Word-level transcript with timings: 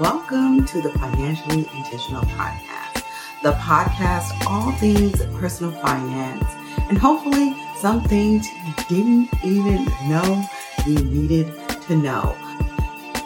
welcome 0.00 0.64
to 0.64 0.80
the 0.80 0.88
Financially 0.92 1.68
Intentional 1.76 2.22
Podcast, 2.22 3.04
the 3.42 3.52
podcast, 3.52 4.32
all 4.46 4.72
things 4.72 5.22
personal 5.38 5.72
finance, 5.72 6.42
and 6.88 6.96
hopefully 6.96 7.54
some 7.76 8.02
things 8.04 8.48
you 8.48 8.74
didn't 8.88 9.44
even 9.44 9.84
know 10.08 10.42
you 10.86 10.94
needed 10.94 11.52
to 11.82 11.96
know. 11.98 12.34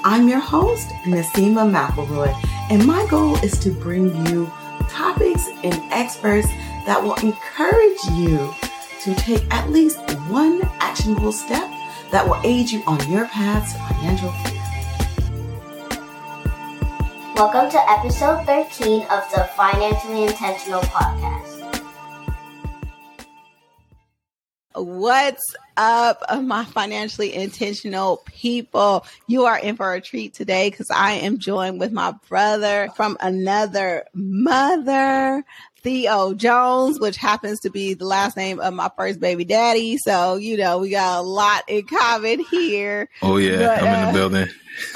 I'm 0.03 0.29
your 0.29 0.41
host, 0.41 0.89
Nasima 1.05 1.65
McElroy, 1.71 2.35
and 2.71 2.85
my 2.85 3.07
goal 3.07 3.37
is 3.37 3.57
to 3.61 3.71
bring 3.71 4.27
you 4.27 4.51
topics 4.89 5.47
and 5.63 5.81
experts 5.93 6.49
that 6.87 7.01
will 7.01 7.15
encourage 7.23 8.03
you 8.15 8.53
to 9.03 9.15
take 9.15 9.45
at 9.55 9.71
least 9.71 10.01
one 10.29 10.61
actionable 10.81 11.31
step 11.31 11.71
that 12.11 12.27
will 12.27 12.41
aid 12.43 12.69
you 12.69 12.83
on 12.89 12.99
your 13.09 13.27
path 13.29 13.73
to 13.73 13.95
financial 13.95 14.33
freedom. 14.33 14.54
Welcome 17.45 17.71
to 17.73 17.91
episode 17.91 18.47
13 18.47 19.03
of 19.03 19.31
the 19.31 19.45
Financially 19.55 20.23
Intentional 20.23 20.81
Podcast. 20.81 21.85
What's 24.75 25.55
up, 25.77 26.23
my 26.43 26.65
financially 26.65 27.35
intentional 27.35 28.23
people? 28.25 29.05
You 29.27 29.45
are 29.45 29.59
in 29.59 29.77
for 29.77 29.93
a 29.93 30.01
treat 30.01 30.33
today 30.33 30.71
because 30.71 30.91
I 30.91 31.13
am 31.17 31.37
joined 31.37 31.81
with 31.81 31.93
my 31.93 32.15
brother 32.31 32.89
from 32.97 33.19
another 33.21 34.07
mother. 34.15 35.45
Theo 35.83 36.33
Jones, 36.33 36.99
which 36.99 37.19
happens 37.19 37.61
to 37.61 37.71
be 37.71 37.93
the 37.93 38.07
last 38.07 38.39
name 38.39 38.59
of 38.59 38.73
my 38.73 38.91
first 38.97 39.21
baby 39.21 39.45
daddy. 39.45 39.99
So, 39.99 40.37
you 40.37 40.57
know, 40.57 40.79
we 40.79 40.89
got 40.89 41.19
a 41.19 41.21
lot 41.21 41.65
in 41.69 41.85
common 41.85 42.41
here. 42.51 43.11
Oh, 43.21 43.37
yeah. 43.37 43.59
But, 43.59 43.83
I'm 43.83 43.85
in 43.85 44.01
the 44.01 44.09
uh, 44.09 44.13
building. 44.15 44.47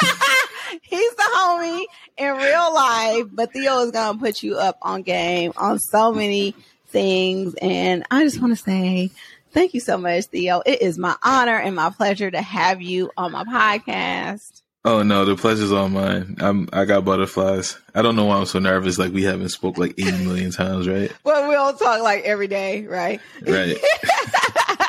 he's 0.82 1.14
the 1.14 1.30
homie 1.34 1.84
in 2.16 2.36
real 2.36 2.74
life, 2.74 3.26
but 3.32 3.52
Theo 3.52 3.80
is 3.80 3.90
gonna 3.90 4.18
put 4.18 4.42
you 4.42 4.56
up 4.56 4.78
on 4.82 5.02
game 5.02 5.52
on 5.56 5.78
so 5.78 6.12
many 6.12 6.54
things. 6.88 7.54
And 7.60 8.04
I 8.10 8.24
just 8.24 8.40
want 8.40 8.56
to 8.56 8.62
say 8.62 9.10
thank 9.52 9.74
you 9.74 9.80
so 9.80 9.98
much, 9.98 10.26
Theo. 10.26 10.62
It 10.64 10.82
is 10.82 10.98
my 10.98 11.16
honor 11.22 11.56
and 11.56 11.74
my 11.74 11.90
pleasure 11.90 12.30
to 12.30 12.42
have 12.42 12.82
you 12.82 13.10
on 13.16 13.32
my 13.32 13.44
podcast. 13.44 14.62
Oh 14.84 15.02
no, 15.02 15.24
the 15.24 15.36
pleasure's 15.36 15.72
all 15.72 15.88
mine. 15.88 16.36
I'm 16.40 16.68
I 16.72 16.84
got 16.84 17.04
butterflies. 17.04 17.76
I 17.94 18.02
don't 18.02 18.16
know 18.16 18.26
why 18.26 18.38
I'm 18.38 18.46
so 18.46 18.58
nervous. 18.58 18.98
Like 18.98 19.12
we 19.12 19.24
haven't 19.24 19.48
spoke 19.50 19.76
like 19.76 19.94
80 19.98 20.24
million 20.24 20.50
times, 20.50 20.88
right? 20.88 21.12
well, 21.24 21.48
we 21.48 21.56
all 21.56 21.74
talk 21.74 22.02
like 22.02 22.24
every 22.24 22.48
day, 22.48 22.86
right? 22.86 23.20
Right. 23.42 23.76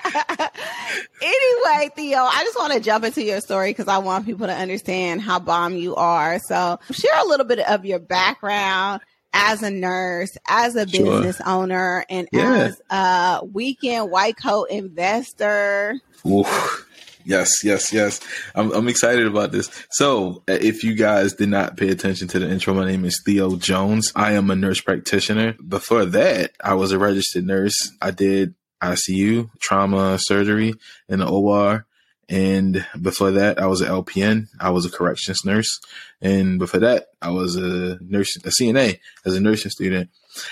anyway, 1.21 1.89
Theo, 1.95 2.19
I 2.19 2.41
just 2.43 2.57
want 2.57 2.73
to 2.73 2.79
jump 2.79 3.03
into 3.05 3.23
your 3.23 3.41
story 3.41 3.71
because 3.71 3.87
I 3.87 3.97
want 3.99 4.25
people 4.25 4.47
to 4.47 4.53
understand 4.53 5.21
how 5.21 5.39
bomb 5.39 5.75
you 5.75 5.95
are. 5.95 6.39
So 6.39 6.79
share 6.91 7.19
a 7.21 7.27
little 7.27 7.45
bit 7.45 7.59
of 7.59 7.85
your 7.85 7.99
background 7.99 9.01
as 9.33 9.61
a 9.61 9.69
nurse, 9.69 10.35
as 10.47 10.75
a 10.75 10.85
business 10.85 11.37
sure. 11.37 11.47
owner, 11.47 12.05
and 12.09 12.27
yeah. 12.31 12.53
as 12.53 12.81
a 12.89 13.45
weekend 13.45 14.09
white 14.09 14.37
coat 14.37 14.69
investor. 14.69 15.99
Oof. 16.25 16.85
Yes, 17.25 17.63
yes, 17.63 17.93
yes. 17.93 18.19
I'm, 18.55 18.71
I'm 18.71 18.87
excited 18.87 19.27
about 19.27 19.51
this. 19.51 19.69
So, 19.91 20.41
uh, 20.49 20.53
if 20.53 20.83
you 20.83 20.95
guys 20.95 21.33
did 21.33 21.49
not 21.49 21.77
pay 21.77 21.89
attention 21.89 22.27
to 22.29 22.39
the 22.39 22.49
intro, 22.49 22.73
my 22.73 22.85
name 22.85 23.05
is 23.05 23.21
Theo 23.23 23.55
Jones. 23.57 24.11
I 24.15 24.31
am 24.33 24.49
a 24.49 24.55
nurse 24.55 24.81
practitioner. 24.81 25.53
Before 25.53 26.05
that, 26.05 26.53
I 26.63 26.73
was 26.73 26.91
a 26.91 26.97
registered 26.97 27.45
nurse. 27.45 27.91
I 28.01 28.11
did 28.11 28.55
ICU, 28.81 29.49
trauma 29.59 30.17
surgery 30.19 30.73
in 31.07 31.19
the 31.19 31.27
OR. 31.27 31.85
And 32.29 32.85
before 33.01 33.31
that, 33.31 33.59
I 33.59 33.65
was 33.65 33.81
an 33.81 33.87
LPN. 33.87 34.49
I 34.59 34.69
was 34.69 34.85
a 34.85 34.91
corrections 34.91 35.43
nurse. 35.43 35.79
And 36.21 36.59
before 36.59 36.81
that, 36.81 37.07
I 37.21 37.31
was 37.31 37.55
a 37.55 37.97
nurse, 38.01 38.35
a 38.37 38.49
CNA 38.49 38.99
as 39.25 39.35
a 39.35 39.39
nursing 39.39 39.71
student. 39.71 40.11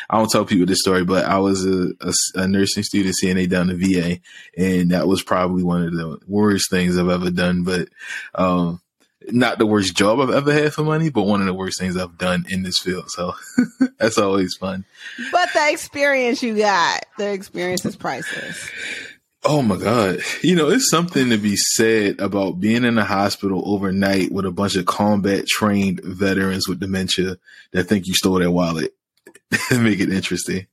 I 0.09 0.17
don't 0.17 0.29
tell 0.29 0.43
people 0.43 0.65
this 0.65 0.79
story, 0.81 1.05
but 1.05 1.25
I 1.25 1.37
was 1.37 1.65
a, 1.65 1.89
a, 2.01 2.13
a 2.33 2.47
nursing 2.47 2.81
student 2.81 3.15
CNA 3.23 3.49
down 3.49 3.67
the 3.67 3.75
VA. 3.75 4.19
And 4.57 4.89
that 4.89 5.07
was 5.07 5.21
probably 5.21 5.63
one 5.63 5.83
of 5.83 5.93
the 5.93 6.17
worst 6.25 6.71
things 6.71 6.97
I've 6.97 7.09
ever 7.09 7.29
done. 7.29 7.63
But, 7.63 7.89
um, 8.33 8.81
not 9.31 9.57
the 9.57 9.65
worst 9.65 9.95
job 9.95 10.19
I've 10.19 10.29
ever 10.29 10.53
had 10.53 10.73
for 10.73 10.83
money, 10.83 11.09
but 11.09 11.23
one 11.23 11.41
of 11.41 11.47
the 11.47 11.53
worst 11.53 11.79
things 11.79 11.97
I've 11.97 12.17
done 12.17 12.45
in 12.49 12.63
this 12.63 12.79
field. 12.79 13.09
So 13.09 13.33
that's 13.99 14.17
always 14.17 14.55
fun. 14.55 14.85
But 15.31 15.49
the 15.53 15.69
experience 15.71 16.41
you 16.41 16.57
got, 16.57 17.05
the 17.17 17.31
experience 17.31 17.85
is 17.85 17.95
priceless. 17.95 18.69
Oh 19.43 19.61
my 19.61 19.77
God. 19.77 20.19
You 20.41 20.55
know, 20.55 20.69
it's 20.69 20.89
something 20.89 21.29
to 21.29 21.37
be 21.37 21.55
said 21.55 22.19
about 22.19 22.59
being 22.59 22.83
in 22.83 22.97
a 22.97 23.05
hospital 23.05 23.63
overnight 23.65 24.31
with 24.31 24.45
a 24.45 24.51
bunch 24.51 24.75
of 24.75 24.85
combat 24.85 25.47
trained 25.47 26.01
veterans 26.03 26.67
with 26.67 26.79
dementia 26.79 27.37
that 27.71 27.85
think 27.85 28.07
you 28.07 28.13
stole 28.13 28.39
their 28.39 28.51
wallet 28.51 28.93
and 29.71 29.83
make 29.83 29.99
it 29.99 30.11
interesting. 30.11 30.67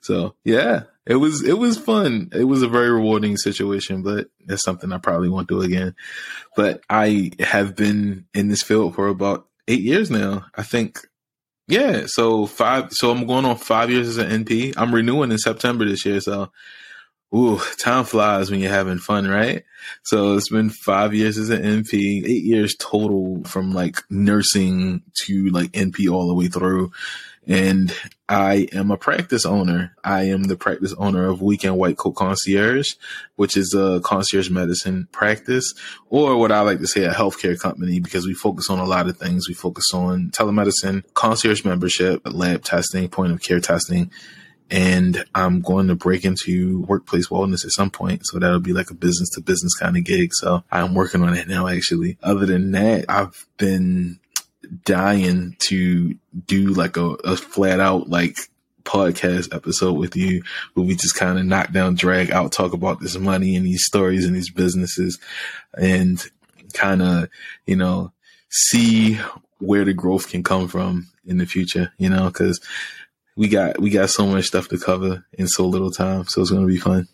So 0.00 0.34
yeah, 0.44 0.82
it 1.08 1.16
was 1.16 1.42
it 1.42 1.58
was 1.58 1.78
fun. 1.78 2.28
It 2.32 2.44
was 2.44 2.62
a 2.62 2.68
very 2.68 2.90
rewarding 2.90 3.38
situation, 3.38 4.02
but 4.02 4.28
that's 4.44 4.62
something 4.62 4.92
I 4.92 4.98
probably 4.98 5.30
won't 5.30 5.48
do 5.48 5.62
again. 5.62 5.96
But 6.54 6.82
I 6.90 7.30
have 7.40 7.74
been 7.74 8.26
in 8.34 8.48
this 8.48 8.62
field 8.62 8.94
for 8.94 9.08
about 9.08 9.48
eight 9.66 9.80
years 9.80 10.10
now. 10.10 10.44
I 10.54 10.62
think. 10.62 11.00
Yeah, 11.66 12.04
so 12.06 12.46
five. 12.46 12.92
So 12.92 13.10
I'm 13.10 13.26
going 13.26 13.46
on 13.46 13.56
five 13.56 13.90
years 13.90 14.08
as 14.08 14.18
an 14.18 14.44
NP. 14.44 14.74
I'm 14.76 14.94
renewing 14.94 15.32
in 15.32 15.38
September 15.38 15.86
this 15.86 16.04
year. 16.04 16.20
So, 16.20 16.50
ooh, 17.34 17.60
time 17.78 18.04
flies 18.04 18.50
when 18.50 18.60
you're 18.60 18.70
having 18.70 18.98
fun, 18.98 19.26
right? 19.28 19.64
So 20.04 20.36
it's 20.36 20.48
been 20.50 20.70
five 20.70 21.14
years 21.14 21.36
as 21.38 21.50
an 21.50 21.62
NP, 21.62 22.24
eight 22.26 22.44
years 22.44 22.74
total 22.78 23.42
from 23.44 23.72
like 23.72 24.02
nursing 24.10 25.02
to 25.24 25.48
like 25.50 25.72
NP 25.72 26.10
all 26.10 26.28
the 26.28 26.34
way 26.34 26.48
through 26.48 26.90
and 27.48 27.94
I 28.28 28.68
am 28.72 28.90
a 28.90 28.98
practice 28.98 29.46
owner. 29.46 29.96
I 30.04 30.24
am 30.24 30.44
the 30.44 30.56
practice 30.56 30.94
owner 30.98 31.28
of 31.28 31.40
Weekend 31.40 31.78
White 31.78 31.96
Coat 31.96 32.12
Concierge, 32.12 32.92
which 33.36 33.56
is 33.56 33.74
a 33.74 34.00
concierge 34.04 34.50
medicine 34.50 35.08
practice, 35.12 35.72
or 36.10 36.36
what 36.36 36.52
I 36.52 36.60
like 36.60 36.80
to 36.80 36.86
say 36.86 37.04
a 37.04 37.12
healthcare 37.12 37.58
company, 37.58 38.00
because 38.00 38.26
we 38.26 38.34
focus 38.34 38.68
on 38.68 38.78
a 38.78 38.84
lot 38.84 39.08
of 39.08 39.16
things. 39.16 39.48
We 39.48 39.54
focus 39.54 39.86
on 39.94 40.30
telemedicine, 40.30 41.04
concierge 41.14 41.64
membership, 41.64 42.20
lab 42.26 42.64
testing, 42.64 43.08
point 43.08 43.32
of 43.32 43.40
care 43.40 43.60
testing, 43.60 44.10
and 44.70 45.24
I'm 45.34 45.62
going 45.62 45.88
to 45.88 45.94
break 45.94 46.26
into 46.26 46.82
workplace 46.82 47.28
wellness 47.28 47.64
at 47.64 47.72
some 47.72 47.90
point. 47.90 48.26
So 48.26 48.38
that'll 48.38 48.60
be 48.60 48.74
like 48.74 48.90
a 48.90 48.94
business 48.94 49.30
to 49.30 49.40
business 49.40 49.74
kind 49.74 49.96
of 49.96 50.04
gig. 50.04 50.30
So 50.34 50.64
I'm 50.70 50.92
working 50.92 51.22
on 51.22 51.32
it 51.32 51.48
now, 51.48 51.66
actually. 51.66 52.18
Other 52.22 52.44
than 52.44 52.72
that, 52.72 53.06
I've 53.08 53.46
been 53.56 54.20
dying 54.84 55.56
to 55.60 56.14
do 56.46 56.68
like 56.68 56.96
a, 56.96 57.10
a 57.24 57.36
flat 57.36 57.80
out 57.80 58.08
like 58.08 58.36
podcast 58.84 59.54
episode 59.54 59.92
with 59.92 60.16
you 60.16 60.42
where 60.74 60.86
we 60.86 60.94
just 60.94 61.14
kind 61.14 61.38
of 61.38 61.44
knock 61.44 61.72
down, 61.72 61.94
drag 61.94 62.30
out, 62.30 62.52
talk 62.52 62.72
about 62.72 63.00
this 63.00 63.16
money 63.18 63.54
and 63.54 63.66
these 63.66 63.84
stories 63.84 64.24
and 64.24 64.34
these 64.34 64.50
businesses 64.50 65.18
and 65.76 66.24
kind 66.72 67.02
of, 67.02 67.28
you 67.66 67.76
know, 67.76 68.12
see 68.50 69.18
where 69.58 69.84
the 69.84 69.92
growth 69.92 70.30
can 70.30 70.42
come 70.42 70.68
from 70.68 71.08
in 71.26 71.36
the 71.36 71.46
future, 71.46 71.92
you 71.98 72.08
know, 72.08 72.30
cause 72.30 72.60
we 73.36 73.46
got, 73.48 73.78
we 73.78 73.90
got 73.90 74.10
so 74.10 74.26
much 74.26 74.46
stuff 74.46 74.68
to 74.68 74.78
cover 74.78 75.24
in 75.32 75.46
so 75.46 75.66
little 75.66 75.90
time. 75.90 76.24
So 76.26 76.40
it's 76.40 76.50
going 76.50 76.62
to 76.62 76.72
be 76.72 76.78
fun. 76.78 77.06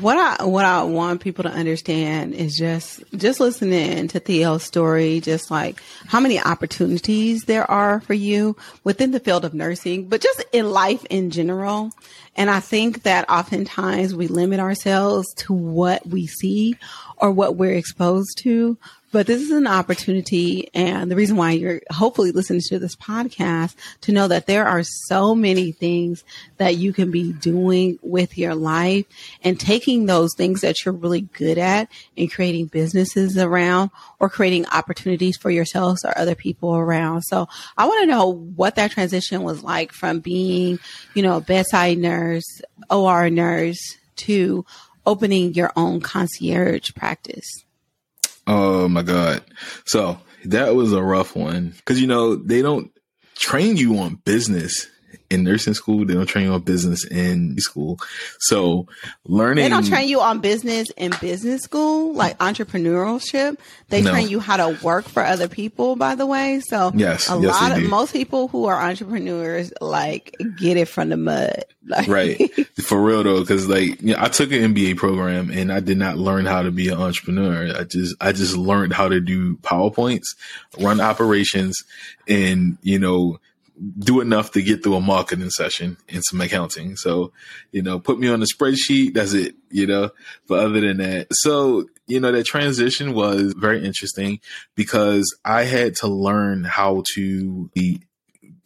What 0.00 0.16
I 0.16 0.44
what 0.44 0.64
I 0.64 0.82
want 0.84 1.20
people 1.20 1.44
to 1.44 1.50
understand 1.50 2.32
is 2.32 2.56
just 2.56 3.02
just 3.14 3.38
listening 3.38 4.08
to 4.08 4.20
Theo's 4.20 4.62
story, 4.64 5.20
just 5.20 5.50
like 5.50 5.82
how 6.06 6.20
many 6.20 6.40
opportunities 6.40 7.42
there 7.44 7.70
are 7.70 8.00
for 8.00 8.14
you 8.14 8.56
within 8.82 9.10
the 9.10 9.20
field 9.20 9.44
of 9.44 9.52
nursing, 9.52 10.08
but 10.08 10.22
just 10.22 10.42
in 10.52 10.70
life 10.70 11.04
in 11.10 11.30
general. 11.30 11.92
And 12.34 12.48
I 12.48 12.60
think 12.60 13.02
that 13.02 13.28
oftentimes 13.28 14.14
we 14.14 14.26
limit 14.26 14.58
ourselves 14.58 15.26
to 15.38 15.52
what 15.52 16.06
we 16.06 16.26
see 16.26 16.76
or 17.18 17.30
what 17.30 17.56
we're 17.56 17.74
exposed 17.74 18.38
to 18.38 18.78
but 19.12 19.26
this 19.26 19.42
is 19.42 19.50
an 19.50 19.66
opportunity 19.66 20.70
and 20.72 21.10
the 21.10 21.16
reason 21.16 21.36
why 21.36 21.52
you're 21.52 21.80
hopefully 21.90 22.30
listening 22.30 22.60
to 22.68 22.78
this 22.78 22.94
podcast 22.94 23.74
to 24.02 24.12
know 24.12 24.28
that 24.28 24.46
there 24.46 24.66
are 24.66 24.82
so 24.82 25.34
many 25.34 25.72
things 25.72 26.24
that 26.58 26.76
you 26.76 26.92
can 26.92 27.10
be 27.10 27.32
doing 27.32 27.98
with 28.02 28.38
your 28.38 28.54
life 28.54 29.06
and 29.42 29.58
taking 29.58 30.06
those 30.06 30.34
things 30.36 30.60
that 30.60 30.84
you're 30.84 30.94
really 30.94 31.22
good 31.22 31.58
at 31.58 31.88
and 32.16 32.32
creating 32.32 32.66
businesses 32.66 33.36
around 33.36 33.90
or 34.20 34.28
creating 34.28 34.66
opportunities 34.66 35.36
for 35.36 35.50
yourselves 35.50 36.04
or 36.04 36.16
other 36.16 36.34
people 36.34 36.76
around. 36.76 37.22
So 37.22 37.48
I 37.76 37.86
want 37.86 38.02
to 38.02 38.06
know 38.06 38.32
what 38.32 38.76
that 38.76 38.92
transition 38.92 39.42
was 39.42 39.62
like 39.62 39.92
from 39.92 40.20
being, 40.20 40.78
you 41.14 41.22
know, 41.22 41.38
a 41.38 41.40
bedside 41.40 41.98
nurse, 41.98 42.62
OR 42.88 43.28
nurse 43.28 43.96
to 44.16 44.64
opening 45.06 45.54
your 45.54 45.72
own 45.76 46.00
concierge 46.00 46.92
practice. 46.94 47.64
Oh 48.52 48.88
my 48.88 49.02
God. 49.02 49.44
So 49.84 50.18
that 50.46 50.74
was 50.74 50.92
a 50.92 51.00
rough 51.00 51.36
one. 51.36 51.72
Cause 51.84 52.00
you 52.00 52.08
know, 52.08 52.34
they 52.34 52.62
don't 52.62 52.90
train 53.36 53.76
you 53.76 53.96
on 53.98 54.16
business 54.24 54.88
in 55.30 55.44
nursing 55.44 55.74
school. 55.74 56.04
They 56.04 56.14
don't 56.14 56.26
train 56.26 56.46
you 56.46 56.52
on 56.52 56.60
business 56.62 57.04
in 57.06 57.56
school. 57.58 57.98
So 58.38 58.86
learning. 59.24 59.64
They 59.64 59.68
don't 59.70 59.86
train 59.86 60.08
you 60.08 60.20
on 60.20 60.40
business 60.40 60.88
in 60.96 61.12
business 61.20 61.62
school, 61.62 62.12
like 62.14 62.38
entrepreneurship. 62.38 63.56
They 63.88 64.02
No. 64.02 64.10
train 64.12 64.28
you 64.28 64.40
how 64.40 64.56
to 64.56 64.84
work 64.84 65.06
for 65.08 65.24
other 65.24 65.48
people, 65.48 65.96
by 65.96 66.14
the 66.14 66.26
way. 66.26 66.60
So 66.68 66.92
Yes, 66.94 67.28
a 67.30 67.38
yes, 67.38 67.44
lot 67.60 67.72
of 67.72 67.78
do. 67.82 67.88
most 67.88 68.12
people 68.12 68.48
who 68.48 68.66
are 68.66 68.80
entrepreneurs 68.80 69.72
like 69.80 70.36
get 70.56 70.76
it 70.76 70.86
from 70.88 71.08
the 71.10 71.16
mud. 71.16 71.64
Like, 71.86 72.06
right 72.08 72.38
for 72.82 73.02
real 73.02 73.22
though 73.24 73.40
because 73.40 73.66
like 73.66 74.00
you 74.02 74.12
know, 74.14 74.18
i 74.20 74.28
took 74.28 74.52
an 74.52 74.74
mba 74.74 74.96
program 74.98 75.50
and 75.50 75.72
i 75.72 75.80
did 75.80 75.96
not 75.96 76.18
learn 76.18 76.44
how 76.44 76.62
to 76.62 76.70
be 76.70 76.88
an 76.88 76.98
entrepreneur 77.00 77.74
i 77.74 77.84
just 77.84 78.14
i 78.20 78.32
just 78.32 78.54
learned 78.54 78.92
how 78.92 79.08
to 79.08 79.18
do 79.18 79.56
powerpoints 79.56 80.36
run 80.78 81.00
operations 81.00 81.82
and 82.28 82.76
you 82.82 82.98
know 82.98 83.40
do 83.98 84.20
enough 84.20 84.52
to 84.52 84.62
get 84.62 84.82
through 84.82 84.96
a 84.96 85.00
marketing 85.00 85.50
session 85.50 85.96
and 86.08 86.22
some 86.24 86.40
accounting. 86.40 86.96
So 86.96 87.32
you 87.72 87.82
know 87.82 87.98
put 87.98 88.18
me 88.18 88.28
on 88.28 88.40
the 88.40 88.46
spreadsheet. 88.46 89.14
That's 89.14 89.32
it 89.32 89.54
you 89.70 89.86
know. 89.86 90.10
But 90.48 90.60
other 90.60 90.80
than 90.80 90.98
that 90.98 91.28
so 91.30 91.86
you 92.06 92.20
know 92.20 92.32
that 92.32 92.44
transition 92.44 93.14
was 93.14 93.54
very 93.56 93.84
interesting 93.84 94.40
because 94.74 95.32
i 95.44 95.62
had 95.62 95.94
to 95.94 96.08
learn 96.08 96.64
how 96.64 97.04
to 97.14 97.70
be 97.72 98.00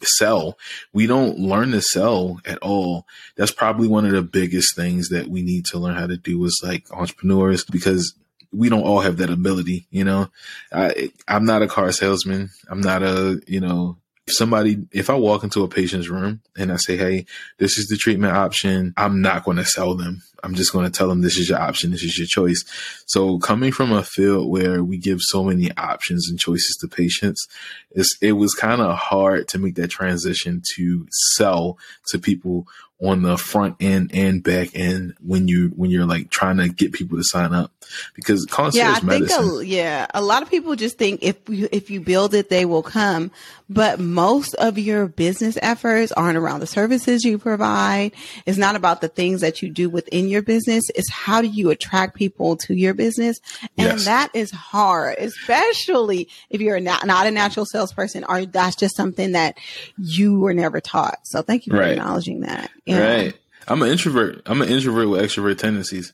sell. 0.03 0.57
We 0.93 1.07
don't 1.07 1.39
learn 1.39 1.71
to 1.71 1.81
sell 1.81 2.39
at 2.45 2.57
all. 2.59 3.05
That's 3.35 3.51
probably 3.51 3.87
one 3.87 4.05
of 4.05 4.11
the 4.11 4.21
biggest 4.21 4.75
things 4.75 5.09
that 5.09 5.27
we 5.27 5.41
need 5.41 5.65
to 5.65 5.79
learn 5.79 5.95
how 5.95 6.07
to 6.07 6.17
do 6.17 6.43
as 6.45 6.55
like 6.63 6.91
entrepreneurs 6.91 7.63
because 7.63 8.13
we 8.51 8.69
don't 8.69 8.83
all 8.83 9.01
have 9.01 9.17
that 9.17 9.29
ability 9.29 9.85
you 9.89 10.03
know. 10.03 10.29
I 10.71 11.11
i'm 11.27 11.45
not 11.45 11.61
a 11.61 11.67
car 11.67 11.91
salesman. 11.91 12.49
I'm 12.69 12.81
not 12.81 13.03
a 13.03 13.41
you 13.47 13.59
know 13.59 13.97
if 14.27 14.33
somebody 14.33 14.85
if 14.91 15.09
i 15.09 15.13
walk 15.13 15.43
into 15.43 15.63
a 15.63 15.67
patient's 15.67 16.09
room 16.09 16.41
and 16.57 16.71
i 16.71 16.75
say 16.77 16.97
hey 16.97 17.25
this 17.57 17.77
is 17.77 17.87
the 17.87 17.97
treatment 17.97 18.35
option 18.35 18.93
i'm 18.97 19.21
not 19.21 19.43
going 19.43 19.57
to 19.57 19.65
sell 19.65 19.95
them 19.95 20.21
i'm 20.43 20.55
just 20.55 20.71
going 20.71 20.85
to 20.85 20.91
tell 20.95 21.07
them 21.07 21.21
this 21.21 21.37
is 21.37 21.49
your 21.49 21.59
option 21.59 21.91
this 21.91 22.03
is 22.03 22.17
your 22.17 22.27
choice 22.27 22.63
so 23.05 23.37
coming 23.39 23.71
from 23.71 23.91
a 23.91 24.03
field 24.03 24.49
where 24.49 24.83
we 24.83 24.97
give 24.97 25.19
so 25.21 25.43
many 25.43 25.71
options 25.77 26.29
and 26.29 26.39
choices 26.39 26.77
to 26.79 26.87
patients 26.87 27.47
it's, 27.91 28.17
it 28.21 28.33
was 28.33 28.53
kind 28.53 28.81
of 28.81 28.97
hard 28.97 29.47
to 29.47 29.57
make 29.57 29.75
that 29.75 29.89
transition 29.89 30.61
to 30.75 31.07
sell 31.11 31.77
to 32.07 32.19
people 32.19 32.67
on 33.01 33.23
the 33.23 33.37
front 33.37 33.75
end 33.81 34.11
and 34.13 34.41
back 34.41 34.69
end 34.73 35.15
when 35.21 35.47
you 35.47 35.67
when 35.75 35.91
you're 35.91 36.05
like 36.05 36.29
trying 36.29 36.57
to 36.57 36.69
get 36.69 36.93
people 36.93 37.17
to 37.17 37.23
sign 37.25 37.53
up 37.53 37.71
because 38.15 38.45
concierge 38.45 38.87
yeah, 38.87 38.91
I 38.91 38.99
think 38.99 39.05
medicine 39.05 39.59
a, 39.59 39.63
yeah, 39.63 40.07
a 40.13 40.21
lot 40.21 40.43
of 40.43 40.49
people 40.49 40.75
just 40.75 40.97
think 40.97 41.21
if 41.21 41.37
you, 41.49 41.67
if 41.71 41.89
you 41.89 41.99
build 41.99 42.33
it, 42.33 42.49
they 42.49 42.65
will 42.65 42.83
come. 42.83 43.31
But 43.69 43.99
most 43.99 44.53
of 44.55 44.77
your 44.77 45.07
business 45.07 45.57
efforts 45.61 46.11
aren't 46.11 46.37
around 46.37 46.59
the 46.59 46.67
services 46.67 47.23
you 47.23 47.37
provide. 47.37 48.13
It's 48.45 48.57
not 48.57 48.75
about 48.75 49.01
the 49.01 49.07
things 49.07 49.41
that 49.41 49.61
you 49.61 49.69
do 49.69 49.89
within 49.89 50.29
your 50.29 50.34
business. 50.41 50.83
It's 50.95 51.09
how 51.11 51.41
do 51.41 51.47
you 51.47 51.69
attract 51.69 52.15
people 52.15 52.55
to 52.57 52.73
your 52.73 52.93
business, 52.93 53.39
and 53.77 53.87
Yes. 53.87 54.05
that 54.05 54.29
is 54.33 54.51
hard, 54.51 55.17
especially 55.19 56.29
if 56.49 56.61
you're 56.61 56.79
not 56.79 57.05
not 57.05 57.27
a 57.27 57.31
natural 57.31 57.65
salesperson 57.65 58.23
or 58.27 58.45
that's 58.45 58.75
just 58.75 58.95
something 58.95 59.33
that 59.33 59.57
you 59.97 60.39
were 60.39 60.53
never 60.53 60.79
taught. 60.81 61.19
So 61.23 61.41
thank 61.41 61.65
you 61.65 61.71
for 61.71 61.79
Right. 61.79 61.91
acknowledging 61.91 62.41
that. 62.41 62.71
Yeah. 62.85 62.99
Right. 62.99 63.37
I'm 63.67 63.81
an 63.81 63.89
introvert. 63.89 64.41
I'm 64.45 64.61
an 64.61 64.69
introvert 64.69 65.09
with 65.09 65.21
extrovert 65.21 65.57
tendencies. 65.57 66.13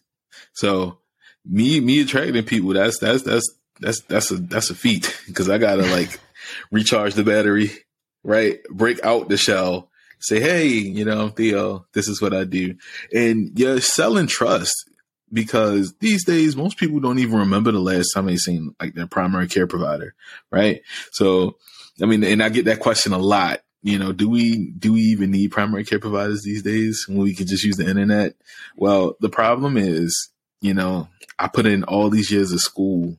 So 0.53 0.99
me 1.49 1.79
me 1.79 2.01
attracting 2.01 2.43
people 2.43 2.69
that's 2.73 2.99
that's 2.99 3.23
that's 3.23 3.49
that's 3.79 4.01
that's 4.01 4.31
a 4.31 4.35
that's 4.37 4.69
a 4.69 4.75
feat 4.75 5.15
because 5.27 5.49
I 5.49 5.57
gotta 5.57 5.83
like 5.83 6.19
recharge 6.71 7.13
the 7.13 7.23
battery, 7.23 7.71
right? 8.23 8.59
Break 8.69 9.03
out 9.05 9.29
the 9.29 9.37
shell. 9.37 9.89
Say, 10.21 10.39
hey, 10.39 10.67
you 10.67 11.03
know, 11.03 11.21
I'm 11.21 11.31
Theo. 11.31 11.85
This 11.93 12.07
is 12.07 12.21
what 12.21 12.33
I 12.33 12.43
do, 12.43 12.75
and 13.13 13.57
you're 13.57 13.81
selling 13.81 14.27
trust 14.27 14.73
because 15.33 15.93
these 15.99 16.25
days 16.25 16.55
most 16.55 16.77
people 16.77 16.99
don't 16.99 17.19
even 17.19 17.39
remember 17.39 17.71
the 17.71 17.79
last 17.79 18.11
time 18.13 18.25
they 18.25 18.37
seen 18.37 18.75
like 18.79 18.93
their 18.93 19.07
primary 19.07 19.47
care 19.47 19.67
provider, 19.67 20.13
right? 20.51 20.81
So, 21.11 21.57
I 22.01 22.05
mean, 22.05 22.23
and 22.23 22.43
I 22.43 22.49
get 22.49 22.65
that 22.65 22.79
question 22.79 23.13
a 23.13 23.17
lot. 23.17 23.61
You 23.83 23.97
know, 23.97 24.11
do 24.11 24.29
we 24.29 24.71
do 24.77 24.93
we 24.93 25.01
even 25.01 25.31
need 25.31 25.51
primary 25.51 25.85
care 25.85 25.99
providers 25.99 26.43
these 26.43 26.61
days 26.61 27.05
when 27.07 27.17
we 27.17 27.33
can 27.33 27.47
just 27.47 27.63
use 27.63 27.77
the 27.77 27.89
internet? 27.89 28.35
Well, 28.75 29.15
the 29.21 29.29
problem 29.29 29.77
is, 29.77 30.29
you 30.61 30.73
know, 30.73 31.07
I 31.39 31.47
put 31.47 31.65
in 31.65 31.83
all 31.85 32.09
these 32.09 32.31
years 32.31 32.51
of 32.51 32.59
school 32.59 33.17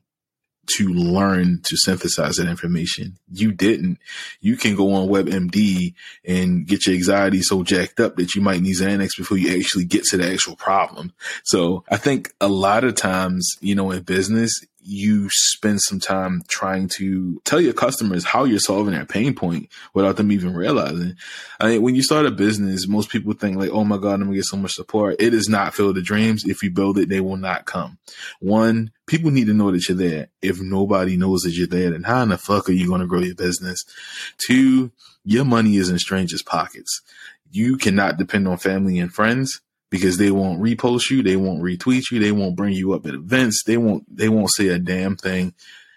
to 0.65 0.87
learn 0.87 1.59
to 1.63 1.77
synthesize 1.77 2.37
that 2.37 2.47
information. 2.47 3.17
You 3.31 3.51
didn't. 3.51 3.99
You 4.39 4.55
can 4.55 4.75
go 4.75 4.93
on 4.93 5.09
WebMD 5.09 5.93
and 6.25 6.65
get 6.65 6.85
your 6.85 6.95
anxiety 6.95 7.41
so 7.41 7.63
jacked 7.63 7.99
up 7.99 8.15
that 8.15 8.33
you 8.33 8.41
might 8.41 8.61
need 8.61 8.77
Xanax 8.77 9.09
before 9.17 9.37
you 9.37 9.57
actually 9.57 9.85
get 9.85 10.03
to 10.05 10.17
the 10.17 10.31
actual 10.31 10.55
problem. 10.55 11.13
So 11.43 11.83
I 11.89 11.97
think 11.97 12.33
a 12.39 12.47
lot 12.47 12.83
of 12.83 12.95
times, 12.95 13.49
you 13.59 13.75
know, 13.75 13.91
in 13.91 14.03
business, 14.03 14.53
you 14.85 15.29
spend 15.31 15.81
some 15.81 15.99
time 15.99 16.43
trying 16.47 16.87
to 16.87 17.41
tell 17.45 17.61
your 17.61 17.73
customers 17.73 18.23
how 18.23 18.43
you're 18.43 18.59
solving 18.59 18.93
their 18.93 19.05
pain 19.05 19.33
point 19.33 19.69
without 19.93 20.17
them 20.17 20.31
even 20.31 20.53
realizing. 20.53 21.15
I 21.59 21.69
mean, 21.69 21.81
when 21.81 21.95
you 21.95 22.03
start 22.03 22.25
a 22.25 22.31
business, 22.31 22.87
most 22.87 23.09
people 23.09 23.33
think 23.33 23.57
like, 23.57 23.71
oh 23.71 23.83
my 23.83 23.97
God, 23.97 24.15
I'm 24.15 24.23
gonna 24.23 24.35
get 24.35 24.45
so 24.45 24.57
much 24.57 24.73
support. 24.73 25.15
It 25.19 25.33
is 25.33 25.47
not 25.47 25.73
Field 25.73 25.97
of 25.97 26.03
Dreams. 26.03 26.43
If 26.45 26.63
you 26.63 26.71
build 26.71 26.97
it, 26.97 27.09
they 27.09 27.21
will 27.21 27.37
not 27.37 27.65
come. 27.65 27.97
One, 28.39 28.91
people 29.07 29.31
need 29.31 29.47
to 29.47 29.53
know 29.53 29.71
that 29.71 29.87
you're 29.87 29.97
there. 29.97 30.27
If 30.41 30.61
nobody 30.61 31.17
knows 31.17 31.41
that 31.41 31.51
you're 31.51 31.67
there, 31.67 31.91
then 31.91 32.03
how 32.03 32.23
in 32.23 32.29
the 32.29 32.37
fuck 32.37 32.69
are 32.69 32.73
you 32.73 32.89
gonna 32.89 33.07
grow 33.07 33.21
your 33.21 33.35
business? 33.35 33.83
Two, 34.47 34.91
your 35.23 35.45
money 35.45 35.77
is 35.77 35.89
in 35.89 35.99
strangers' 35.99 36.43
pockets. 36.43 37.01
You 37.51 37.77
cannot 37.77 38.17
depend 38.17 38.47
on 38.47 38.57
family 38.57 38.99
and 38.99 39.13
friends 39.13 39.61
because 39.93 40.17
they 40.17 40.31
won't 40.31 40.59
repost 40.59 41.11
you, 41.11 41.21
they 41.21 41.35
won't 41.35 41.61
retweet 41.61 42.09
you, 42.09 42.17
they 42.17 42.31
won't 42.31 42.55
bring 42.55 42.73
you 42.73 42.93
up 42.93 43.05
at 43.05 43.13
events, 43.13 43.61
they 43.63 43.77
won't 43.77 44.03
they 44.09 44.27
won't 44.27 44.51
say 44.51 44.69
a 44.69 44.79
damn 44.79 45.15
thing, 45.15 45.53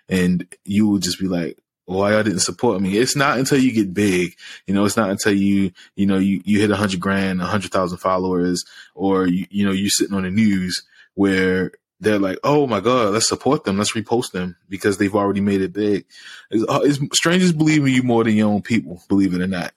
and 0.06 0.46
you 0.66 0.86
will 0.86 0.98
just 0.98 1.18
be 1.18 1.26
like, 1.26 1.56
"Why 1.86 2.12
y'all 2.12 2.22
didn't 2.22 2.40
support 2.40 2.82
me?" 2.82 2.98
It's 2.98 3.16
not 3.16 3.38
until 3.38 3.56
you 3.56 3.72
get 3.72 3.94
big, 3.94 4.34
you 4.66 4.74
know. 4.74 4.84
It's 4.84 4.98
not 4.98 5.08
until 5.08 5.32
you 5.32 5.72
you 5.94 6.04
know 6.04 6.18
you 6.18 6.42
you 6.44 6.60
hit 6.60 6.70
a 6.70 6.76
hundred 6.76 7.00
grand, 7.00 7.40
a 7.40 7.46
hundred 7.46 7.72
thousand 7.72 7.96
followers, 7.96 8.66
or 8.94 9.26
you 9.26 9.46
you 9.48 9.64
know 9.64 9.72
you're 9.72 9.88
sitting 9.88 10.14
on 10.14 10.24
the 10.24 10.30
news 10.30 10.84
where 11.14 11.72
they're 12.00 12.18
like, 12.18 12.38
"Oh 12.44 12.66
my 12.66 12.80
god, 12.80 13.14
let's 13.14 13.26
support 13.26 13.64
them, 13.64 13.78
let's 13.78 13.94
repost 13.94 14.32
them 14.32 14.56
because 14.68 14.98
they've 14.98 15.14
already 15.14 15.40
made 15.40 15.62
it 15.62 15.72
big." 15.72 16.04
It's, 16.50 16.66
uh, 16.68 16.80
it's, 16.82 17.00
strangers 17.16 17.54
believe 17.54 17.86
in 17.86 17.94
you 17.94 18.02
more 18.02 18.24
than 18.24 18.36
your 18.36 18.50
own 18.50 18.60
people, 18.60 19.02
believe 19.08 19.32
it 19.32 19.40
or 19.40 19.46
not. 19.46 19.72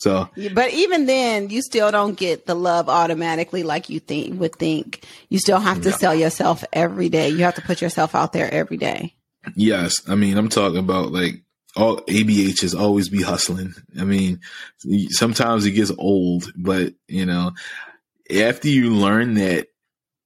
So 0.00 0.30
But 0.54 0.72
even 0.72 1.04
then, 1.04 1.50
you 1.50 1.60
still 1.60 1.90
don't 1.90 2.18
get 2.18 2.46
the 2.46 2.54
love 2.54 2.88
automatically 2.88 3.62
like 3.62 3.90
you 3.90 4.00
think 4.00 4.40
would 4.40 4.56
think. 4.56 5.04
You 5.28 5.38
still 5.38 5.60
have 5.60 5.82
to 5.82 5.92
sell 5.92 6.14
yourself 6.14 6.64
every 6.72 7.10
day. 7.10 7.28
You 7.28 7.44
have 7.44 7.56
to 7.56 7.62
put 7.62 7.82
yourself 7.82 8.14
out 8.14 8.32
there 8.32 8.52
every 8.52 8.78
day. 8.78 9.14
Yes, 9.54 9.94
I 10.08 10.14
mean 10.14 10.38
I'm 10.38 10.48
talking 10.48 10.78
about 10.78 11.12
like 11.12 11.42
all 11.76 11.98
ABHs 11.98 12.78
always 12.78 13.10
be 13.10 13.22
hustling. 13.22 13.74
I 13.98 14.04
mean, 14.04 14.40
sometimes 15.10 15.66
it 15.66 15.72
gets 15.72 15.92
old, 15.96 16.50
but 16.56 16.94
you 17.06 17.26
know, 17.26 17.52
after 18.34 18.68
you 18.68 18.94
learn 18.94 19.34
that 19.34 19.68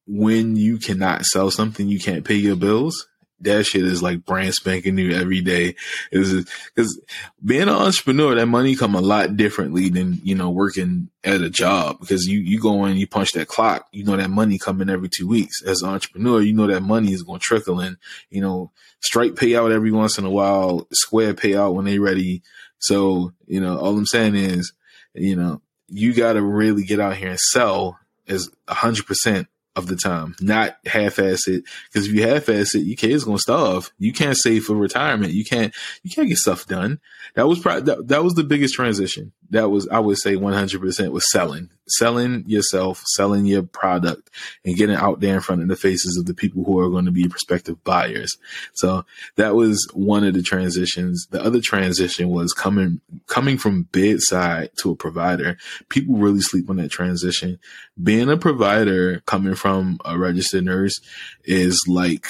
when 0.07 0.55
you 0.55 0.77
cannot 0.77 1.25
sell 1.25 1.51
something, 1.51 1.87
you 1.87 1.99
can't 1.99 2.25
pay 2.25 2.35
your 2.35 2.55
bills. 2.55 3.07
That 3.45 3.65
shit 3.65 3.83
is 3.83 4.03
like 4.03 4.25
brand 4.25 4.53
spanking 4.53 4.95
new 4.95 5.11
every 5.11 5.41
day. 5.41 5.75
Is 6.11 6.45
because 6.73 6.99
being 7.43 7.63
an 7.63 7.69
entrepreneur, 7.69 8.35
that 8.35 8.47
money 8.47 8.75
come 8.75 8.95
a 8.95 9.01
lot 9.01 9.37
differently 9.37 9.89
than 9.89 10.19
you 10.23 10.35
know 10.35 10.49
working 10.49 11.09
at 11.23 11.41
a 11.41 11.49
job. 11.49 11.99
Because 11.99 12.25
you 12.25 12.39
you 12.39 12.59
go 12.59 12.85
in, 12.85 12.97
you 12.97 13.07
punch 13.07 13.31
that 13.33 13.47
clock, 13.47 13.87
you 13.91 14.03
know 14.03 14.17
that 14.17 14.29
money 14.29 14.57
coming 14.57 14.89
every 14.89 15.09
two 15.09 15.27
weeks. 15.27 15.63
As 15.63 15.81
an 15.81 15.89
entrepreneur, 15.89 16.41
you 16.41 16.53
know 16.53 16.67
that 16.67 16.81
money 16.81 17.13
is 17.13 17.23
going 17.23 17.39
to 17.39 17.43
trickle 17.43 17.79
in. 17.79 17.97
You 18.29 18.41
know, 18.41 18.71
Stripe 19.01 19.35
payout 19.35 19.71
every 19.71 19.91
once 19.91 20.17
in 20.17 20.25
a 20.25 20.29
while, 20.29 20.87
Square 20.91 21.35
payout 21.35 21.73
when 21.73 21.85
they 21.85 21.99
ready. 21.99 22.41
So 22.79 23.31
you 23.47 23.61
know, 23.61 23.77
all 23.77 23.97
I'm 23.97 24.05
saying 24.05 24.35
is, 24.35 24.73
you 25.13 25.35
know, 25.35 25.61
you 25.87 26.13
got 26.13 26.33
to 26.33 26.41
really 26.41 26.83
get 26.83 26.99
out 26.99 27.17
here 27.17 27.29
and 27.29 27.39
sell 27.39 27.99
as 28.27 28.49
hundred 28.67 29.05
percent 29.05 29.47
of 29.75 29.87
the 29.87 29.95
time, 29.95 30.35
not 30.39 30.77
half-ass 30.85 31.47
it. 31.47 31.63
Because 31.91 32.07
if 32.07 32.13
you 32.13 32.27
half-ass 32.27 32.75
it, 32.75 32.79
your 32.79 32.95
kid's 32.95 33.23
gonna 33.23 33.39
starve. 33.39 33.91
You 33.97 34.13
can't 34.13 34.37
save 34.37 34.65
for 34.65 34.75
retirement. 34.75 35.33
You 35.33 35.43
can't. 35.43 35.73
You 36.03 36.11
can't 36.11 36.29
get 36.29 36.37
stuff 36.37 36.65
done. 36.65 36.99
That 37.35 37.47
was 37.47 37.59
probably 37.59 37.81
that, 37.83 38.07
that 38.07 38.23
was 38.23 38.35
the 38.35 38.43
biggest 38.43 38.75
transition. 38.75 39.33
That 39.51 39.69
was 39.69 39.87
I 39.89 39.99
would 39.99 40.17
say 40.17 40.35
100 40.35 40.81
percent 40.81 41.13
was 41.13 41.31
selling, 41.31 41.69
selling 41.87 42.43
yourself, 42.47 43.03
selling 43.15 43.45
your 43.45 43.63
product, 43.63 44.29
and 44.63 44.75
getting 44.75 44.95
out 44.95 45.19
there 45.19 45.35
in 45.35 45.41
front 45.41 45.61
of 45.61 45.67
the 45.67 45.75
faces 45.75 46.17
of 46.17 46.25
the 46.25 46.33
people 46.33 46.63
who 46.63 46.79
are 46.79 46.89
going 46.89 47.05
to 47.05 47.11
be 47.11 47.27
prospective 47.27 47.83
buyers. 47.83 48.37
So 48.73 49.05
that 49.35 49.55
was 49.55 49.87
one 49.93 50.23
of 50.23 50.33
the 50.33 50.41
transitions. 50.41 51.27
The 51.31 51.43
other 51.43 51.61
transition 51.61 52.29
was 52.29 52.53
coming 52.53 53.01
coming 53.27 53.57
from 53.57 53.83
bedside 53.83 54.69
to 54.79 54.91
a 54.91 54.95
provider. 54.95 55.57
People 55.89 56.15
really 56.15 56.41
sleep 56.41 56.69
on 56.69 56.77
that 56.77 56.91
transition. 56.91 57.59
Being 58.01 58.29
a 58.29 58.37
provider 58.37 59.21
coming 59.25 59.55
from 59.55 59.99
a 60.05 60.17
registered 60.17 60.65
nurse 60.65 60.99
is 61.43 61.83
like 61.87 62.27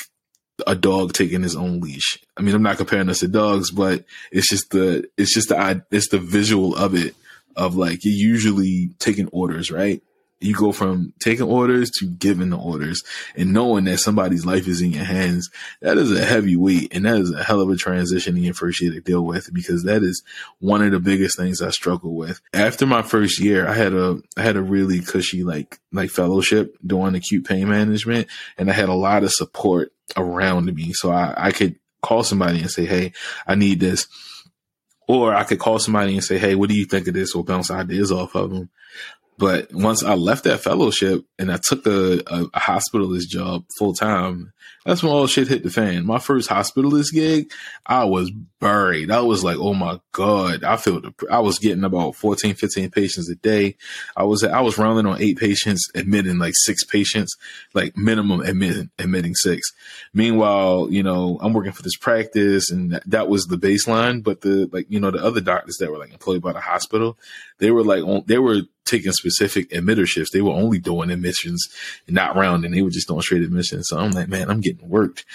a 0.66 0.76
dog 0.76 1.14
taking 1.14 1.44
his 1.44 1.56
own 1.56 1.80
leash. 1.80 2.18
I 2.38 2.42
mean, 2.42 2.56
I'm 2.56 2.64
not 2.64 2.78
comparing 2.78 3.10
us 3.10 3.20
to 3.20 3.28
dogs, 3.28 3.72
but 3.72 4.06
it's 4.32 4.50
just 4.50 4.72
the 4.72 5.10
it's 5.18 5.34
just 5.34 5.50
the 5.50 5.84
it's 5.92 6.10
the 6.10 6.20
visual 6.20 6.76
of 6.76 6.96
it. 6.96 7.16
of 7.56 7.76
like 7.76 8.00
you're 8.04 8.14
usually 8.14 8.90
taking 9.00 9.28
orders, 9.30 9.72
right? 9.72 10.02
You 10.42 10.54
go 10.54 10.72
from 10.72 11.14
taking 11.20 11.46
orders 11.46 11.90
to 12.00 12.06
giving 12.06 12.50
the 12.50 12.58
orders 12.58 13.04
and 13.36 13.54
knowing 13.54 13.86
that 13.86 14.00
somebody's 14.00 14.46
life 14.46 14.68
is 14.68 14.82
in 14.82 14.92
your 14.92 15.06
hands. 15.06 15.50
That 15.82 15.98
is 15.98 16.12
a 16.12 16.24
heavy 16.24 16.56
weight 16.56 16.90
and 16.92 17.06
that 17.06 17.18
is 17.18 17.32
a 17.32 17.44
hell 17.44 17.62
of 17.62 17.70
a 17.70 17.76
transition 17.76 18.36
in 18.36 18.44
your 18.44 18.54
first 18.54 18.82
year 18.82 18.92
to 18.92 19.00
deal 19.00 19.26
with 19.26 19.52
because 19.54 19.84
that 19.84 20.04
is 20.04 20.22
one 20.60 20.82
of 20.82 20.92
the 20.92 21.00
biggest 21.00 21.38
things 21.38 21.62
I 21.62 21.70
struggle 21.70 22.16
with. 22.16 22.42
After 22.54 22.86
my 22.86 23.02
first 23.02 23.40
year, 23.40 23.68
I 23.68 23.74
had 23.74 23.94
a, 23.94 24.18
I 24.38 24.42
had 24.42 24.58
a 24.58 24.62
really 24.62 25.00
cushy 25.00 25.44
like, 25.44 25.80
like 25.92 26.10
fellowship 26.10 26.78
doing 26.86 27.16
acute 27.16 27.48
pain 27.48 27.70
management 27.70 28.28
and 28.58 28.70
I 28.70 28.74
had 28.74 28.90
a 28.90 28.94
lot 28.94 29.24
of 29.24 29.32
support 29.32 29.94
around 30.18 30.74
me. 30.74 30.92
So 30.94 31.12
I, 31.12 31.34
I 31.38 31.52
could 31.52 31.80
call 32.02 32.24
somebody 32.24 32.60
and 32.60 32.70
say, 32.70 32.86
Hey, 32.86 33.14
I 33.48 33.56
need 33.56 33.80
this. 33.80 34.08
Or 35.08 35.34
I 35.34 35.44
could 35.44 35.60
call 35.60 35.80
somebody 35.80 36.14
and 36.14 36.24
say, 36.24 36.38
Hey, 36.38 36.56
what 36.56 36.70
do 36.70 36.76
you 36.76 36.86
think 36.86 37.08
of 37.08 37.14
this? 37.14 37.34
Or 37.36 37.44
bounce 37.44 37.72
ideas 37.72 38.12
off 38.12 38.36
of 38.36 38.52
them. 38.52 38.70
But 39.38 39.74
once 39.74 40.04
I 40.04 40.14
left 40.14 40.46
that 40.46 40.64
fellowship 40.64 41.26
and 41.38 41.52
I 41.52 41.60
took 41.62 41.86
a, 41.86 42.20
a, 42.28 42.44
a 42.54 42.60
hospitalist 42.60 43.28
job 43.30 43.66
full 43.78 43.94
time, 43.94 44.52
that's 44.86 45.02
when 45.02 45.12
all 45.12 45.26
shit 45.26 45.48
hit 45.48 45.64
the 45.64 45.72
fan. 45.72 46.06
My 46.06 46.20
first 46.20 46.48
hospitalist 46.48 47.12
gig, 47.12 47.52
I 47.86 48.04
was 48.06 48.32
buried. 48.60 49.10
I 49.10 49.22
was 49.22 49.44
like, 49.44 49.58
oh 49.58 49.74
my 49.74 50.00
God. 50.12 50.64
I 50.64 50.78
feel 50.78 51.02
the, 51.02 51.14
I 51.30 51.40
was 51.40 51.58
getting 51.58 51.84
about 51.84 52.16
14, 52.16 52.54
15 52.54 52.92
patients 52.92 53.30
a 53.30 53.36
day. 53.36 53.78
I 54.16 54.24
was, 54.24 54.44
I 54.44 54.62
was 54.62 54.78
rounding 54.78 55.08
on 55.08 55.22
eight 55.22 55.40
patients, 55.40 55.90
admitting 55.96 56.38
like 56.38 56.54
six 56.56 56.84
patients, 56.84 57.36
like 57.74 57.98
minimum 57.98 58.42
admitting, 58.42 58.92
admitting 59.00 59.34
six. 59.34 59.72
Meanwhile, 60.14 60.90
you 60.92 61.02
know, 61.02 61.40
I'm 61.42 61.54
working 61.54 61.72
for 61.72 61.82
this 61.84 61.98
practice 61.98 62.70
and 62.70 62.92
that, 62.92 63.10
that 63.10 63.28
was 63.28 63.46
the 63.46 63.58
baseline. 63.58 64.24
But 64.24 64.42
the, 64.42 64.70
like, 64.72 64.86
you 64.90 65.00
know, 65.00 65.10
the 65.10 65.24
other 65.24 65.42
doctors 65.42 65.78
that 65.80 65.92
were 65.92 65.98
like 65.98 66.14
employed 66.14 66.44
by 66.44 66.54
the 66.54 66.62
hospital, 66.62 67.18
they 67.58 67.72
were 67.72 67.84
like, 67.84 68.04
they 68.28 68.38
were 68.38 68.62
taking 68.86 69.12
specific 69.12 69.70
admitter 69.72 70.06
shifts. 70.08 70.32
They 70.32 70.42
were 70.42 70.52
only 70.52 70.78
doing 70.78 71.10
admissions 71.10 71.68
not 72.08 72.36
rounding. 72.36 72.72
They 72.72 72.82
were 72.82 72.90
just 72.90 73.08
doing 73.08 73.22
straight 73.22 73.42
admissions. 73.42 73.88
So 73.90 73.98
I'm 73.98 74.12
like, 74.12 74.30
man, 74.30 74.50
I'm 74.50 74.55
getting 74.62 74.90
worked. 74.90 75.26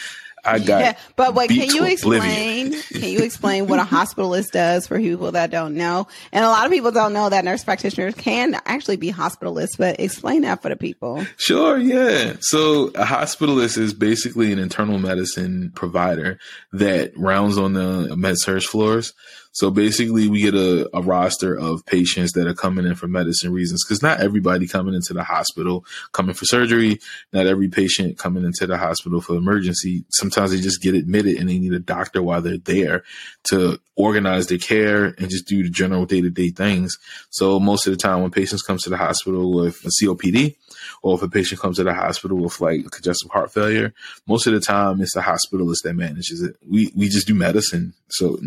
I 0.44 0.58
got. 0.58 0.80
Yeah, 0.80 0.96
but 1.16 1.34
wait, 1.34 1.50
can 1.50 1.68
you 1.68 1.84
explain? 1.84 2.72
can 2.72 3.10
you 3.10 3.20
explain 3.20 3.66
what 3.66 3.78
a 3.78 3.82
hospitalist 3.94 4.52
does 4.52 4.86
for 4.86 4.98
people 4.98 5.32
that 5.32 5.50
don't 5.50 5.74
know? 5.74 6.08
And 6.32 6.44
a 6.44 6.48
lot 6.48 6.66
of 6.66 6.72
people 6.72 6.90
don't 6.90 7.12
know 7.12 7.28
that 7.28 7.44
nurse 7.44 7.64
practitioners 7.64 8.14
can 8.14 8.56
actually 8.64 8.96
be 8.96 9.12
hospitalists. 9.12 9.76
But 9.78 10.00
explain 10.00 10.42
that 10.42 10.62
for 10.62 10.68
the 10.68 10.76
people. 10.76 11.24
Sure. 11.36 11.78
Yeah. 11.78 12.36
So 12.40 12.88
a 12.88 13.04
hospitalist 13.04 13.78
is 13.78 13.94
basically 13.94 14.52
an 14.52 14.58
internal 14.58 14.98
medicine 14.98 15.72
provider 15.74 16.38
that 16.72 17.12
rounds 17.16 17.58
on 17.58 17.72
the 17.74 18.16
med 18.16 18.36
surg 18.38 18.62
floors. 18.62 19.12
So 19.52 19.71
basically, 19.71 20.28
we 20.28 20.42
get 20.42 20.54
a, 20.54 20.88
a, 20.97 21.02
roster 21.02 21.59
of 21.59 21.85
patients 21.85 22.33
that 22.33 22.47
are 22.47 22.54
coming 22.54 22.87
in 22.87 22.95
for 22.95 23.09
medicine 23.09 23.52
reasons 23.52 23.85
because 23.85 24.02
not 24.02 24.21
everybody 24.21 24.69
coming 24.69 24.95
into 24.95 25.12
the 25.12 25.25
hospital 25.25 25.85
coming 26.12 26.35
for 26.35 26.45
surgery, 26.45 27.00
not 27.33 27.47
every 27.47 27.69
patient 27.69 28.16
coming 28.16 28.45
into 28.45 28.66
the 28.66 28.76
hospital 28.76 29.21
for 29.21 29.35
emergency. 29.35 30.04
Sometimes 30.11 30.52
they 30.52 30.61
just 30.61 30.83
get 30.83 30.95
admitted 30.95 31.37
and 31.37 31.49
they 31.49 31.59
need 31.59 31.73
a 31.73 31.80
doctor 31.80 32.23
while 32.23 32.40
they're 32.40 32.59
there 32.59 33.02
to 33.50 33.80
organize 33.97 34.47
their 34.47 34.59
care 34.59 35.07
and 35.07 35.28
just 35.28 35.49
do 35.49 35.62
the 35.64 35.71
general 35.71 36.07
day 36.07 36.21
to 36.21 36.30
day 36.30 36.50
things. 36.50 36.97
So 37.30 37.59
most 37.59 37.87
of 37.87 37.92
the 37.92 37.97
time, 37.97 38.23
when 38.23 38.30
patients 38.30 38.62
come 38.62 38.78
to 38.78 38.90
the 38.90 38.97
hospital 38.97 39.52
with 39.52 39.85
a 39.85 39.88
COPD, 39.88 40.57
or 41.02 41.16
if 41.16 41.23
a 41.23 41.28
patient 41.28 41.61
comes 41.61 41.76
to 41.76 41.85
the 41.85 41.95
hospital 41.95 42.37
with 42.38 42.61
like 42.61 42.90
congestive 42.90 43.30
heart 43.30 43.52
failure, 43.52 43.92
most 44.26 44.47
of 44.47 44.52
the 44.52 44.61
time 44.61 45.00
it's 45.00 45.14
the 45.14 45.21
hospitalist 45.21 45.83
that 45.85 45.95
manages 45.95 46.42
it. 46.42 46.57
We 46.69 46.92
we 46.95 47.09
just 47.09 47.26
do 47.26 47.35
medicine, 47.35 47.95
so 48.09 48.38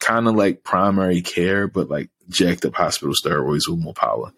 kind 0.00 0.28
of 0.28 0.34
like 0.34 0.62
primary 0.64 1.22
care, 1.22 1.66
but 1.66 1.88
like 1.88 2.10
jacked 2.28 2.64
up 2.64 2.74
hospital 2.74 3.14
steroids 3.14 3.68
with 3.68 3.78
more 3.78 3.94
power. 3.94 4.32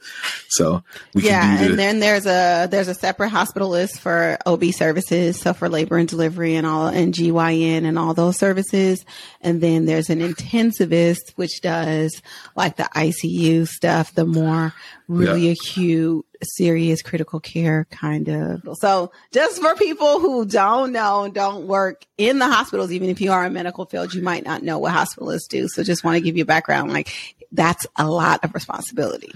So 0.48 0.82
we 1.14 1.22
yeah, 1.22 1.58
the- 1.58 1.70
and 1.70 1.78
then 1.78 2.00
there's 2.00 2.26
a 2.26 2.66
there's 2.70 2.88
a 2.88 2.94
separate 2.94 3.30
hospitalist 3.30 3.98
for 3.98 4.38
OB 4.46 4.64
services, 4.72 5.40
so 5.40 5.52
for 5.52 5.68
labor 5.68 5.98
and 5.98 6.08
delivery 6.08 6.54
and 6.54 6.66
all 6.66 6.86
and 6.86 7.12
GYN 7.12 7.84
and 7.84 7.98
all 7.98 8.14
those 8.14 8.38
services, 8.38 9.04
and 9.40 9.60
then 9.60 9.84
there's 9.84 10.10
an 10.10 10.20
intensivist 10.20 11.32
which 11.36 11.60
does 11.60 12.22
like 12.56 12.76
the 12.76 12.88
ICU 12.94 13.66
stuff, 13.68 14.14
the 14.14 14.24
more 14.24 14.72
really 15.08 15.46
yeah. 15.46 15.52
acute 15.52 16.23
serious 16.42 17.02
critical 17.02 17.40
care 17.40 17.86
kind 17.90 18.28
of. 18.28 18.62
So 18.80 19.12
just 19.32 19.60
for 19.60 19.74
people 19.74 20.20
who 20.20 20.44
don't 20.46 20.92
know, 20.92 21.28
don't 21.32 21.66
work 21.66 22.04
in 22.18 22.38
the 22.38 22.46
hospitals, 22.46 22.92
even 22.92 23.10
if 23.10 23.20
you 23.20 23.32
are 23.32 23.44
in 23.46 23.52
medical 23.52 23.86
field, 23.86 24.14
you 24.14 24.22
might 24.22 24.44
not 24.44 24.62
know 24.62 24.78
what 24.78 24.92
hospitalists 24.92 25.48
do. 25.48 25.68
So 25.68 25.82
just 25.82 26.04
want 26.04 26.16
to 26.16 26.20
give 26.20 26.36
you 26.36 26.42
a 26.42 26.46
background. 26.46 26.92
Like 26.92 27.12
that's 27.52 27.86
a 27.96 28.08
lot 28.08 28.44
of 28.44 28.54
responsibility. 28.54 29.32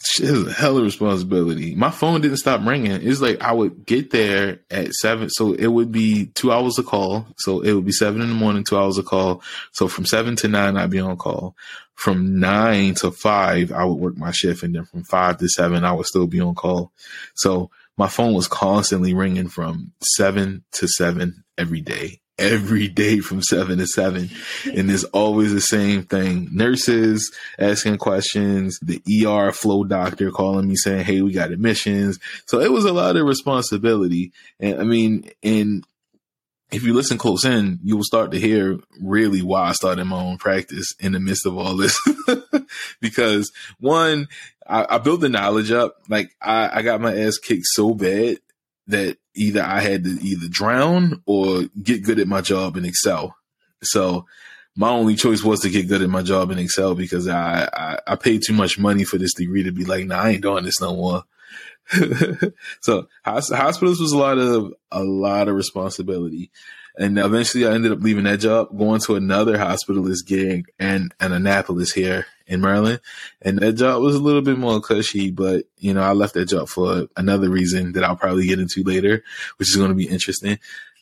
It's 0.00 0.20
a 0.20 0.52
hell 0.52 0.78
of 0.78 0.84
responsibility. 0.84 1.74
My 1.74 1.90
phone 1.90 2.20
didn't 2.20 2.36
stop 2.36 2.64
ringing. 2.64 2.92
It's 3.02 3.20
like 3.20 3.42
I 3.42 3.52
would 3.52 3.84
get 3.84 4.12
there 4.12 4.60
at 4.70 4.92
seven, 4.92 5.28
so 5.28 5.54
it 5.54 5.66
would 5.66 5.90
be 5.90 6.26
two 6.26 6.52
hours 6.52 6.78
a 6.78 6.84
call. 6.84 7.26
So 7.38 7.62
it 7.62 7.72
would 7.72 7.84
be 7.84 7.90
seven 7.90 8.22
in 8.22 8.28
the 8.28 8.34
morning, 8.34 8.62
two 8.62 8.78
hours 8.78 8.96
a 8.98 9.02
call. 9.02 9.42
So 9.72 9.88
from 9.88 10.06
seven 10.06 10.36
to 10.36 10.48
nine, 10.48 10.76
I'd 10.76 10.90
be 10.90 11.00
on 11.00 11.16
call. 11.16 11.56
From 11.98 12.38
nine 12.38 12.94
to 12.96 13.10
five, 13.10 13.72
I 13.72 13.84
would 13.84 13.98
work 13.98 14.16
my 14.16 14.30
shift, 14.30 14.62
and 14.62 14.74
then 14.74 14.84
from 14.84 15.02
five 15.02 15.38
to 15.38 15.48
seven, 15.48 15.84
I 15.84 15.92
would 15.92 16.06
still 16.06 16.28
be 16.28 16.40
on 16.40 16.54
call. 16.54 16.92
So 17.34 17.70
my 17.96 18.06
phone 18.06 18.34
was 18.34 18.46
constantly 18.46 19.14
ringing 19.14 19.48
from 19.48 19.92
seven 20.16 20.64
to 20.72 20.86
seven 20.86 21.42
every 21.58 21.80
day 21.80 22.20
every 22.38 22.88
day 22.88 23.18
from 23.18 23.42
seven 23.42 23.78
to 23.78 23.86
seven. 23.86 24.30
And 24.64 24.90
it's 24.90 25.04
always 25.04 25.52
the 25.52 25.60
same 25.60 26.04
thing. 26.04 26.48
Nurses 26.52 27.32
asking 27.58 27.98
questions, 27.98 28.78
the 28.80 29.02
ER 29.26 29.52
flow 29.52 29.84
doctor 29.84 30.30
calling 30.30 30.68
me 30.68 30.76
saying, 30.76 31.04
Hey, 31.04 31.20
we 31.20 31.32
got 31.32 31.50
admissions. 31.50 32.18
So 32.46 32.60
it 32.60 32.70
was 32.70 32.84
a 32.84 32.92
lot 32.92 33.16
of 33.16 33.26
responsibility. 33.26 34.32
And 34.60 34.80
I 34.80 34.84
mean, 34.84 35.30
and 35.42 35.84
if 36.70 36.82
you 36.82 36.92
listen 36.92 37.18
close 37.18 37.44
in, 37.44 37.78
you 37.82 37.96
will 37.96 38.04
start 38.04 38.30
to 38.32 38.40
hear 38.40 38.78
really 39.00 39.42
why 39.42 39.68
I 39.68 39.72
started 39.72 40.04
my 40.04 40.20
own 40.20 40.38
practice 40.38 40.94
in 41.00 41.12
the 41.12 41.20
midst 41.20 41.46
of 41.46 41.56
all 41.56 41.76
this. 41.76 41.98
because 43.00 43.50
one, 43.80 44.28
I, 44.66 44.86
I, 44.96 44.98
built 44.98 45.20
the 45.20 45.30
knowledge 45.30 45.70
up. 45.70 45.96
Like 46.08 46.30
I, 46.42 46.78
I 46.78 46.82
got 46.82 47.00
my 47.00 47.16
ass 47.16 47.38
kicked 47.38 47.64
so 47.64 47.94
bad 47.94 48.38
that 48.88 49.16
either 49.34 49.62
I 49.62 49.80
had 49.80 50.04
to 50.04 50.10
either 50.10 50.48
drown 50.48 51.22
or 51.26 51.64
get 51.82 52.04
good 52.04 52.18
at 52.18 52.28
my 52.28 52.42
job 52.42 52.76
and 52.76 52.84
excel. 52.84 53.34
So 53.82 54.26
my 54.76 54.90
only 54.90 55.14
choice 55.14 55.42
was 55.42 55.60
to 55.60 55.70
get 55.70 55.88
good 55.88 56.02
at 56.02 56.10
my 56.10 56.22
job 56.22 56.50
and 56.50 56.60
excel 56.60 56.94
because 56.94 57.28
I, 57.28 57.68
I, 57.72 57.98
I 58.06 58.16
paid 58.16 58.42
too 58.46 58.54
much 58.54 58.78
money 58.78 59.04
for 59.04 59.16
this 59.16 59.34
degree 59.34 59.62
to 59.62 59.72
be 59.72 59.84
like, 59.84 60.06
nah, 60.06 60.20
I 60.20 60.30
ain't 60.30 60.42
doing 60.42 60.64
this 60.64 60.80
no 60.80 60.94
more. 60.94 61.24
so 62.80 63.08
hospitals 63.24 64.00
was 64.00 64.12
a 64.12 64.18
lot 64.18 64.38
of, 64.38 64.72
a 64.90 65.02
lot 65.02 65.48
of 65.48 65.54
responsibility. 65.54 66.50
And 66.98 67.16
eventually 67.16 67.64
I 67.64 67.72
ended 67.72 67.92
up 67.92 68.00
leaving 68.00 68.24
that 68.24 68.40
job, 68.40 68.76
going 68.76 69.00
to 69.02 69.14
another 69.14 69.56
hospitalist 69.56 70.26
gig 70.26 70.66
and 70.80 71.14
an 71.20 71.32
Annapolis 71.32 71.92
here 71.92 72.26
in 72.48 72.60
Maryland. 72.60 73.00
And 73.40 73.58
that 73.58 73.74
job 73.74 74.02
was 74.02 74.16
a 74.16 74.20
little 74.20 74.42
bit 74.42 74.58
more 74.58 74.80
cushy, 74.80 75.30
but 75.30 75.66
you 75.76 75.94
know, 75.94 76.02
I 76.02 76.12
left 76.12 76.34
that 76.34 76.48
job 76.48 76.68
for 76.68 77.06
another 77.16 77.50
reason 77.50 77.92
that 77.92 78.02
I'll 78.02 78.16
probably 78.16 78.48
get 78.48 78.58
into 78.58 78.82
later, 78.82 79.22
which 79.58 79.70
is 79.70 79.76
going 79.76 79.90
to 79.90 79.94
be 79.94 80.08
interesting. 80.08 80.58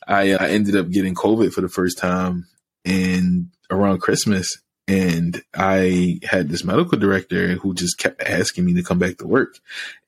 I, 0.07 0.31
uh, 0.31 0.43
I 0.43 0.49
ended 0.49 0.75
up 0.75 0.89
getting 0.89 1.15
COVID 1.15 1.51
for 1.51 1.61
the 1.61 1.69
first 1.69 1.97
time 1.97 2.47
and 2.85 3.49
around 3.71 3.99
Christmas. 3.99 4.59
And 4.87 5.43
I 5.53 6.19
had 6.23 6.49
this 6.49 6.63
medical 6.63 6.97
director 6.97 7.55
who 7.55 7.73
just 7.73 7.97
kept 7.97 8.21
asking 8.21 8.65
me 8.65 8.73
to 8.75 8.83
come 8.83 8.99
back 8.99 9.17
to 9.17 9.27
work. 9.27 9.59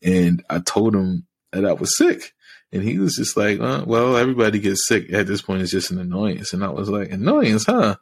And 0.01 0.43
I 0.49 0.59
told 0.59 0.95
him 0.95 1.27
that 1.51 1.65
I 1.65 1.73
was 1.73 1.97
sick. 1.97 2.33
And 2.71 2.83
he 2.83 2.99
was 2.99 3.15
just 3.15 3.35
like, 3.35 3.59
uh, 3.59 3.83
well, 3.85 4.15
everybody 4.15 4.59
gets 4.59 4.87
sick 4.87 5.11
at 5.11 5.27
this 5.27 5.41
point. 5.41 5.63
It's 5.63 5.71
just 5.71 5.91
an 5.91 5.99
annoyance. 5.99 6.53
And 6.53 6.63
I 6.63 6.69
was 6.69 6.87
like, 6.87 7.11
annoyance, 7.11 7.65
huh? 7.65 7.95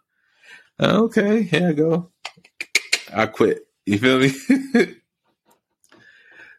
Uh, 0.80 1.02
okay, 1.04 1.44
here 1.44 1.70
I 1.70 1.74
go. 1.74 2.12
I 3.14 3.26
quit. 3.28 3.66
You 3.86 3.98
feel 3.98 4.20
me? 4.20 4.30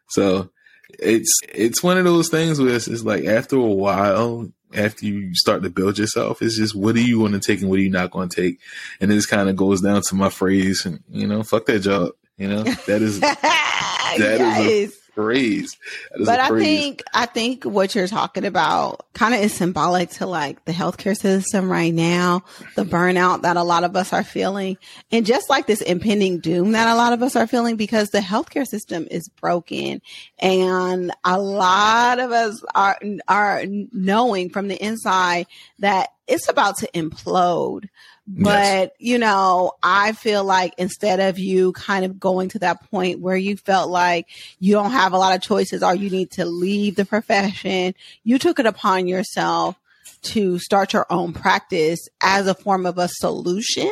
so 0.09 0.49
it's 0.97 1.31
it's 1.53 1.83
one 1.83 1.97
of 1.97 2.03
those 2.03 2.29
things 2.29 2.59
where 2.59 2.75
it's, 2.75 2.87
it's, 2.87 3.03
like 3.03 3.25
after 3.25 3.55
a 3.55 3.61
while, 3.61 4.51
after 4.73 5.05
you 5.05 5.33
start 5.35 5.63
to 5.63 5.69
build 5.69 5.97
yourself, 5.97 6.41
it's 6.41 6.57
just 6.57 6.75
what 6.75 6.95
do 6.95 7.03
you 7.03 7.19
want 7.19 7.33
to 7.33 7.39
take 7.39 7.61
and 7.61 7.69
what 7.69 7.79
are 7.79 7.83
you 7.83 7.89
not 7.89 8.11
going 8.11 8.29
to 8.29 8.41
take, 8.41 8.59
and 9.01 9.11
this 9.11 9.25
kind 9.25 9.49
of 9.49 9.55
goes 9.55 9.81
down 9.81 10.01
to 10.03 10.15
my 10.15 10.29
phrase, 10.29 10.85
and 10.85 11.03
you 11.09 11.27
know, 11.27 11.43
fuck 11.43 11.65
that 11.65 11.79
job. 11.79 12.11
You 12.37 12.47
know, 12.47 12.63
that 12.63 13.01
is 13.01 13.19
that 13.19 14.17
yes. 14.17 14.69
is 14.69 14.98
a 15.09 15.13
phrase. 15.13 15.77
But 16.17 16.39
I 16.39 16.49
think 16.49 17.03
I 17.13 17.25
think 17.25 17.63
what 17.63 17.95
you're 17.95 18.07
talking 18.07 18.45
about 18.45 19.05
kind 19.13 19.33
of 19.33 19.41
is 19.41 19.53
symbolic 19.53 20.09
to 20.11 20.25
like 20.25 20.65
the 20.65 20.71
healthcare 20.71 21.17
system 21.17 21.71
right 21.71 21.93
now, 21.93 22.43
the 22.75 22.83
burnout 22.83 23.41
that 23.43 23.57
a 23.57 23.63
lot 23.63 23.83
of 23.83 23.95
us 23.95 24.13
are 24.13 24.23
feeling, 24.23 24.77
and 25.11 25.25
just 25.25 25.49
like 25.49 25.67
this 25.67 25.81
impending 25.81 26.39
doom 26.39 26.71
that 26.73 26.87
a 26.87 26.95
lot 26.95 27.13
of 27.13 27.21
us 27.21 27.35
are 27.35 27.47
feeling 27.47 27.75
because 27.75 28.09
the 28.09 28.19
healthcare 28.19 28.65
system 28.65 29.07
is 29.09 29.29
broken, 29.29 30.01
and 30.39 31.11
a 31.23 31.39
lot 31.39 32.19
of 32.19 32.31
us 32.31 32.63
are 32.75 32.99
are 33.27 33.63
knowing 33.67 34.49
from 34.49 34.67
the 34.67 34.83
inside 34.83 35.47
that 35.79 36.09
it's 36.27 36.47
about 36.47 36.77
to 36.77 36.87
implode 36.93 37.89
But, 38.31 38.51
yes. 38.51 38.91
you 38.99 39.17
know, 39.17 39.71
I 39.81 40.11
feel 40.11 40.43
like 40.43 40.75
instead 40.77 41.19
of 41.19 41.39
you 41.39 41.71
kind 41.73 42.05
of 42.05 42.19
going 42.19 42.49
to 42.49 42.59
that 42.59 42.89
point 42.91 43.19
where 43.19 43.35
you 43.35 43.57
felt 43.57 43.89
like 43.89 44.27
you 44.59 44.73
don't 44.73 44.91
have 44.91 45.13
a 45.13 45.17
lot 45.17 45.35
of 45.35 45.41
choices 45.41 45.81
or 45.81 45.95
you 45.95 46.11
need 46.11 46.29
to 46.31 46.45
leave 46.45 46.95
the 46.95 47.05
profession, 47.05 47.95
you 48.23 48.37
took 48.37 48.59
it 48.59 48.67
upon 48.67 49.07
yourself 49.07 49.77
to 50.21 50.59
start 50.59 50.93
your 50.93 51.07
own 51.09 51.33
practice 51.33 52.07
as 52.21 52.45
a 52.45 52.53
form 52.53 52.85
of 52.85 52.97
a 52.97 53.07
solution 53.07 53.89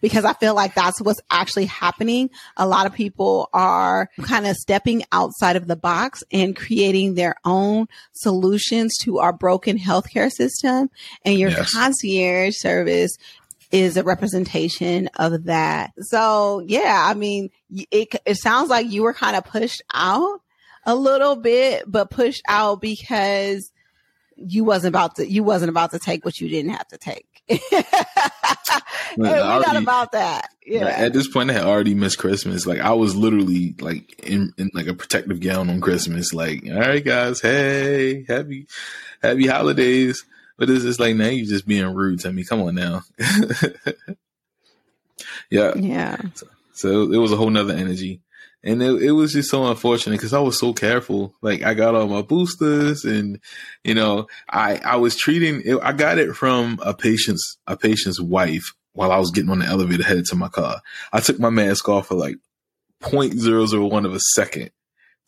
because 0.00 0.24
I 0.24 0.32
feel 0.34 0.54
like 0.54 0.74
that's 0.74 1.00
what's 1.00 1.20
actually 1.30 1.66
happening. 1.66 2.30
A 2.56 2.66
lot 2.66 2.86
of 2.86 2.92
people 2.92 3.48
are 3.52 4.10
kind 4.22 4.46
of 4.46 4.56
stepping 4.56 5.04
outside 5.12 5.56
of 5.56 5.66
the 5.66 5.76
box 5.76 6.22
and 6.32 6.56
creating 6.56 7.14
their 7.14 7.36
own 7.44 7.86
solutions 8.12 8.96
to 9.02 9.18
our 9.18 9.32
broken 9.32 9.78
healthcare 9.78 10.30
system. 10.30 10.90
And 11.24 11.38
your 11.38 11.50
yes. 11.50 11.72
concierge 11.72 12.56
service 12.56 13.16
is 13.70 13.96
a 13.96 14.02
representation 14.02 15.08
of 15.16 15.44
that. 15.44 15.92
So 16.00 16.62
yeah, 16.66 17.04
I 17.06 17.14
mean, 17.14 17.50
it, 17.70 18.14
it 18.24 18.36
sounds 18.36 18.70
like 18.70 18.90
you 18.90 19.02
were 19.02 19.14
kind 19.14 19.36
of 19.36 19.44
pushed 19.44 19.82
out 19.92 20.40
a 20.84 20.94
little 20.94 21.36
bit, 21.36 21.84
but 21.86 22.10
pushed 22.10 22.42
out 22.48 22.80
because 22.80 23.70
you 24.36 24.64
wasn't 24.64 24.94
about 24.94 25.16
to, 25.16 25.28
you 25.28 25.42
wasn't 25.42 25.68
about 25.68 25.90
to 25.90 25.98
take 25.98 26.24
what 26.24 26.38
you 26.40 26.48
didn't 26.48 26.70
have 26.70 26.88
to 26.88 26.98
take. 26.98 27.26
we're 29.16 29.36
not 29.36 29.76
about 29.76 30.12
that. 30.12 30.48
Yeah. 30.64 30.86
At 30.86 31.12
this 31.12 31.28
point, 31.28 31.50
I 31.50 31.54
had 31.54 31.64
already 31.64 31.94
missed 31.94 32.18
Christmas. 32.18 32.66
Like 32.66 32.80
I 32.80 32.92
was 32.92 33.16
literally 33.16 33.74
like 33.80 34.18
in, 34.26 34.52
in 34.56 34.70
like 34.74 34.86
a 34.86 34.94
protective 34.94 35.40
gown 35.40 35.68
on 35.70 35.80
Christmas. 35.80 36.32
Like, 36.32 36.64
all 36.66 36.78
right, 36.78 37.04
guys, 37.04 37.40
hey, 37.40 38.24
happy, 38.24 38.66
happy 39.22 39.46
holidays. 39.46 40.24
But 40.58 40.68
it's 40.68 40.84
just 40.84 41.00
like 41.00 41.16
now 41.16 41.28
you're 41.28 41.46
just 41.46 41.66
being 41.66 41.94
rude 41.94 42.20
to 42.20 42.32
me. 42.32 42.44
Come 42.44 42.62
on 42.62 42.74
now. 42.74 43.02
yeah. 45.50 45.72
Yeah. 45.76 46.16
So, 46.34 46.46
so, 46.72 47.12
it 47.12 47.18
was 47.18 47.32
a 47.32 47.36
whole 47.36 47.50
nother 47.50 47.74
energy. 47.74 48.20
And 48.64 48.82
it, 48.82 49.02
it 49.02 49.12
was 49.12 49.32
just 49.32 49.50
so 49.50 49.66
unfortunate 49.66 50.16
because 50.16 50.34
I 50.34 50.40
was 50.40 50.58
so 50.58 50.72
careful. 50.72 51.32
Like 51.40 51.62
I 51.62 51.74
got 51.74 51.94
all 51.94 52.08
my 52.08 52.22
boosters 52.22 53.04
and, 53.04 53.40
you 53.84 53.94
know, 53.94 54.26
I, 54.50 54.80
I 54.84 54.96
was 54.96 55.16
treating 55.16 55.62
it. 55.64 55.78
I 55.80 55.92
got 55.92 56.18
it 56.18 56.34
from 56.34 56.80
a 56.82 56.92
patient's, 56.92 57.56
a 57.68 57.76
patient's 57.76 58.20
wife 58.20 58.74
while 58.94 59.12
I 59.12 59.18
was 59.18 59.30
getting 59.30 59.50
on 59.50 59.60
the 59.60 59.66
elevator 59.66 60.02
headed 60.02 60.26
to 60.26 60.36
my 60.36 60.48
car. 60.48 60.80
I 61.12 61.20
took 61.20 61.38
my 61.38 61.50
mask 61.50 61.88
off 61.88 62.08
for 62.08 62.16
like 62.16 62.36
0.001 63.02 64.04
of 64.04 64.12
a 64.12 64.20
second 64.34 64.70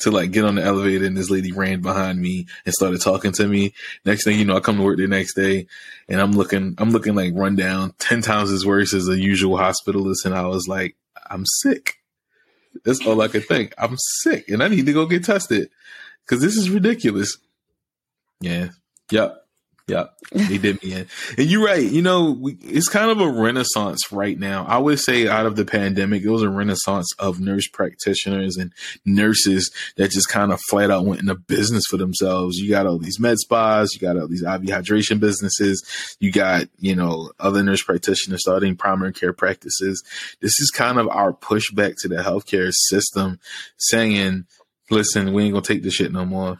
to 0.00 0.10
like 0.10 0.32
get 0.32 0.44
on 0.44 0.56
the 0.56 0.62
elevator 0.62 1.04
and 1.04 1.16
this 1.16 1.30
lady 1.30 1.52
ran 1.52 1.80
behind 1.80 2.20
me 2.20 2.46
and 2.64 2.74
started 2.74 3.00
talking 3.00 3.32
to 3.32 3.46
me. 3.46 3.72
Next 4.04 4.24
thing 4.24 4.38
you 4.38 4.44
know, 4.44 4.56
I 4.56 4.60
come 4.60 4.76
to 4.78 4.82
work 4.82 4.98
the 4.98 5.06
next 5.06 5.34
day 5.34 5.66
and 6.08 6.20
I'm 6.20 6.32
looking, 6.32 6.74
I'm 6.78 6.90
looking 6.90 7.14
like 7.14 7.32
run 7.34 7.56
down 7.56 7.94
10 7.98 8.22
times 8.22 8.50
as 8.50 8.66
worse 8.66 8.94
as 8.94 9.08
a 9.08 9.18
usual 9.18 9.56
hospitalist. 9.56 10.24
And 10.24 10.34
I 10.34 10.46
was 10.46 10.66
like, 10.68 10.96
I'm 11.30 11.44
sick. 11.62 11.96
That's 12.84 13.06
all 13.06 13.20
I 13.20 13.28
could 13.28 13.46
think. 13.46 13.74
I'm 13.78 13.96
sick 14.22 14.48
and 14.48 14.62
I 14.62 14.68
need 14.68 14.86
to 14.86 14.92
go 14.92 15.06
get 15.06 15.24
tested 15.24 15.70
because 16.24 16.42
this 16.42 16.56
is 16.56 16.70
ridiculous. 16.70 17.36
Yeah. 18.40 18.68
Yep. 19.10 19.39
Yep, 19.90 20.14
they 20.32 20.58
did 20.58 20.82
me 20.82 20.92
in. 20.92 21.06
And 21.36 21.50
you're 21.50 21.64
right. 21.64 21.82
You 21.82 22.02
know, 22.02 22.30
we, 22.30 22.52
it's 22.62 22.88
kind 22.88 23.10
of 23.10 23.20
a 23.20 23.28
renaissance 23.28 24.12
right 24.12 24.38
now. 24.38 24.64
I 24.64 24.78
would 24.78 25.00
say 25.00 25.26
out 25.26 25.46
of 25.46 25.56
the 25.56 25.64
pandemic, 25.64 26.22
it 26.22 26.30
was 26.30 26.42
a 26.42 26.48
renaissance 26.48 27.12
of 27.18 27.40
nurse 27.40 27.66
practitioners 27.66 28.56
and 28.56 28.72
nurses 29.04 29.72
that 29.96 30.12
just 30.12 30.28
kind 30.28 30.52
of 30.52 30.60
flat 30.68 30.92
out 30.92 31.06
went 31.06 31.20
into 31.20 31.34
business 31.34 31.84
for 31.90 31.96
themselves. 31.96 32.56
You 32.58 32.70
got 32.70 32.86
all 32.86 32.98
these 32.98 33.18
med 33.18 33.38
spas, 33.38 33.92
you 33.94 34.00
got 34.00 34.16
all 34.16 34.28
these 34.28 34.42
IV 34.42 34.62
hydration 34.62 35.18
businesses, 35.18 35.82
you 36.20 36.30
got, 36.30 36.68
you 36.78 36.94
know, 36.94 37.32
other 37.40 37.62
nurse 37.64 37.82
practitioners 37.82 38.42
starting 38.42 38.76
primary 38.76 39.12
care 39.12 39.32
practices. 39.32 40.04
This 40.40 40.60
is 40.60 40.70
kind 40.70 40.98
of 40.98 41.08
our 41.08 41.32
pushback 41.32 41.96
to 42.02 42.08
the 42.08 42.22
healthcare 42.22 42.70
system 42.72 43.40
saying, 43.76 44.46
listen, 44.88 45.32
we 45.32 45.44
ain't 45.44 45.54
gonna 45.54 45.62
take 45.62 45.82
this 45.82 45.94
shit 45.94 46.12
no 46.12 46.24
more. 46.24 46.58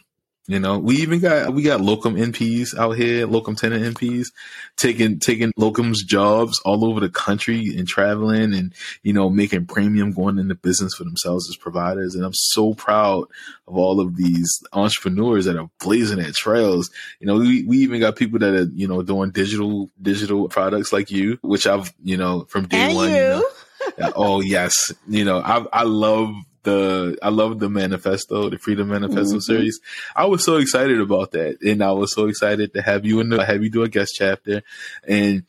You 0.51 0.59
know, 0.59 0.81
we 0.81 0.97
even 0.97 1.21
got 1.21 1.55
we 1.55 1.63
got 1.63 1.81
locum 1.81 2.17
NPs 2.17 2.77
out 2.77 2.97
here, 2.97 3.25
locum 3.25 3.55
tenens 3.55 3.95
NPs, 3.95 4.33
taking 4.77 5.21
taking 5.21 5.53
locums 5.53 5.99
jobs 6.05 6.61
all 6.65 6.85
over 6.85 6.99
the 6.99 7.09
country 7.09 7.77
and 7.79 7.87
traveling 7.87 8.53
and 8.53 8.75
you 9.05 9.13
know 9.13 9.31
making 9.31 9.67
premium, 9.67 10.11
going 10.11 10.41
into 10.41 10.57
business 10.57 10.93
for 10.95 11.05
themselves 11.05 11.49
as 11.49 11.55
providers. 11.55 12.17
And 12.17 12.25
I'm 12.25 12.35
so 12.35 12.75
proud 12.75 13.27
of 13.69 13.77
all 13.77 14.01
of 14.01 14.17
these 14.17 14.51
entrepreneurs 14.73 15.45
that 15.45 15.57
are 15.57 15.71
blazing 15.79 16.19
their 16.19 16.33
trails. 16.33 16.91
You 17.21 17.29
know, 17.29 17.37
we 17.37 17.63
we 17.63 17.79
even 17.79 18.01
got 18.01 18.17
people 18.17 18.41
that 18.41 18.53
are 18.53 18.69
you 18.75 18.89
know 18.89 19.03
doing 19.03 19.31
digital 19.31 19.89
digital 20.03 20.49
products 20.49 20.93
like 20.93 21.13
you, 21.13 21.39
which 21.43 21.69
I've 21.69 21.95
you 22.03 22.17
know 22.17 22.47
from 22.47 22.67
day 22.67 22.89
and 22.89 22.97
one. 22.97 23.11
You. 23.11 23.15
You 23.17 23.45
know, 24.01 24.13
oh 24.17 24.41
yes, 24.41 24.93
you 25.07 25.25
know 25.25 25.39
I 25.39 25.65
I 25.73 25.85
love 25.85 26.35
the 26.63 27.19
I 27.23 27.29
love 27.31 27.59
the 27.59 27.69
manifesto, 27.69 28.51
the 28.51 28.59
Freedom 28.59 28.89
Manifesto 28.89 29.37
mm-hmm. 29.37 29.39
series. 29.39 29.81
I 30.15 30.27
was 30.27 30.45
so 30.45 30.57
excited 30.57 31.01
about 31.01 31.33
that, 31.33 31.61
and 31.63 31.83
I 31.83 31.93
was 31.93 32.15
so 32.15 32.27
excited 32.27 32.75
to 32.75 32.83
have 32.83 33.05
you 33.05 33.21
in 33.21 33.31
the 33.31 33.45
have 33.45 33.63
you 33.63 33.71
do 33.71 33.83
a 33.83 33.89
guest 33.89 34.15
chapter, 34.17 34.63
and 35.07 35.45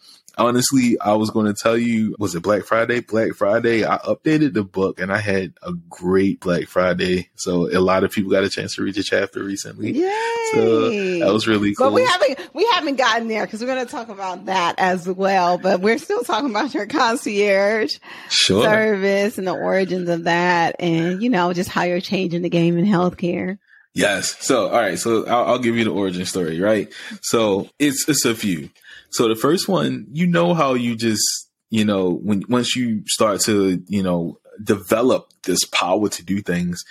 honestly, 0.45 0.99
I 0.99 1.13
was 1.13 1.29
going 1.29 1.47
to 1.47 1.53
tell 1.53 1.77
you, 1.77 2.15
was 2.19 2.35
it 2.35 2.43
Black 2.43 2.63
Friday? 2.63 3.01
Black 3.01 3.33
Friday, 3.33 3.85
I 3.85 3.97
updated 3.97 4.53
the 4.53 4.63
book 4.63 4.99
and 4.99 5.11
I 5.11 5.19
had 5.19 5.53
a 5.61 5.73
great 5.89 6.39
Black 6.39 6.67
Friday. 6.67 7.29
So 7.35 7.69
a 7.75 7.79
lot 7.79 8.03
of 8.03 8.11
people 8.11 8.31
got 8.31 8.43
a 8.43 8.49
chance 8.49 8.75
to 8.75 8.83
read 8.83 8.95
the 8.95 9.03
chapter 9.03 9.43
recently. 9.43 9.91
Yay. 9.91 10.11
So 10.53 10.89
that 11.19 11.31
was 11.31 11.47
really 11.47 11.73
cool. 11.75 11.87
But 11.87 11.93
we 11.93 12.05
haven't, 12.05 12.39
we 12.53 12.67
haven't 12.73 12.95
gotten 12.95 13.27
there 13.27 13.45
because 13.45 13.61
we're 13.61 13.67
going 13.67 13.85
to 13.85 13.91
talk 13.91 14.09
about 14.09 14.45
that 14.45 14.75
as 14.77 15.07
well. 15.07 15.57
But 15.57 15.81
we're 15.81 15.97
still 15.97 16.23
talking 16.23 16.49
about 16.49 16.73
your 16.73 16.87
concierge 16.87 17.97
sure. 18.29 18.63
service 18.63 19.37
and 19.37 19.47
the 19.47 19.53
origins 19.53 20.09
of 20.09 20.25
that 20.25 20.75
and, 20.79 21.21
you 21.21 21.29
know, 21.29 21.53
just 21.53 21.69
how 21.69 21.83
you're 21.83 22.01
changing 22.01 22.41
the 22.41 22.49
game 22.49 22.77
in 22.77 22.85
healthcare. 22.85 23.57
Yes. 23.93 24.37
So, 24.39 24.69
all 24.69 24.79
right. 24.79 24.97
So 24.97 25.25
I'll, 25.27 25.45
I'll, 25.45 25.59
give 25.59 25.75
you 25.75 25.83
the 25.83 25.91
origin 25.91 26.25
story, 26.25 26.61
right? 26.61 26.91
So 27.21 27.69
it's, 27.77 28.07
it's 28.07 28.25
a 28.25 28.33
few. 28.33 28.69
So 29.11 29.27
the 29.27 29.35
first 29.35 29.67
one, 29.67 30.07
you 30.11 30.27
know 30.27 30.53
how 30.53 30.73
you 30.73 30.95
just, 30.95 31.49
you 31.69 31.85
know, 31.85 32.09
when 32.11 32.43
once 32.49 32.75
you 32.75 33.03
start 33.07 33.41
to, 33.41 33.83
you 33.87 34.03
know, 34.03 34.39
develop 34.63 35.31
this 35.43 35.65
power 35.65 36.07
to 36.09 36.23
do 36.23 36.41
things 36.41 36.83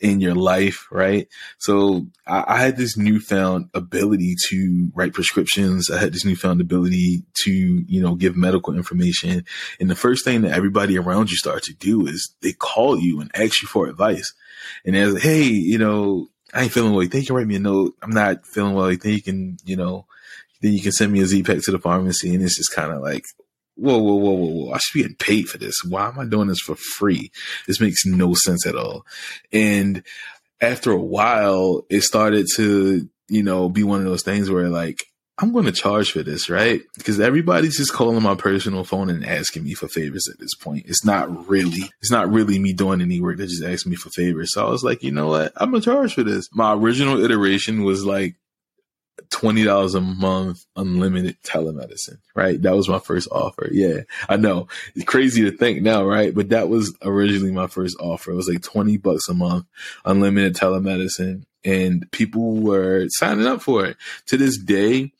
in 0.00 0.20
your 0.20 0.34
life, 0.34 0.86
right? 0.90 1.28
So 1.58 2.06
I, 2.26 2.44
I, 2.48 2.58
had 2.58 2.76
this 2.76 2.96
newfound 2.96 3.70
ability 3.72 4.34
to 4.48 4.90
write 4.94 5.14
prescriptions. 5.14 5.90
I 5.90 5.98
had 5.98 6.12
this 6.12 6.24
newfound 6.24 6.60
ability 6.60 7.22
to, 7.44 7.50
you 7.50 8.02
know, 8.02 8.14
give 8.14 8.36
medical 8.36 8.76
information. 8.76 9.44
And 9.80 9.90
the 9.90 9.94
first 9.94 10.24
thing 10.24 10.42
that 10.42 10.52
everybody 10.52 10.98
around 10.98 11.30
you 11.30 11.36
start 11.36 11.62
to 11.64 11.74
do 11.74 12.06
is 12.06 12.34
they 12.42 12.52
call 12.52 12.98
you 12.98 13.20
and 13.20 13.30
ask 13.34 13.62
you 13.62 13.68
for 13.68 13.86
advice. 13.86 14.34
And 14.84 14.94
they're 14.94 15.08
like, 15.08 15.22
hey, 15.22 15.44
you 15.44 15.78
know, 15.78 16.28
I 16.52 16.64
ain't 16.64 16.72
feeling 16.72 16.92
well. 16.92 17.02
You 17.02 17.08
think 17.08 17.24
you 17.24 17.28
can 17.28 17.36
write 17.36 17.46
me 17.46 17.56
a 17.56 17.60
note? 17.60 17.94
I'm 18.02 18.10
not 18.10 18.46
feeling 18.46 18.74
well. 18.74 18.90
You 18.90 18.98
think 18.98 19.16
you 19.16 19.22
can, 19.22 19.56
you 19.64 19.76
know, 19.76 20.06
then 20.64 20.72
you 20.72 20.80
can 20.80 20.92
send 20.92 21.12
me 21.12 21.20
a 21.20 21.26
Z-Pack 21.26 21.58
to 21.64 21.70
the 21.72 21.78
pharmacy. 21.78 22.34
And 22.34 22.42
it's 22.42 22.56
just 22.56 22.72
kind 22.72 22.90
of 22.90 23.02
like, 23.02 23.22
whoa, 23.74 23.98
whoa, 23.98 24.14
whoa, 24.14 24.32
whoa, 24.32 24.46
whoa. 24.46 24.72
I 24.72 24.78
should 24.78 24.94
be 24.94 25.02
getting 25.02 25.16
paid 25.16 25.46
for 25.46 25.58
this. 25.58 25.74
Why 25.86 26.08
am 26.08 26.18
I 26.18 26.24
doing 26.24 26.48
this 26.48 26.60
for 26.60 26.74
free? 26.74 27.30
This 27.66 27.82
makes 27.82 28.06
no 28.06 28.32
sense 28.32 28.66
at 28.66 28.74
all. 28.74 29.04
And 29.52 30.02
after 30.62 30.90
a 30.90 31.00
while, 31.00 31.82
it 31.90 32.00
started 32.00 32.46
to, 32.56 33.06
you 33.28 33.42
know, 33.42 33.68
be 33.68 33.82
one 33.82 33.98
of 33.98 34.06
those 34.06 34.22
things 34.22 34.50
where 34.50 34.70
like, 34.70 35.04
I'm 35.36 35.52
going 35.52 35.66
to 35.66 35.72
charge 35.72 36.12
for 36.12 36.22
this, 36.22 36.48
right? 36.48 36.80
Because 36.96 37.20
everybody's 37.20 37.76
just 37.76 37.92
calling 37.92 38.22
my 38.22 38.36
personal 38.36 38.84
phone 38.84 39.10
and 39.10 39.26
asking 39.26 39.64
me 39.64 39.74
for 39.74 39.88
favors 39.88 40.28
at 40.32 40.38
this 40.38 40.54
point. 40.54 40.84
It's 40.86 41.04
not 41.04 41.48
really, 41.48 41.90
it's 42.00 42.10
not 42.10 42.32
really 42.32 42.58
me 42.58 42.72
doing 42.72 43.02
any 43.02 43.20
work. 43.20 43.36
They're 43.36 43.46
just 43.48 43.64
asking 43.64 43.90
me 43.90 43.96
for 43.96 44.10
favors. 44.10 44.54
So 44.54 44.66
I 44.66 44.70
was 44.70 44.84
like, 44.84 45.02
you 45.02 45.10
know 45.10 45.26
what? 45.26 45.52
I'm 45.56 45.72
going 45.72 45.82
to 45.82 45.90
charge 45.90 46.14
for 46.14 46.22
this. 46.22 46.48
My 46.52 46.72
original 46.72 47.22
iteration 47.22 47.82
was 47.82 48.06
like 48.06 48.36
twenty 49.30 49.64
dollars 49.64 49.94
a 49.94 50.00
month, 50.00 50.64
unlimited 50.76 51.36
telemedicine. 51.42 52.18
Right, 52.34 52.60
that 52.62 52.74
was 52.74 52.88
my 52.88 52.98
first 52.98 53.28
offer. 53.30 53.68
Yeah, 53.70 54.00
I 54.28 54.36
know 54.36 54.68
it's 54.94 55.04
crazy 55.04 55.42
to 55.44 55.56
think 55.56 55.82
now, 55.82 56.04
right? 56.04 56.34
But 56.34 56.50
that 56.50 56.68
was 56.68 56.96
originally 57.02 57.52
my 57.52 57.66
first 57.66 57.96
offer. 58.00 58.32
It 58.32 58.36
was 58.36 58.48
like 58.48 58.62
twenty 58.62 58.96
bucks 58.96 59.28
a 59.28 59.34
month, 59.34 59.66
unlimited 60.04 60.54
telemedicine, 60.54 61.44
and 61.64 62.10
people 62.12 62.54
were 62.56 63.06
signing 63.08 63.46
up 63.46 63.62
for 63.62 63.86
it. 63.86 63.96
To 64.26 64.36
this 64.36 64.58
day, 64.58 65.12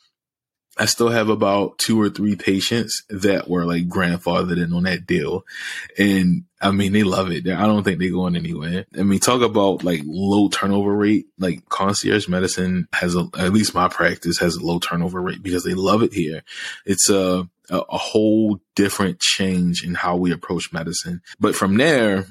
I 0.77 0.87
still 0.87 1.09
have 1.09 1.29
about 1.29 1.79
two 1.79 2.01
or 2.01 2.09
three 2.11 2.35
patients 2.35 3.05
that 3.09 3.49
were 3.49 3.65
like 3.65 3.89
grandfathered 3.89 4.63
in 4.63 4.73
on 4.73 4.85
that 4.85 5.07
deal. 5.07 5.45
And 5.97 6.45
I 6.61 6.73
mean, 6.73 6.93
they 6.93 7.05
love 7.05 7.31
it. 7.31 7.47
I 7.47 7.67
don't 7.67 7.85
think 7.85 8.01
they're 8.01 8.11
going 8.11 8.35
anywhere. 8.35 8.87
I 8.99 9.03
mean, 9.03 9.21
talk 9.21 9.43
about 9.43 9.85
like 9.85 10.03
low 10.05 10.49
turnover 10.49 10.95
rate. 10.95 11.27
Like 11.39 11.69
concierge 11.69 12.27
medicine 12.27 12.89
has 12.93 13.15
a, 13.15 13.29
at 13.39 13.53
least 13.53 13.75
my 13.75 13.89
practice 13.89 14.39
has 14.39 14.57
a 14.57 14.65
low 14.65 14.79
turnover 14.81 15.21
rate 15.21 15.43
because 15.43 15.63
they 15.63 15.75
love 15.75 16.03
it 16.03 16.13
here. 16.13 16.43
It's 16.87 17.09
a, 17.09 17.49
a, 17.71 17.79
a 17.79 17.99
whole 17.99 18.61
different 18.75 19.21
change 19.21 19.85
in 19.85 19.95
how 19.95 20.17
we 20.17 20.33
approach 20.33 20.73
medicine. 20.73 21.23
But 21.39 21.55
from 21.55 21.77
there, 21.77 22.27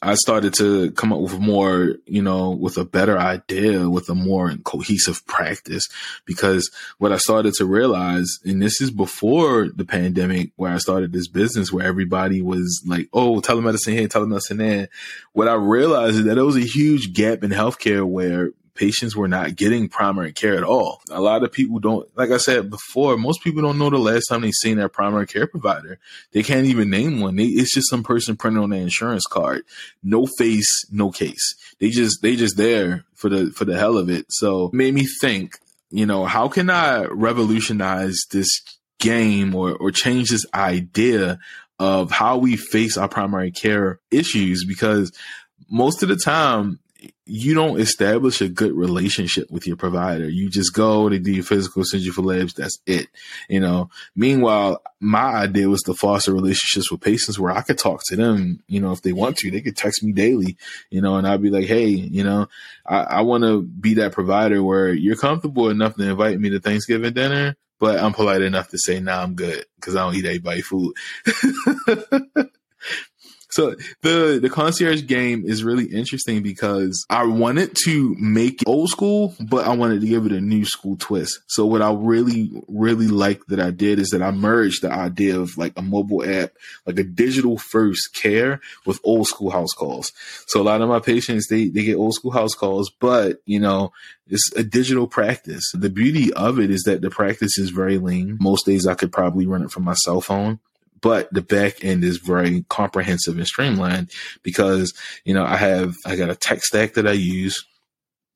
I 0.00 0.14
started 0.14 0.54
to 0.54 0.92
come 0.92 1.12
up 1.12 1.18
with 1.18 1.38
more, 1.40 1.94
you 2.06 2.22
know, 2.22 2.50
with 2.50 2.78
a 2.78 2.84
better 2.84 3.18
idea, 3.18 3.90
with 3.90 4.08
a 4.08 4.14
more 4.14 4.54
cohesive 4.64 5.26
practice. 5.26 5.88
Because 6.24 6.70
what 6.98 7.12
I 7.12 7.16
started 7.16 7.54
to 7.54 7.66
realize, 7.66 8.38
and 8.44 8.62
this 8.62 8.80
is 8.80 8.92
before 8.92 9.68
the 9.68 9.84
pandemic, 9.84 10.52
where 10.54 10.72
I 10.72 10.78
started 10.78 11.12
this 11.12 11.26
business 11.26 11.72
where 11.72 11.86
everybody 11.86 12.42
was 12.42 12.82
like, 12.86 13.08
oh, 13.12 13.40
telemedicine 13.40 13.94
here, 13.94 14.08
telemedicine 14.08 14.58
there. 14.58 14.88
What 15.32 15.48
I 15.48 15.54
realized 15.54 16.18
is 16.18 16.24
that 16.24 16.36
there 16.36 16.44
was 16.44 16.56
a 16.56 16.60
huge 16.60 17.12
gap 17.12 17.42
in 17.42 17.50
healthcare 17.50 18.06
where 18.06 18.50
patients 18.78 19.16
were 19.16 19.28
not 19.28 19.56
getting 19.56 19.88
primary 19.88 20.32
care 20.32 20.56
at 20.56 20.62
all. 20.62 21.02
A 21.10 21.20
lot 21.20 21.42
of 21.42 21.52
people 21.52 21.80
don't, 21.80 22.08
like 22.16 22.30
I 22.30 22.36
said 22.36 22.70
before, 22.70 23.18
most 23.18 23.42
people 23.42 23.60
don't 23.60 23.76
know 23.76 23.90
the 23.90 23.98
last 23.98 24.26
time 24.26 24.42
they've 24.42 24.52
seen 24.52 24.78
their 24.78 24.88
primary 24.88 25.26
care 25.26 25.48
provider. 25.48 25.98
They 26.32 26.44
can't 26.44 26.66
even 26.66 26.88
name 26.88 27.20
one. 27.20 27.36
They, 27.36 27.46
it's 27.46 27.74
just 27.74 27.90
some 27.90 28.04
person 28.04 28.36
printed 28.36 28.62
on 28.62 28.70
their 28.70 28.80
insurance 28.80 29.26
card. 29.26 29.64
No 30.02 30.26
face, 30.38 30.84
no 30.92 31.10
case. 31.10 31.56
They 31.80 31.90
just, 31.90 32.22
they 32.22 32.36
just 32.36 32.56
there 32.56 33.04
for 33.14 33.28
the, 33.28 33.50
for 33.50 33.64
the 33.64 33.76
hell 33.76 33.98
of 33.98 34.08
it. 34.08 34.26
So 34.30 34.70
made 34.72 34.94
me 34.94 35.06
think, 35.20 35.58
you 35.90 36.06
know, 36.06 36.24
how 36.24 36.48
can 36.48 36.70
I 36.70 37.04
revolutionize 37.06 38.16
this 38.30 38.62
game 39.00 39.54
or, 39.54 39.72
or 39.76 39.90
change 39.90 40.30
this 40.30 40.46
idea 40.54 41.40
of 41.80 42.10
how 42.12 42.38
we 42.38 42.56
face 42.56 42.96
our 42.96 43.08
primary 43.08 43.50
care 43.50 43.98
issues? 44.12 44.64
Because 44.64 45.12
most 45.68 46.02
of 46.04 46.08
the 46.08 46.16
time, 46.16 46.78
you 47.24 47.54
don't 47.54 47.78
establish 47.78 48.40
a 48.40 48.48
good 48.48 48.72
relationship 48.72 49.50
with 49.50 49.66
your 49.66 49.76
provider. 49.76 50.28
You 50.28 50.48
just 50.48 50.72
go, 50.74 51.08
they 51.08 51.18
do 51.18 51.30
your 51.30 51.44
physical, 51.44 51.84
send 51.84 52.02
you 52.02 52.12
for 52.12 52.22
labs. 52.22 52.54
That's 52.54 52.78
it. 52.86 53.08
You 53.48 53.60
know, 53.60 53.90
meanwhile, 54.16 54.82
my 55.00 55.34
idea 55.34 55.68
was 55.68 55.82
to 55.82 55.94
foster 55.94 56.32
relationships 56.32 56.90
with 56.90 57.02
patients 57.02 57.38
where 57.38 57.52
I 57.52 57.60
could 57.60 57.78
talk 57.78 58.02
to 58.06 58.16
them, 58.16 58.62
you 58.66 58.80
know, 58.80 58.92
if 58.92 59.02
they 59.02 59.12
want 59.12 59.36
to, 59.38 59.50
they 59.50 59.60
could 59.60 59.76
text 59.76 60.02
me 60.02 60.12
daily, 60.12 60.56
you 60.90 61.02
know, 61.02 61.16
and 61.16 61.28
I'd 61.28 61.42
be 61.42 61.50
like, 61.50 61.66
Hey, 61.66 61.88
you 61.88 62.24
know, 62.24 62.48
I, 62.86 62.98
I 63.02 63.20
want 63.22 63.44
to 63.44 63.62
be 63.62 63.94
that 63.94 64.12
provider 64.12 64.62
where 64.62 64.92
you're 64.92 65.16
comfortable 65.16 65.68
enough 65.68 65.96
to 65.96 66.08
invite 66.08 66.40
me 66.40 66.50
to 66.50 66.60
Thanksgiving 66.60 67.12
dinner, 67.12 67.56
but 67.78 67.98
I'm 67.98 68.12
polite 68.12 68.42
enough 68.42 68.70
to 68.70 68.78
say, 68.78 69.00
nah, 69.00 69.22
I'm 69.22 69.34
good 69.34 69.64
because 69.76 69.96
I 69.96 70.00
don't 70.00 70.16
eat 70.16 70.24
everybody 70.24 70.62
food. 70.62 70.94
So 73.50 73.74
the 74.02 74.38
the 74.40 74.50
concierge 74.50 75.06
game 75.06 75.44
is 75.46 75.64
really 75.64 75.86
interesting 75.86 76.42
because 76.42 77.06
I 77.08 77.24
wanted 77.24 77.76
to 77.84 78.14
make 78.18 78.62
it 78.62 78.68
old 78.68 78.90
school, 78.90 79.34
but 79.40 79.66
I 79.66 79.74
wanted 79.74 80.02
to 80.02 80.06
give 80.06 80.26
it 80.26 80.32
a 80.32 80.40
new 80.40 80.64
school 80.64 80.96
twist. 80.96 81.40
So 81.46 81.64
what 81.64 81.80
I 81.80 81.92
really 81.92 82.50
really 82.68 83.08
like 83.08 83.46
that 83.46 83.60
I 83.60 83.70
did 83.70 83.98
is 83.98 84.08
that 84.10 84.22
I 84.22 84.30
merged 84.30 84.82
the 84.82 84.92
idea 84.92 85.38
of 85.38 85.56
like 85.56 85.72
a 85.76 85.82
mobile 85.82 86.24
app, 86.24 86.52
like 86.86 86.98
a 86.98 87.04
digital 87.04 87.56
first 87.56 88.14
care 88.14 88.60
with 88.84 89.00
old 89.02 89.26
school 89.26 89.50
house 89.50 89.72
calls. 89.72 90.12
So 90.46 90.60
a 90.60 90.64
lot 90.64 90.82
of 90.82 90.88
my 90.88 91.00
patients 91.00 91.48
they 91.48 91.68
they 91.68 91.84
get 91.84 91.96
old 91.96 92.14
school 92.14 92.32
house 92.32 92.54
calls, 92.54 92.90
but 93.00 93.40
you 93.46 93.60
know 93.60 93.92
it's 94.30 94.52
a 94.56 94.62
digital 94.62 95.06
practice. 95.06 95.64
The 95.72 95.88
beauty 95.88 96.32
of 96.34 96.58
it 96.58 96.70
is 96.70 96.82
that 96.82 97.00
the 97.00 97.08
practice 97.08 97.56
is 97.56 97.70
very 97.70 97.96
lean. 97.96 98.36
Most 98.40 98.66
days 98.66 98.86
I 98.86 98.94
could 98.94 99.10
probably 99.10 99.46
run 99.46 99.62
it 99.62 99.70
from 99.70 99.84
my 99.84 99.94
cell 99.94 100.20
phone 100.20 100.60
but 101.00 101.32
the 101.32 101.42
back 101.42 101.84
end 101.84 102.04
is 102.04 102.18
very 102.18 102.64
comprehensive 102.68 103.36
and 103.36 103.46
streamlined 103.46 104.10
because 104.42 104.94
you 105.24 105.34
know 105.34 105.44
I 105.44 105.56
have 105.56 105.94
I 106.06 106.16
got 106.16 106.30
a 106.30 106.36
tech 106.36 106.64
stack 106.64 106.94
that 106.94 107.06
I 107.06 107.12
use. 107.12 107.64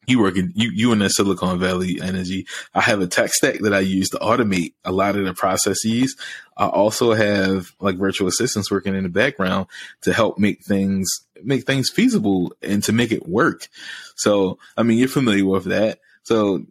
You 0.07 0.21
work 0.21 0.37
in 0.37 0.53
you 0.57 0.71
you 0.75 0.93
in 0.93 0.99
the 0.99 1.09
Silicon 1.09 1.61
Valley 1.61 2.01
energy. 2.03 2.47
I 2.75 2.81
have 2.81 3.01
a 3.01 3.07
tech 3.07 3.33
stack 3.33 3.61
that 3.61 3.73
I 3.73 3.81
use 3.81 4.09
to 4.11 4.19
automate 4.19 4.75
a 4.85 4.91
lot 4.91 5.15
of 5.15 5.25
the 5.25 5.33
processes. 5.33 6.17
I 6.57 6.67
also 6.67 7.13
have 7.15 7.73
like 7.81 7.97
virtual 7.97 8.27
assistants 8.27 8.71
working 8.71 8.97
in 8.97 9.05
the 9.05 9.09
background 9.09 9.69
to 10.03 10.13
help 10.13 10.39
make 10.39 10.65
things 10.65 11.09
make 11.45 11.67
things 11.67 11.89
feasible 11.89 12.53
and 12.63 12.83
to 12.85 12.93
make 12.93 13.13
it 13.13 13.29
work. 13.29 13.69
So 14.17 14.59
I 14.77 14.83
mean 14.83 14.99
you're 14.99 15.09
familiar 15.09 15.47
with 15.47 15.67
that. 15.67 16.01
So 16.25 16.67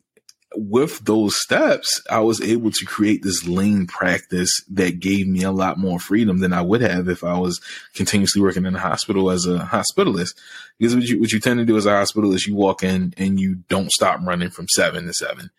with 0.56 1.00
those 1.06 1.40
steps, 1.40 2.02
I 2.10 2.20
was 2.20 2.42
able 2.42 2.72
to 2.72 2.86
create 2.86 3.24
this 3.24 3.48
lean 3.48 3.88
practice 3.88 4.50
that 4.72 5.00
gave 5.00 5.28
me 5.28 5.44
a 5.44 5.52
lot 5.52 5.78
more 5.78 6.00
freedom 6.00 6.40
than 6.40 6.52
I 6.52 6.62
would 6.62 6.82
have 6.82 7.08
if 7.08 7.24
I 7.24 7.38
was 7.38 7.62
continuously 7.94 8.42
working 8.42 8.66
in 8.66 8.76
a 8.76 8.80
hospital 8.80 9.32
as 9.32 9.46
a 9.46 9.60
hospitalist. 9.60 10.36
Because 10.78 10.96
what 10.96 11.06
you, 11.06 11.20
what 11.20 11.32
you 11.32 11.40
tend 11.40 11.60
to 11.60 11.66
do 11.66 11.78
as 11.78 11.86
a 11.86 11.92
hospitalist, 11.92 12.48
you 12.48 12.56
walk 12.56 12.84
in 12.84 13.14
and 13.18 13.40
you 13.40 13.56
don't 13.70 13.92
stop 13.92 14.20
running 14.24 14.50
from 14.50 14.68
seven 14.68 15.06
to 15.06 15.14
seven. 15.14 15.52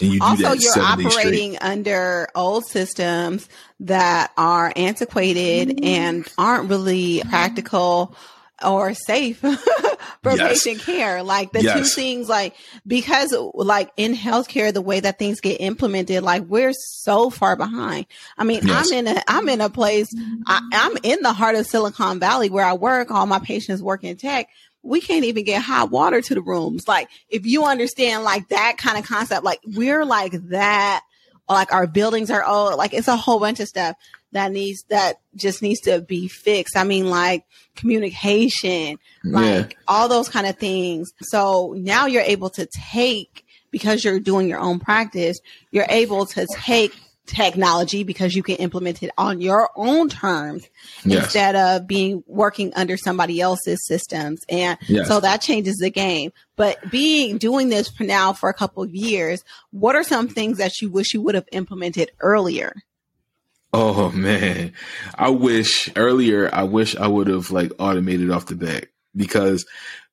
And 0.00 0.12
you 0.12 0.18
do 0.18 0.24
also, 0.24 0.42
that 0.42 0.60
you're 0.60 1.06
operating 1.06 1.58
under 1.58 2.28
old 2.34 2.66
systems 2.66 3.48
that 3.80 4.32
are 4.36 4.72
antiquated 4.74 5.76
mm-hmm. 5.76 5.84
and 5.84 6.28
aren't 6.38 6.68
really 6.68 7.22
practical 7.28 8.16
or 8.64 8.94
safe 8.94 9.38
for 10.22 10.36
yes. 10.36 10.64
patient 10.64 10.82
care. 10.82 11.22
Like 11.22 11.52
the 11.52 11.62
yes. 11.62 11.78
two 11.78 11.84
things, 11.84 12.28
like, 12.28 12.54
because 12.86 13.34
like 13.54 13.90
in 13.96 14.14
healthcare, 14.14 14.72
the 14.72 14.82
way 14.82 15.00
that 15.00 15.18
things 15.18 15.40
get 15.40 15.60
implemented, 15.60 16.22
like 16.22 16.44
we're 16.44 16.72
so 16.72 17.30
far 17.30 17.56
behind. 17.56 18.06
I 18.36 18.44
mean, 18.44 18.66
yes. 18.66 18.90
I'm 18.92 18.98
in 18.98 19.16
a, 19.16 19.22
I'm 19.28 19.48
in 19.48 19.60
a 19.60 19.70
place, 19.70 20.08
I, 20.46 20.60
I'm 20.72 20.96
in 21.02 21.22
the 21.22 21.32
heart 21.32 21.56
of 21.56 21.66
Silicon 21.66 22.20
Valley 22.20 22.50
where 22.50 22.64
I 22.64 22.74
work. 22.74 23.10
All 23.10 23.26
my 23.26 23.38
patients 23.38 23.82
work 23.82 24.04
in 24.04 24.16
tech. 24.16 24.48
We 24.82 25.00
can't 25.00 25.24
even 25.24 25.44
get 25.44 25.62
hot 25.62 25.90
water 25.90 26.22
to 26.22 26.34
the 26.34 26.40
rooms. 26.40 26.88
Like, 26.88 27.08
if 27.28 27.44
you 27.44 27.64
understand 27.64 28.24
like 28.24 28.48
that 28.48 28.76
kind 28.78 28.98
of 28.98 29.06
concept, 29.06 29.44
like 29.44 29.60
we're 29.64 30.06
like 30.06 30.32
that, 30.48 31.02
like 31.48 31.72
our 31.72 31.86
buildings 31.86 32.30
are 32.30 32.44
old, 32.44 32.76
like 32.76 32.94
it's 32.94 33.08
a 33.08 33.16
whole 33.16 33.40
bunch 33.40 33.60
of 33.60 33.68
stuff 33.68 33.96
that 34.32 34.52
needs 34.52 34.84
that 34.88 35.20
just 35.34 35.62
needs 35.62 35.80
to 35.80 36.00
be 36.00 36.28
fixed. 36.28 36.76
I 36.76 36.84
mean, 36.84 37.08
like 37.08 37.44
communication, 37.76 38.98
like 39.24 39.72
yeah. 39.72 39.78
all 39.88 40.08
those 40.08 40.28
kind 40.28 40.46
of 40.46 40.58
things. 40.58 41.10
So 41.22 41.74
now 41.76 42.06
you're 42.06 42.22
able 42.22 42.50
to 42.50 42.66
take 42.66 43.44
because 43.70 44.04
you're 44.04 44.20
doing 44.20 44.48
your 44.48 44.60
own 44.60 44.80
practice, 44.80 45.38
you're 45.70 45.86
able 45.88 46.26
to 46.26 46.46
take 46.52 46.92
technology 47.26 48.02
because 48.02 48.34
you 48.34 48.42
can 48.42 48.56
implement 48.56 49.02
it 49.02 49.10
on 49.16 49.40
your 49.40 49.70
own 49.76 50.08
terms 50.08 50.68
yes. 51.04 51.24
instead 51.24 51.54
of 51.54 51.86
being 51.86 52.24
working 52.26 52.72
under 52.74 52.96
somebody 52.96 53.40
else's 53.40 53.78
systems. 53.86 54.40
And 54.48 54.78
yes. 54.88 55.06
so 55.06 55.20
that 55.20 55.40
changes 55.40 55.76
the 55.76 55.90
game. 55.90 56.32
But 56.56 56.90
being 56.90 57.38
doing 57.38 57.68
this 57.68 57.88
for 57.88 58.04
now 58.04 58.32
for 58.32 58.48
a 58.48 58.54
couple 58.54 58.82
of 58.82 58.94
years, 58.94 59.44
what 59.70 59.94
are 59.94 60.02
some 60.02 60.28
things 60.28 60.58
that 60.58 60.80
you 60.80 60.90
wish 60.90 61.14
you 61.14 61.22
would 61.22 61.34
have 61.34 61.48
implemented 61.52 62.10
earlier? 62.20 62.74
Oh 63.72 64.10
man, 64.10 64.72
I 65.14 65.30
wish 65.30 65.90
earlier. 65.94 66.50
I 66.52 66.64
wish 66.64 66.96
I 66.96 67.06
would 67.06 67.28
have 67.28 67.50
like 67.50 67.72
automated 67.78 68.30
off 68.30 68.46
the 68.46 68.56
back 68.56 68.88
because 69.14 69.64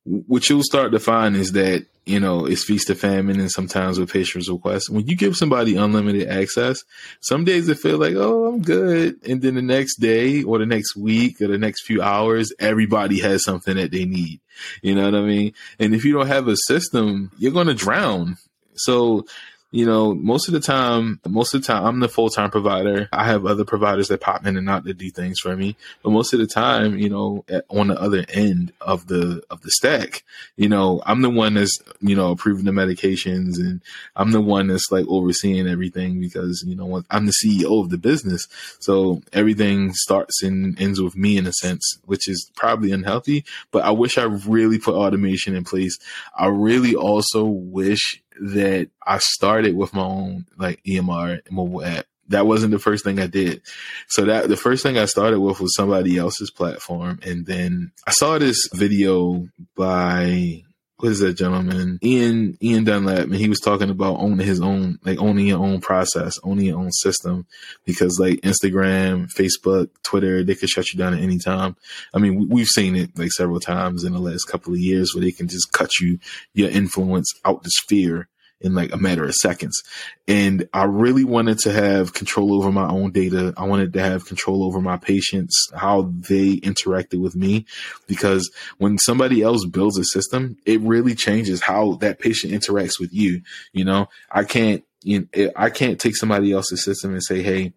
what 0.03 0.49
you'll 0.49 0.63
start 0.63 0.91
to 0.91 0.99
find 0.99 1.35
is 1.35 1.53
that 1.53 1.85
you 2.05 2.19
know 2.19 2.45
it's 2.45 2.63
feast 2.63 2.89
or 2.91 2.95
famine, 2.95 3.39
and 3.39 3.51
sometimes 3.51 3.99
with 3.99 4.13
patients' 4.13 4.47
requests, 4.47 4.91
when 4.91 5.07
you 5.07 5.15
give 5.15 5.35
somebody 5.35 5.75
unlimited 5.75 6.27
access, 6.27 6.83
some 7.19 7.45
days 7.45 7.65
they 7.65 7.73
feel 7.73 7.97
like 7.97 8.13
oh 8.15 8.45
I'm 8.45 8.61
good, 8.61 9.15
and 9.27 9.41
then 9.41 9.55
the 9.55 9.63
next 9.63 9.95
day 9.95 10.43
or 10.43 10.59
the 10.59 10.67
next 10.67 10.95
week 10.95 11.41
or 11.41 11.47
the 11.47 11.57
next 11.57 11.83
few 11.83 12.01
hours, 12.01 12.53
everybody 12.59 13.19
has 13.21 13.43
something 13.43 13.75
that 13.75 13.91
they 13.91 14.05
need. 14.05 14.39
You 14.83 14.93
know 14.93 15.05
what 15.05 15.15
I 15.15 15.21
mean? 15.21 15.53
And 15.79 15.95
if 15.95 16.05
you 16.05 16.13
don't 16.13 16.27
have 16.27 16.47
a 16.47 16.55
system, 16.67 17.31
you're 17.37 17.51
to 17.65 17.73
drown. 17.73 18.37
So 18.75 19.25
you 19.71 19.85
know, 19.85 20.13
most 20.13 20.47
of 20.47 20.53
the 20.53 20.61
time, 20.61 21.19
most 21.27 21.53
of 21.53 21.61
the 21.61 21.67
time, 21.67 21.85
I'm 21.85 21.99
the 21.99 22.07
full 22.07 22.29
time 22.29 22.49
provider. 22.49 23.09
I 23.11 23.25
have 23.25 23.45
other 23.45 23.65
providers 23.65 24.07
that 24.07 24.21
pop 24.21 24.45
in 24.45 24.55
and 24.55 24.69
out 24.69 24.85
to 24.85 24.93
do 24.93 25.09
things 25.09 25.39
for 25.41 25.57
me. 25.57 25.75
But 26.03 26.11
most 26.11 26.33
of 26.33 26.39
the 26.39 26.47
time, 26.47 26.97
you 26.97 27.09
know, 27.09 27.43
at, 27.49 27.65
on 27.69 27.87
the 27.87 27.99
other 27.99 28.25
end 28.29 28.71
of 28.79 29.07
the 29.07 29.43
of 29.49 29.61
the 29.61 29.71
stack, 29.71 30.23
you 30.55 30.69
know, 30.69 31.01
I'm 31.05 31.21
the 31.21 31.29
one 31.29 31.55
that's 31.55 31.77
you 31.99 32.15
know 32.15 32.31
approving 32.31 32.63
the 32.63 32.71
medications, 32.71 33.57
and 33.57 33.81
I'm 34.15 34.31
the 34.31 34.41
one 34.41 34.67
that's 34.67 34.89
like 34.89 35.05
overseeing 35.09 35.67
everything 35.67 36.21
because 36.21 36.63
you 36.65 36.75
know 36.75 37.03
I'm 37.09 37.25
the 37.25 37.33
CEO 37.43 37.83
of 37.83 37.89
the 37.89 37.97
business. 37.97 38.47
So 38.79 39.21
everything 39.33 39.93
starts 39.93 40.43
and 40.43 40.79
ends 40.79 41.01
with 41.01 41.17
me 41.17 41.35
in 41.35 41.45
a 41.45 41.53
sense, 41.53 41.99
which 42.05 42.29
is 42.29 42.49
probably 42.55 42.93
unhealthy. 42.93 43.43
But 43.71 43.83
I 43.83 43.91
wish 43.91 44.17
I 44.17 44.23
really 44.23 44.79
put 44.79 44.95
automation 44.95 45.55
in 45.55 45.65
place. 45.65 45.99
I 46.37 46.47
really 46.47 46.95
also 46.95 47.43
wish 47.43 48.21
that 48.39 48.89
I 49.05 49.19
started 49.19 49.75
with 49.75 49.93
my 49.93 50.03
own 50.03 50.45
like 50.57 50.81
EMR 50.83 51.41
mobile 51.51 51.83
app. 51.83 52.05
That 52.29 52.45
wasn't 52.45 52.71
the 52.71 52.79
first 52.79 53.05
thing 53.05 53.19
I 53.19 53.27
did. 53.27 53.61
So 54.09 54.25
that 54.25 54.49
the 54.49 54.57
first 54.57 54.83
thing 54.83 54.97
I 54.97 55.05
started 55.05 55.39
with 55.39 55.61
was 55.61 55.73
somebody 55.75 56.17
else's 56.17 56.51
platform. 56.51 57.19
And 57.23 57.45
then 57.45 57.91
I 58.05 58.11
saw 58.11 58.37
this 58.37 58.67
video 58.73 59.47
by 59.75 60.63
what 60.99 61.11
is 61.11 61.19
that 61.19 61.33
gentleman? 61.33 61.99
Ian 62.03 62.57
Ian 62.61 62.83
Dunlap, 62.83 63.25
and 63.25 63.35
he 63.35 63.49
was 63.49 63.59
talking 63.59 63.89
about 63.89 64.19
owning 64.19 64.45
his 64.45 64.59
own, 64.59 64.97
like 65.05 65.19
owning 65.19 65.47
your 65.47 65.59
own 65.59 65.79
process, 65.79 66.39
owning 66.43 66.65
your 66.65 66.79
own 66.79 66.91
system, 66.91 67.45
because 67.85 68.17
like 68.19 68.41
Instagram, 68.41 69.31
Facebook, 69.31 69.89
Twitter, 70.03 70.43
they 70.43 70.55
could 70.55 70.69
shut 70.69 70.91
you 70.91 70.97
down 70.97 71.13
at 71.13 71.21
any 71.21 71.37
time. 71.37 71.75
I 72.15 72.17
mean, 72.17 72.49
we've 72.49 72.67
seen 72.67 72.95
it 72.95 73.17
like 73.17 73.31
several 73.31 73.59
times 73.59 74.03
in 74.03 74.13
the 74.13 74.19
last 74.19 74.45
couple 74.45 74.73
of 74.73 74.79
years 74.79 75.13
where 75.13 75.23
they 75.23 75.31
can 75.31 75.47
just 75.47 75.71
cut 75.71 75.91
you 75.99 76.19
your 76.53 76.69
influence 76.69 77.31
out 77.45 77.63
the 77.63 77.69
sphere 77.69 78.27
in 78.61 78.73
like 78.73 78.93
a 78.93 78.97
matter 78.97 79.23
of 79.23 79.33
seconds. 79.35 79.83
And 80.27 80.67
I 80.73 80.85
really 80.85 81.23
wanted 81.23 81.59
to 81.59 81.71
have 81.71 82.13
control 82.13 82.53
over 82.53 82.71
my 82.71 82.87
own 82.87 83.11
data. 83.11 83.53
I 83.55 83.65
wanted 83.65 83.93
to 83.93 84.01
have 84.01 84.25
control 84.25 84.63
over 84.63 84.81
my 84.81 84.97
patients, 84.97 85.69
how 85.75 86.13
they 86.27 86.57
interacted 86.57 87.21
with 87.21 87.35
me. 87.35 87.65
Because 88.07 88.49
when 88.77 88.97
somebody 88.97 89.41
else 89.41 89.65
builds 89.65 89.97
a 89.97 90.05
system, 90.05 90.57
it 90.65 90.81
really 90.81 91.15
changes 91.15 91.61
how 91.61 91.93
that 91.95 92.19
patient 92.19 92.53
interacts 92.53 92.99
with 92.99 93.13
you. 93.13 93.41
You 93.73 93.85
know, 93.85 94.09
I 94.31 94.43
can't, 94.43 94.83
you 95.03 95.27
know, 95.35 95.51
I 95.55 95.69
can't 95.69 95.99
take 95.99 96.15
somebody 96.15 96.51
else's 96.51 96.83
system 96.83 97.13
and 97.13 97.23
say, 97.23 97.41
Hey, 97.41 97.73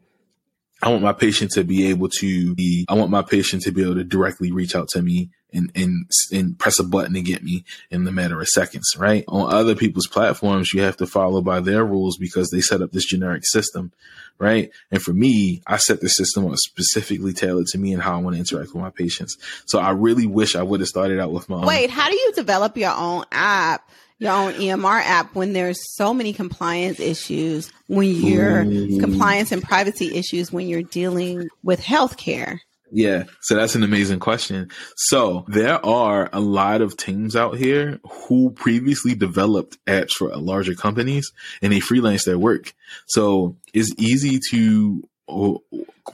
I 0.82 0.88
want 0.88 1.02
my 1.02 1.12
patient 1.12 1.50
to 1.52 1.64
be 1.64 1.88
able 1.90 2.08
to 2.20 2.54
be, 2.54 2.86
I 2.88 2.94
want 2.94 3.10
my 3.10 3.22
patient 3.22 3.62
to 3.64 3.72
be 3.72 3.82
able 3.82 3.96
to 3.96 4.04
directly 4.04 4.50
reach 4.50 4.74
out 4.74 4.88
to 4.88 5.02
me 5.02 5.30
and, 5.52 5.70
and, 5.74 6.10
and 6.32 6.58
press 6.58 6.78
a 6.78 6.84
button 6.84 7.14
to 7.14 7.20
get 7.20 7.42
me 7.42 7.64
in 7.90 8.04
the 8.04 8.12
matter 8.12 8.40
of 8.40 8.48
seconds, 8.48 8.94
right? 8.96 9.24
On 9.28 9.52
other 9.52 9.74
people's 9.74 10.06
platforms, 10.06 10.72
you 10.72 10.82
have 10.82 10.96
to 10.98 11.06
follow 11.06 11.42
by 11.42 11.60
their 11.60 11.84
rules 11.84 12.16
because 12.16 12.50
they 12.50 12.60
set 12.60 12.82
up 12.82 12.92
this 12.92 13.06
generic 13.06 13.44
system, 13.46 13.92
right? 14.38 14.70
And 14.90 15.02
for 15.02 15.12
me, 15.12 15.62
I 15.66 15.76
set 15.76 16.00
the 16.00 16.08
system 16.08 16.46
up 16.46 16.56
specifically 16.56 17.32
tailored 17.32 17.66
to 17.68 17.78
me 17.78 17.92
and 17.92 18.02
how 18.02 18.14
I 18.14 18.18
want 18.18 18.34
to 18.34 18.40
interact 18.40 18.74
with 18.74 18.82
my 18.82 18.90
patients. 18.90 19.36
So 19.66 19.78
I 19.78 19.90
really 19.90 20.26
wish 20.26 20.56
I 20.56 20.62
would 20.62 20.80
have 20.80 20.88
started 20.88 21.20
out 21.20 21.32
with 21.32 21.48
my 21.48 21.56
own. 21.56 21.66
Wait, 21.66 21.90
how 21.90 22.08
do 22.08 22.14
you 22.14 22.32
develop 22.34 22.76
your 22.76 22.94
own 22.94 23.24
app? 23.32 23.88
your 24.20 24.32
own 24.32 24.52
EMR 24.52 25.00
app 25.02 25.34
when 25.34 25.54
there's 25.54 25.80
so 25.96 26.12
many 26.12 26.32
compliance 26.32 27.00
issues, 27.00 27.72
when 27.88 28.08
you're 28.08 28.64
Ooh. 28.64 29.00
compliance 29.00 29.50
and 29.50 29.62
privacy 29.62 30.14
issues 30.14 30.52
when 30.52 30.68
you're 30.68 30.82
dealing 30.82 31.48
with 31.64 31.80
healthcare? 31.80 32.60
Yeah, 32.92 33.24
so 33.40 33.54
that's 33.54 33.76
an 33.76 33.84
amazing 33.84 34.18
question. 34.18 34.70
So 34.96 35.44
there 35.46 35.84
are 35.84 36.28
a 36.32 36.40
lot 36.40 36.80
of 36.80 36.96
teams 36.96 37.36
out 37.36 37.56
here 37.56 38.00
who 38.04 38.50
previously 38.50 39.14
developed 39.14 39.78
apps 39.86 40.12
for 40.12 40.34
larger 40.36 40.74
companies 40.74 41.30
and 41.62 41.72
they 41.72 41.80
freelance 41.80 42.24
their 42.24 42.38
work. 42.38 42.74
So 43.06 43.56
it's 43.72 43.94
easy 43.98 44.40
to 44.50 45.08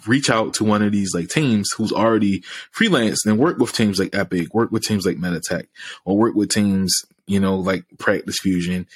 reach 0.07 0.29
out 0.29 0.55
to 0.55 0.65
one 0.65 0.83
of 0.83 0.93
these 0.93 1.15
like 1.15 1.29
teams 1.29 1.71
who's 1.77 1.93
already 1.93 2.43
freelance 2.71 3.25
and 3.25 3.39
work 3.39 3.59
with 3.59 3.73
teams 3.73 3.99
like 3.99 4.15
Epic, 4.15 4.53
work 4.53 4.71
with 4.71 4.85
teams 4.85 5.07
like 5.07 5.17
Meditech, 5.17 5.67
or 6.05 6.19
work 6.19 6.35
with 6.35 6.51
teams, 6.51 6.93
you 7.27 7.41
know, 7.41 7.57
like 7.57 7.85
Practice 7.99 8.39
Fusion 8.39 8.87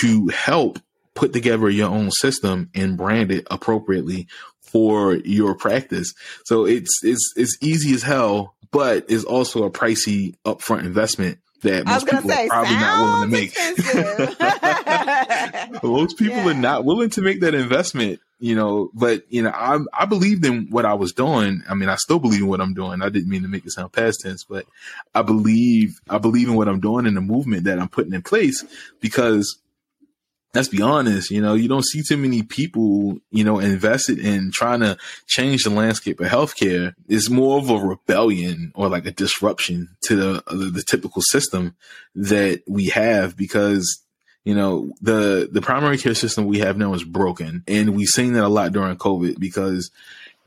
to 0.00 0.28
help 0.28 0.78
put 1.14 1.32
together 1.32 1.68
your 1.68 1.90
own 1.90 2.10
system 2.10 2.70
and 2.74 2.96
brand 2.96 3.32
it 3.32 3.46
appropriately 3.50 4.28
for 4.70 5.14
your 5.16 5.54
practice. 5.54 6.12
So 6.44 6.66
it's 6.66 7.00
it's 7.02 7.32
it's 7.36 7.58
easy 7.60 7.94
as 7.94 8.02
hell, 8.02 8.54
but 8.70 9.06
it's 9.08 9.24
also 9.24 9.64
a 9.64 9.70
pricey 9.70 10.34
upfront 10.44 10.84
investment 10.84 11.38
that 11.62 11.86
most 11.86 12.06
people 12.06 12.28
say, 12.28 12.48
are 12.48 12.64
probably 12.64 12.74
not 12.74 13.00
willing 13.02 13.30
to 13.30 13.36
make. 15.70 15.82
most 15.82 16.18
people 16.18 16.36
yeah. 16.36 16.50
are 16.50 16.54
not 16.54 16.84
willing 16.84 17.10
to 17.10 17.20
make 17.20 17.40
that 17.40 17.54
investment, 17.54 18.20
you 18.38 18.54
know, 18.54 18.90
but 18.94 19.24
you 19.28 19.42
know, 19.42 19.50
I 19.50 19.78
I 19.92 20.06
believed 20.06 20.44
in 20.44 20.68
what 20.70 20.86
I 20.86 20.94
was 20.94 21.12
doing. 21.12 21.62
I 21.68 21.74
mean, 21.74 21.88
I 21.88 21.96
still 21.96 22.18
believe 22.18 22.40
in 22.42 22.48
what 22.48 22.60
I'm 22.60 22.74
doing. 22.74 23.02
I 23.02 23.08
didn't 23.08 23.28
mean 23.28 23.42
to 23.42 23.48
make 23.48 23.66
it 23.66 23.72
sound 23.72 23.92
past 23.92 24.20
tense, 24.20 24.44
but 24.44 24.66
I 25.14 25.22
believe 25.22 26.00
I 26.08 26.18
believe 26.18 26.48
in 26.48 26.54
what 26.54 26.68
I'm 26.68 26.80
doing 26.80 27.06
in 27.06 27.14
the 27.14 27.20
movement 27.20 27.64
that 27.64 27.78
I'm 27.78 27.88
putting 27.88 28.14
in 28.14 28.22
place 28.22 28.64
because 29.00 29.58
let's 30.54 30.68
be 30.68 30.82
honest, 30.82 31.30
you 31.30 31.40
know, 31.40 31.54
you 31.54 31.68
don't 31.68 31.84
see 31.84 32.02
too 32.02 32.16
many 32.16 32.42
people, 32.42 33.18
you 33.30 33.44
know, 33.44 33.58
invested 33.58 34.18
in 34.18 34.50
trying 34.52 34.80
to 34.80 34.96
change 35.26 35.62
the 35.62 35.70
landscape 35.70 36.20
of 36.20 36.26
healthcare. 36.26 36.94
It's 37.08 37.30
more 37.30 37.58
of 37.58 37.70
a 37.70 37.76
rebellion 37.76 38.72
or 38.74 38.88
like 38.88 39.06
a 39.06 39.12
disruption 39.12 39.96
to 40.04 40.16
the, 40.16 40.42
the, 40.48 40.70
the 40.70 40.82
typical 40.82 41.22
system 41.22 41.76
that 42.14 42.62
we 42.66 42.86
have 42.86 43.36
because 43.36 44.02
you 44.42 44.54
know, 44.54 44.90
the, 45.02 45.48
the 45.52 45.60
primary 45.60 45.98
care 45.98 46.14
system 46.14 46.46
we 46.46 46.60
have 46.60 46.78
now 46.78 46.94
is 46.94 47.04
broken. 47.04 47.62
And 47.68 47.94
we've 47.94 48.08
seen 48.08 48.32
that 48.32 48.44
a 48.44 48.48
lot 48.48 48.72
during 48.72 48.96
COVID 48.96 49.38
because 49.38 49.90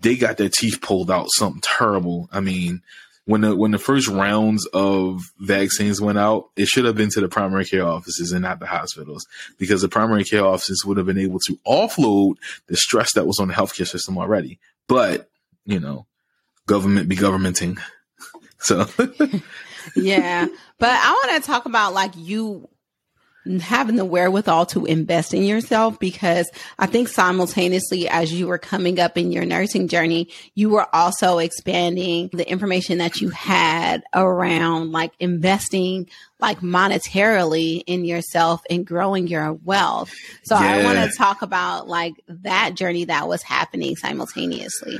they 0.01 0.15
got 0.15 0.37
their 0.37 0.49
teeth 0.49 0.81
pulled 0.81 1.11
out 1.11 1.27
something 1.31 1.61
terrible. 1.61 2.27
I 2.31 2.39
mean, 2.39 2.81
when 3.25 3.41
the 3.41 3.55
when 3.55 3.71
the 3.71 3.77
first 3.77 4.07
rounds 4.07 4.67
of 4.73 5.21
vaccines 5.39 6.01
went 6.01 6.17
out, 6.17 6.49
it 6.55 6.67
should 6.67 6.85
have 6.85 6.95
been 6.95 7.09
to 7.11 7.21
the 7.21 7.29
primary 7.29 7.65
care 7.65 7.85
offices 7.85 8.31
and 8.31 8.41
not 8.41 8.59
the 8.59 8.65
hospitals 8.65 9.25
because 9.57 9.81
the 9.81 9.89
primary 9.89 10.23
care 10.23 10.45
offices 10.45 10.83
would 10.85 10.97
have 10.97 11.05
been 11.05 11.17
able 11.17 11.39
to 11.47 11.57
offload 11.65 12.35
the 12.67 12.75
stress 12.75 13.13
that 13.13 13.25
was 13.25 13.39
on 13.39 13.47
the 13.47 13.53
healthcare 13.53 13.87
system 13.87 14.17
already. 14.17 14.59
But 14.87 15.29
you 15.65 15.79
know, 15.79 16.05
government 16.67 17.07
be 17.07 17.15
governmenting, 17.15 17.77
so. 18.59 18.87
yeah, 19.95 20.47
but 20.77 20.89
I 20.91 21.11
want 21.11 21.41
to 21.41 21.47
talk 21.47 21.65
about 21.65 21.93
like 21.93 22.11
you 22.15 22.67
having 23.61 23.95
the 23.95 24.05
wherewithal 24.05 24.65
to 24.67 24.85
invest 24.85 25.33
in 25.33 25.43
yourself 25.43 25.99
because 25.99 26.49
I 26.79 26.85
think 26.85 27.07
simultaneously 27.07 28.07
as 28.07 28.31
you 28.31 28.47
were 28.47 28.57
coming 28.57 28.99
up 28.99 29.17
in 29.17 29.31
your 29.31 29.45
nursing 29.45 29.87
journey, 29.87 30.29
you 30.55 30.69
were 30.69 30.87
also 30.93 31.39
expanding 31.39 32.29
the 32.33 32.49
information 32.49 32.99
that 32.99 33.21
you 33.21 33.29
had 33.29 34.03
around 34.13 34.91
like 34.91 35.11
investing 35.19 36.09
like 36.39 36.59
monetarily 36.59 37.83
in 37.87 38.03
yourself 38.03 38.61
and 38.69 38.85
growing 38.85 39.27
your 39.27 39.53
wealth. 39.53 40.11
So 40.43 40.59
yeah. 40.59 40.73
I 40.73 40.83
want 40.83 40.97
to 40.97 41.17
talk 41.17 41.41
about 41.41 41.87
like 41.87 42.13
that 42.27 42.75
journey 42.75 43.05
that 43.05 43.27
was 43.27 43.41
happening 43.41 43.95
simultaneously. 43.95 44.97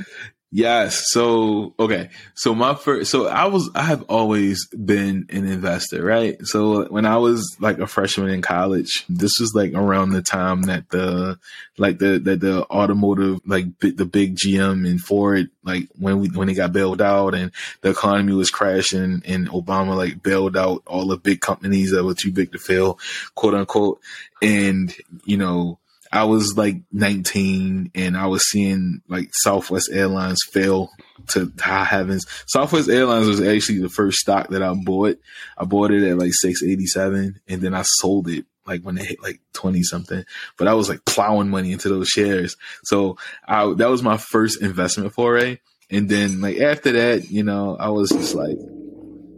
Yes. 0.56 1.06
So, 1.10 1.74
okay. 1.80 2.10
So 2.34 2.54
my 2.54 2.76
first, 2.76 3.10
so 3.10 3.26
I 3.26 3.46
was, 3.46 3.68
I 3.74 3.82
have 3.82 4.04
always 4.04 4.68
been 4.68 5.26
an 5.28 5.48
investor, 5.48 6.00
right? 6.04 6.36
So 6.44 6.84
when 6.84 7.06
I 7.06 7.16
was 7.16 7.56
like 7.58 7.80
a 7.80 7.88
freshman 7.88 8.30
in 8.30 8.40
college, 8.40 9.04
this 9.08 9.32
was 9.40 9.52
like 9.52 9.72
around 9.74 10.10
the 10.10 10.22
time 10.22 10.62
that 10.62 10.90
the, 10.90 11.40
like 11.76 11.98
the, 11.98 12.20
that 12.20 12.38
the 12.38 12.62
automotive, 12.70 13.40
like 13.44 13.80
the 13.80 14.04
big 14.04 14.36
GM 14.36 14.88
and 14.88 15.00
Ford, 15.00 15.50
like 15.64 15.88
when 15.98 16.20
we, 16.20 16.28
when 16.28 16.46
they 16.46 16.54
got 16.54 16.72
bailed 16.72 17.02
out 17.02 17.34
and 17.34 17.50
the 17.80 17.90
economy 17.90 18.34
was 18.34 18.50
crashing 18.50 19.22
and 19.26 19.48
Obama 19.48 19.96
like 19.96 20.22
bailed 20.22 20.56
out 20.56 20.84
all 20.86 21.08
the 21.08 21.16
big 21.16 21.40
companies 21.40 21.90
that 21.90 22.04
were 22.04 22.14
too 22.14 22.30
big 22.30 22.52
to 22.52 22.60
fail, 22.60 23.00
quote 23.34 23.54
unquote. 23.54 24.00
And, 24.40 24.94
you 25.24 25.36
know, 25.36 25.80
I 26.14 26.22
was 26.22 26.56
like 26.56 26.76
19 26.92 27.90
and 27.92 28.16
I 28.16 28.28
was 28.28 28.48
seeing 28.48 29.02
like 29.08 29.30
Southwest 29.32 29.90
Airlines 29.92 30.38
fail 30.52 30.90
to 31.30 31.52
high 31.58 31.82
heavens. 31.82 32.24
Southwest 32.46 32.88
Airlines 32.88 33.26
was 33.26 33.40
actually 33.40 33.80
the 33.80 33.88
first 33.88 34.18
stock 34.18 34.50
that 34.50 34.62
I 34.62 34.72
bought. 34.74 35.18
I 35.58 35.64
bought 35.64 35.90
it 35.90 36.08
at 36.08 36.16
like 36.16 36.30
687 36.32 37.40
and 37.48 37.60
then 37.60 37.74
I 37.74 37.82
sold 37.82 38.28
it 38.28 38.46
like 38.64 38.82
when 38.82 38.94
they 38.94 39.04
hit 39.04 39.20
like 39.24 39.40
20 39.54 39.82
something, 39.82 40.24
but 40.56 40.68
I 40.68 40.74
was 40.74 40.88
like 40.88 41.04
plowing 41.04 41.50
money 41.50 41.72
into 41.72 41.88
those 41.88 42.08
shares. 42.08 42.56
So 42.84 43.18
I, 43.48 43.74
that 43.74 43.90
was 43.90 44.04
my 44.04 44.16
first 44.16 44.62
investment 44.62 45.12
foray. 45.14 45.58
And 45.90 46.08
then 46.08 46.40
like 46.40 46.58
after 46.58 46.92
that, 46.92 47.28
you 47.28 47.42
know, 47.42 47.76
I 47.76 47.90
was 47.90 48.10
just 48.10 48.36
like, 48.36 48.56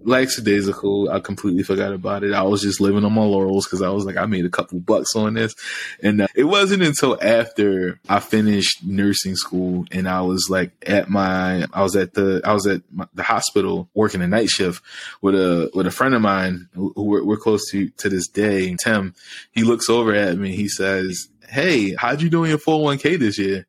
lackadaisical. 0.07 1.11
I 1.11 1.21
completely 1.21 1.62
forgot 1.62 1.92
about 1.92 2.23
it. 2.23 2.33
I 2.33 2.42
was 2.42 2.62
just 2.62 2.81
living 2.81 3.05
on 3.05 3.12
my 3.12 3.23
laurels 3.23 3.66
because 3.66 3.83
I 3.83 3.90
was 3.90 4.05
like, 4.05 4.16
I 4.16 4.27
made 4.27 4.47
a 4.47 4.51
couple 4.51 4.79
bucks 4.79 5.14
on 5.16 5.35
this. 5.35 5.55
And 6.03 6.23
uh, 6.23 6.29
it 6.35 6.45
wasn't 6.45 6.83
until 6.83 7.19
after 7.21 8.01
I 8.09 8.21
finished 8.21 8.85
nursing 8.85 9.37
school 9.37 9.85
and 9.90 10.09
I 10.09 10.23
was 10.23 10.49
like 10.49 10.71
at 10.87 11.11
my, 11.11 11.66
I 11.73 11.83
was 11.83 11.97
at 11.97 12.14
the, 12.14 12.40
I 12.45 12.53
was 12.53 12.66
at 12.66 12.83
my, 12.90 13.07
the 13.14 13.25
hospital 13.25 13.88
working 13.95 14.23
a 14.23 14.29
night 14.29 14.49
shift 14.49 14.83
with 15.21 15.35
a, 15.35 15.71
with 15.75 15.87
a 15.87 15.90
friend 15.90 16.14
of 16.14 16.23
mine 16.23 16.69
who, 16.75 16.92
who 16.95 17.03
we're, 17.03 17.25
we're 17.25 17.37
close 17.37 17.69
to, 17.73 17.88
to 17.90 18.09
this 18.09 18.29
day, 18.29 18.75
Tim. 18.83 19.14
He 19.53 19.64
looks 19.64 19.90
over 19.90 20.14
at 20.14 20.38
me. 20.38 20.55
He 20.55 20.69
says, 20.69 21.29
Hey, 21.49 21.95
how'd 21.95 22.23
you 22.23 22.31
do 22.31 22.45
in 22.45 22.51
your 22.51 22.59
401k 22.59 23.19
this 23.19 23.38
year? 23.38 23.66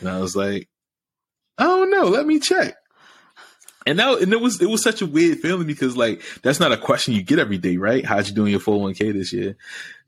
And 0.00 0.08
I 0.08 0.20
was 0.20 0.36
like, 0.36 0.68
I 1.58 1.64
don't 1.64 1.90
know. 1.90 2.04
Let 2.04 2.26
me 2.26 2.38
check. 2.38 2.74
And 3.86 3.96
now, 3.96 4.16
and 4.16 4.32
it 4.32 4.40
was 4.40 4.60
it 4.60 4.68
was 4.68 4.82
such 4.82 5.00
a 5.00 5.06
weird 5.06 5.38
feeling 5.38 5.66
because 5.66 5.96
like 5.96 6.20
that's 6.42 6.58
not 6.58 6.72
a 6.72 6.76
question 6.76 7.14
you 7.14 7.22
get 7.22 7.38
every 7.38 7.56
day, 7.56 7.76
right? 7.76 8.04
How'd 8.04 8.26
you 8.26 8.34
doing 8.34 8.50
your 8.50 8.60
401k 8.60 9.12
this 9.12 9.32
year? 9.32 9.56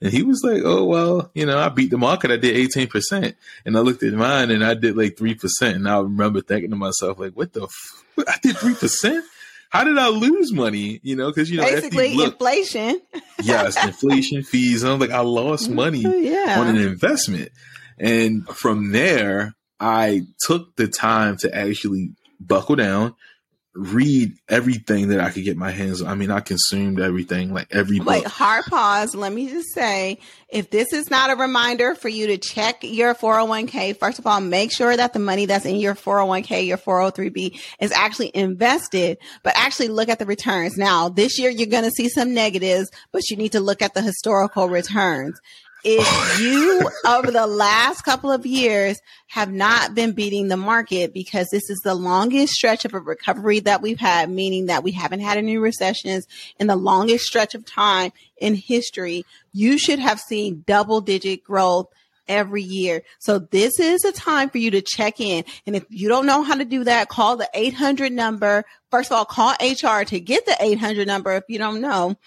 And 0.00 0.12
he 0.12 0.24
was 0.24 0.42
like, 0.42 0.62
"Oh 0.64 0.84
well, 0.84 1.30
you 1.34 1.46
know, 1.46 1.58
I 1.58 1.68
beat 1.68 1.90
the 1.90 1.98
market. 1.98 2.32
I 2.32 2.36
did 2.36 2.56
eighteen 2.56 2.88
percent." 2.88 3.36
And 3.64 3.76
I 3.76 3.80
looked 3.80 4.02
at 4.02 4.12
mine, 4.12 4.50
and 4.50 4.64
I 4.64 4.74
did 4.74 4.96
like 4.96 5.16
three 5.16 5.34
percent. 5.34 5.76
And 5.76 5.88
I 5.88 5.98
remember 5.98 6.40
thinking 6.40 6.70
to 6.70 6.76
myself, 6.76 7.18
like, 7.18 7.34
"What 7.34 7.52
the? 7.52 7.64
F- 7.64 8.04
I 8.28 8.36
did 8.42 8.56
three 8.56 8.74
percent." 8.74 9.24
How 9.70 9.84
did 9.84 9.98
I 9.98 10.08
lose 10.08 10.52
money? 10.52 10.98
You 11.02 11.14
know, 11.14 11.28
because 11.28 11.50
you 11.50 11.58
know, 11.58 11.64
basically 11.64 12.14
look, 12.14 12.34
inflation. 12.34 13.00
yes, 13.42 13.82
inflation 13.84 14.42
fees. 14.42 14.82
I'm 14.82 14.98
like, 14.98 15.10
I 15.10 15.20
lost 15.20 15.66
mm-hmm, 15.66 15.74
money 15.74 16.00
yeah. 16.00 16.58
on 16.58 16.68
an 16.68 16.78
investment, 16.78 17.50
and 17.98 18.48
from 18.48 18.92
there, 18.92 19.54
I 19.78 20.22
took 20.46 20.76
the 20.76 20.88
time 20.88 21.36
to 21.38 21.54
actually 21.54 22.12
buckle 22.40 22.76
down, 22.76 23.14
read 23.74 24.32
everything 24.48 25.08
that 25.08 25.20
I 25.20 25.30
could 25.30 25.44
get 25.44 25.56
my 25.56 25.70
hands 25.70 26.02
on. 26.02 26.08
I 26.08 26.14
mean, 26.14 26.30
I 26.30 26.40
consumed 26.40 27.00
everything, 27.00 27.52
like 27.52 27.68
every 27.70 27.98
book. 27.98 28.08
Wait, 28.08 28.26
hard 28.26 28.64
pause. 28.64 29.14
Let 29.14 29.32
me 29.32 29.48
just 29.48 29.72
say, 29.72 30.18
if 30.48 30.70
this 30.70 30.92
is 30.92 31.10
not 31.10 31.30
a 31.30 31.36
reminder 31.36 31.94
for 31.94 32.08
you 32.08 32.26
to 32.28 32.38
check 32.38 32.78
your 32.82 33.14
401k, 33.14 33.96
first 33.98 34.18
of 34.18 34.26
all, 34.26 34.40
make 34.40 34.72
sure 34.72 34.96
that 34.96 35.12
the 35.12 35.18
money 35.18 35.46
that's 35.46 35.64
in 35.64 35.76
your 35.76 35.94
401k, 35.94 36.66
your 36.66 36.78
403b 36.78 37.60
is 37.80 37.92
actually 37.92 38.32
invested, 38.34 39.18
but 39.42 39.52
actually 39.56 39.88
look 39.88 40.08
at 40.08 40.18
the 40.18 40.26
returns. 40.26 40.76
Now, 40.76 41.08
this 41.08 41.38
year 41.38 41.50
you're 41.50 41.68
going 41.68 41.84
to 41.84 41.90
see 41.90 42.08
some 42.08 42.34
negatives, 42.34 42.90
but 43.12 43.28
you 43.30 43.36
need 43.36 43.52
to 43.52 43.60
look 43.60 43.82
at 43.82 43.94
the 43.94 44.02
historical 44.02 44.68
returns 44.68 45.40
if 45.90 46.04
oh, 46.06 46.38
you 46.42 46.90
over 47.10 47.30
the 47.30 47.46
last 47.46 48.02
couple 48.02 48.30
of 48.30 48.44
years 48.44 49.00
have 49.28 49.50
not 49.50 49.94
been 49.94 50.12
beating 50.12 50.48
the 50.48 50.56
market 50.56 51.14
because 51.14 51.48
this 51.50 51.70
is 51.70 51.80
the 51.82 51.94
longest 51.94 52.52
stretch 52.52 52.84
of 52.84 52.92
a 52.92 53.00
recovery 53.00 53.60
that 53.60 53.80
we've 53.80 53.98
had, 53.98 54.28
meaning 54.28 54.66
that 54.66 54.82
we 54.82 54.92
haven't 54.92 55.20
had 55.20 55.38
any 55.38 55.56
recessions 55.56 56.26
in 56.60 56.66
the 56.66 56.76
longest 56.76 57.24
stretch 57.24 57.54
of 57.54 57.64
time 57.64 58.12
in 58.36 58.54
history, 58.54 59.24
you 59.52 59.78
should 59.78 59.98
have 59.98 60.20
seen 60.20 60.62
double 60.66 61.00
digit 61.00 61.42
growth 61.42 61.88
every 62.28 62.62
year. 62.62 63.02
So 63.18 63.38
this 63.38 63.80
is 63.80 64.04
a 64.04 64.12
time 64.12 64.50
for 64.50 64.58
you 64.58 64.70
to 64.72 64.82
check 64.82 65.18
in. 65.20 65.44
And 65.66 65.74
if 65.74 65.86
you 65.88 66.10
don't 66.10 66.26
know 66.26 66.42
how 66.42 66.56
to 66.56 66.66
do 66.66 66.84
that, 66.84 67.08
call 67.08 67.38
the 67.38 67.48
800 67.54 68.12
number. 68.12 68.64
First 68.90 69.10
of 69.10 69.16
all, 69.16 69.24
call 69.24 69.54
HR 69.58 70.04
to 70.04 70.20
get 70.20 70.44
the 70.44 70.56
800 70.60 71.06
number 71.06 71.32
if 71.32 71.44
you 71.48 71.58
don't 71.58 71.80
know 71.80 72.18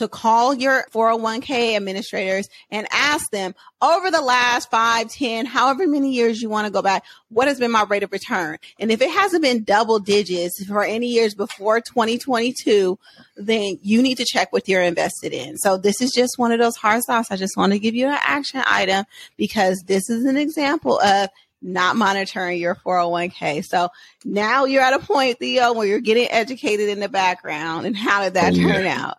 to 0.00 0.08
call 0.08 0.54
your 0.54 0.86
401k 0.92 1.76
administrators 1.76 2.48
and 2.70 2.86
ask 2.90 3.30
them 3.30 3.54
over 3.82 4.10
the 4.10 4.22
last 4.22 4.70
five, 4.70 5.10
ten, 5.10 5.44
however 5.44 5.86
many 5.86 6.12
years 6.12 6.40
you 6.40 6.48
want 6.48 6.66
to 6.66 6.72
go 6.72 6.80
back, 6.80 7.04
what 7.28 7.48
has 7.48 7.58
been 7.58 7.70
my 7.70 7.84
rate 7.84 8.02
of 8.02 8.10
return? 8.10 8.56
And 8.78 8.90
if 8.90 9.02
it 9.02 9.10
hasn't 9.10 9.42
been 9.42 9.62
double 9.62 9.98
digits 9.98 10.64
for 10.64 10.82
any 10.82 11.08
years 11.08 11.34
before 11.34 11.82
2022, 11.82 12.98
then 13.36 13.78
you 13.82 14.00
need 14.00 14.16
to 14.16 14.24
check 14.24 14.54
what 14.54 14.66
you're 14.68 14.82
invested 14.82 15.34
in. 15.34 15.58
So 15.58 15.76
this 15.76 16.00
is 16.00 16.12
just 16.12 16.38
one 16.38 16.50
of 16.50 16.58
those 16.58 16.76
hard 16.76 17.02
stops. 17.02 17.30
I 17.30 17.36
just 17.36 17.58
want 17.58 17.72
to 17.72 17.78
give 17.78 17.94
you 17.94 18.06
an 18.06 18.18
action 18.18 18.62
item 18.66 19.04
because 19.36 19.82
this 19.86 20.08
is 20.08 20.24
an 20.24 20.38
example 20.38 20.98
of 20.98 21.28
not 21.62 21.94
monitoring 21.96 22.58
your 22.58 22.74
401k. 22.74 23.64
So 23.66 23.90
now 24.24 24.64
you're 24.64 24.82
at 24.82 24.94
a 24.94 24.98
point, 24.98 25.38
Theo, 25.38 25.74
where 25.74 25.86
you're 25.86 26.00
getting 26.00 26.30
educated 26.30 26.88
in 26.88 27.00
the 27.00 27.08
background. 27.08 27.86
And 27.86 27.94
how 27.96 28.24
did 28.24 28.34
that 28.34 28.54
oh, 28.54 28.56
turn 28.56 28.86
out? 28.86 29.18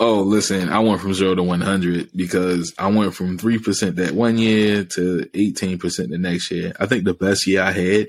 Oh, 0.00 0.20
listen, 0.22 0.68
I 0.68 0.80
went 0.80 1.00
from 1.00 1.14
zero 1.14 1.34
to 1.34 1.42
100 1.42 2.10
because 2.14 2.72
I 2.78 2.88
went 2.88 3.14
from 3.14 3.38
3% 3.38 3.94
that 3.96 4.12
one 4.12 4.38
year 4.38 4.84
to 4.84 5.28
18% 5.32 6.10
the 6.10 6.18
next 6.18 6.50
year. 6.50 6.72
I 6.78 6.86
think 6.86 7.04
the 7.04 7.14
best 7.14 7.46
year 7.46 7.62
I 7.62 7.72
had, 7.72 8.08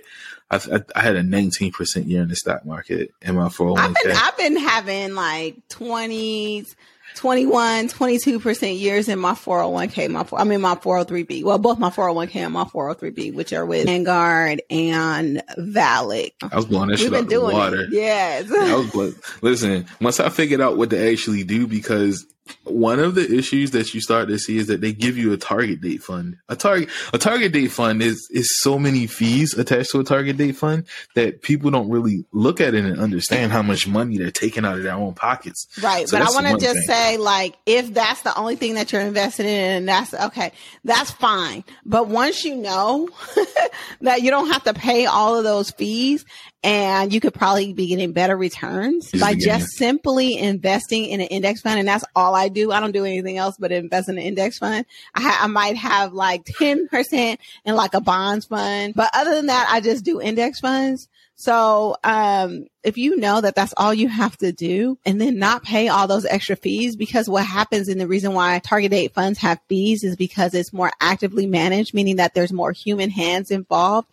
I, 0.49 0.55
I, 0.55 0.81
I 0.95 1.01
had 1.01 1.15
a 1.15 1.21
19% 1.21 2.07
year 2.07 2.21
in 2.21 2.29
the 2.29 2.35
stock 2.35 2.65
market 2.65 3.13
in 3.21 3.35
my 3.35 3.47
401k. 3.47 3.77
I've 3.77 3.95
been, 4.03 4.11
oh 4.11 4.21
I've 4.21 4.37
been 4.37 4.57
having 4.57 5.15
like 5.15 5.67
20s, 5.69 6.75
21, 7.15 7.89
22% 7.89 8.79
years 8.79 9.07
in 9.09 9.19
my 9.19 9.33
401k, 9.33 10.09
my, 10.09 10.25
I 10.37 10.43
mean, 10.43 10.61
my 10.61 10.75
403b. 10.75 11.43
Well, 11.43 11.57
both 11.57 11.79
my 11.79 11.89
401k 11.89 12.35
and 12.37 12.53
my 12.53 12.63
403b, 12.63 13.33
which 13.33 13.53
are 13.53 13.65
with 13.65 13.85
Vanguard 13.85 14.61
and 14.69 15.43
VALIC. 15.57 16.33
I 16.41 16.55
was 16.55 16.65
blowing 16.65 16.89
that 16.89 16.99
We've 16.99 17.09
shit 17.09 17.13
out 17.13 17.29
the 17.29 17.41
water. 17.41 17.81
It. 17.81 17.89
Yes. 17.91 18.51
I 18.51 18.89
was, 18.95 19.15
listen, 19.41 19.85
once 19.99 20.19
I 20.19 20.29
figured 20.29 20.61
out 20.61 20.77
what 20.77 20.89
to 20.91 21.11
actually 21.11 21.43
do, 21.43 21.67
because 21.67 22.25
one 22.63 22.99
of 22.99 23.15
the 23.15 23.37
issues 23.37 23.71
that 23.71 23.93
you 23.93 24.01
start 24.01 24.27
to 24.29 24.37
see 24.37 24.57
is 24.57 24.67
that 24.67 24.81
they 24.81 24.93
give 24.93 25.17
you 25.17 25.33
a 25.33 25.37
target 25.37 25.81
date 25.81 26.03
fund. 26.03 26.37
A 26.49 26.55
target 26.55 26.89
a 27.13 27.17
target 27.17 27.51
date 27.51 27.71
fund 27.71 28.01
is 28.01 28.27
is 28.31 28.49
so 28.59 28.77
many 28.79 29.07
fees 29.07 29.57
attached 29.57 29.91
to 29.91 29.99
a 29.99 30.03
target 30.03 30.37
date 30.37 30.55
fund 30.55 30.85
that 31.15 31.41
people 31.41 31.71
don't 31.71 31.89
really 31.89 32.25
look 32.31 32.61
at 32.61 32.73
it 32.73 32.85
and 32.85 32.99
understand 32.99 33.51
how 33.51 33.61
much 33.61 33.87
money 33.87 34.17
they're 34.17 34.31
taking 34.31 34.65
out 34.65 34.77
of 34.77 34.83
their 34.83 34.93
own 34.93 35.13
pockets. 35.13 35.67
Right. 35.81 36.07
So 36.07 36.17
but 36.17 36.27
I 36.27 36.31
want 36.31 36.47
to 36.47 36.65
just 36.65 36.87
thing. 36.87 36.95
say 36.95 37.17
like 37.17 37.57
if 37.65 37.93
that's 37.93 38.21
the 38.21 38.37
only 38.37 38.55
thing 38.55 38.75
that 38.75 38.91
you're 38.91 39.01
invested 39.01 39.45
in 39.45 39.77
and 39.77 39.87
that's 39.87 40.13
okay, 40.13 40.51
that's 40.83 41.11
fine. 41.11 41.63
But 41.85 42.07
once 42.07 42.43
you 42.43 42.55
know 42.55 43.09
that 44.01 44.21
you 44.21 44.31
don't 44.31 44.49
have 44.51 44.63
to 44.63 44.73
pay 44.73 45.05
all 45.05 45.37
of 45.37 45.43
those 45.43 45.71
fees 45.71 46.25
and 46.63 47.11
you 47.11 47.19
could 47.19 47.33
probably 47.33 47.73
be 47.73 47.87
getting 47.87 48.13
better 48.13 48.37
returns 48.37 49.09
just 49.09 49.21
by 49.21 49.33
just 49.33 49.67
simply 49.77 50.37
investing 50.37 51.05
in 51.05 51.19
an 51.19 51.27
index 51.27 51.61
fund. 51.61 51.79
And 51.79 51.87
that's 51.87 52.05
all 52.15 52.35
I 52.35 52.49
do. 52.49 52.71
I 52.71 52.79
don't 52.79 52.91
do 52.91 53.05
anything 53.05 53.37
else 53.37 53.55
but 53.57 53.71
invest 53.71 54.09
in 54.09 54.17
an 54.17 54.23
index 54.23 54.59
fund. 54.59 54.85
I, 55.15 55.21
ha- 55.21 55.39
I 55.41 55.47
might 55.47 55.75
have 55.77 56.13
like 56.13 56.45
10% 56.45 57.37
in 57.65 57.75
like 57.75 57.93
a 57.93 58.01
bonds 58.01 58.45
fund, 58.45 58.93
but 58.95 59.09
other 59.13 59.33
than 59.35 59.47
that, 59.47 59.69
I 59.71 59.81
just 59.81 60.05
do 60.05 60.21
index 60.21 60.59
funds. 60.59 61.07
So, 61.41 61.95
um, 62.03 62.67
if 62.83 62.99
you 62.99 63.17
know 63.17 63.41
that 63.41 63.55
that's 63.55 63.73
all 63.75 63.95
you 63.95 64.07
have 64.07 64.37
to 64.37 64.51
do 64.51 64.99
and 65.07 65.19
then 65.19 65.39
not 65.39 65.63
pay 65.63 65.87
all 65.87 66.05
those 66.05 66.23
extra 66.23 66.55
fees, 66.55 66.95
because 66.95 67.27
what 67.27 67.43
happens 67.43 67.87
and 67.87 67.99
the 67.99 68.05
reason 68.05 68.33
why 68.35 68.59
target 68.59 68.91
date 68.91 69.15
funds 69.15 69.39
have 69.39 69.59
fees 69.67 70.03
is 70.03 70.15
because 70.15 70.53
it's 70.53 70.71
more 70.71 70.91
actively 71.01 71.47
managed, 71.47 71.95
meaning 71.95 72.17
that 72.17 72.35
there's 72.35 72.53
more 72.53 72.71
human 72.71 73.09
hands 73.09 73.49
involved 73.49 74.07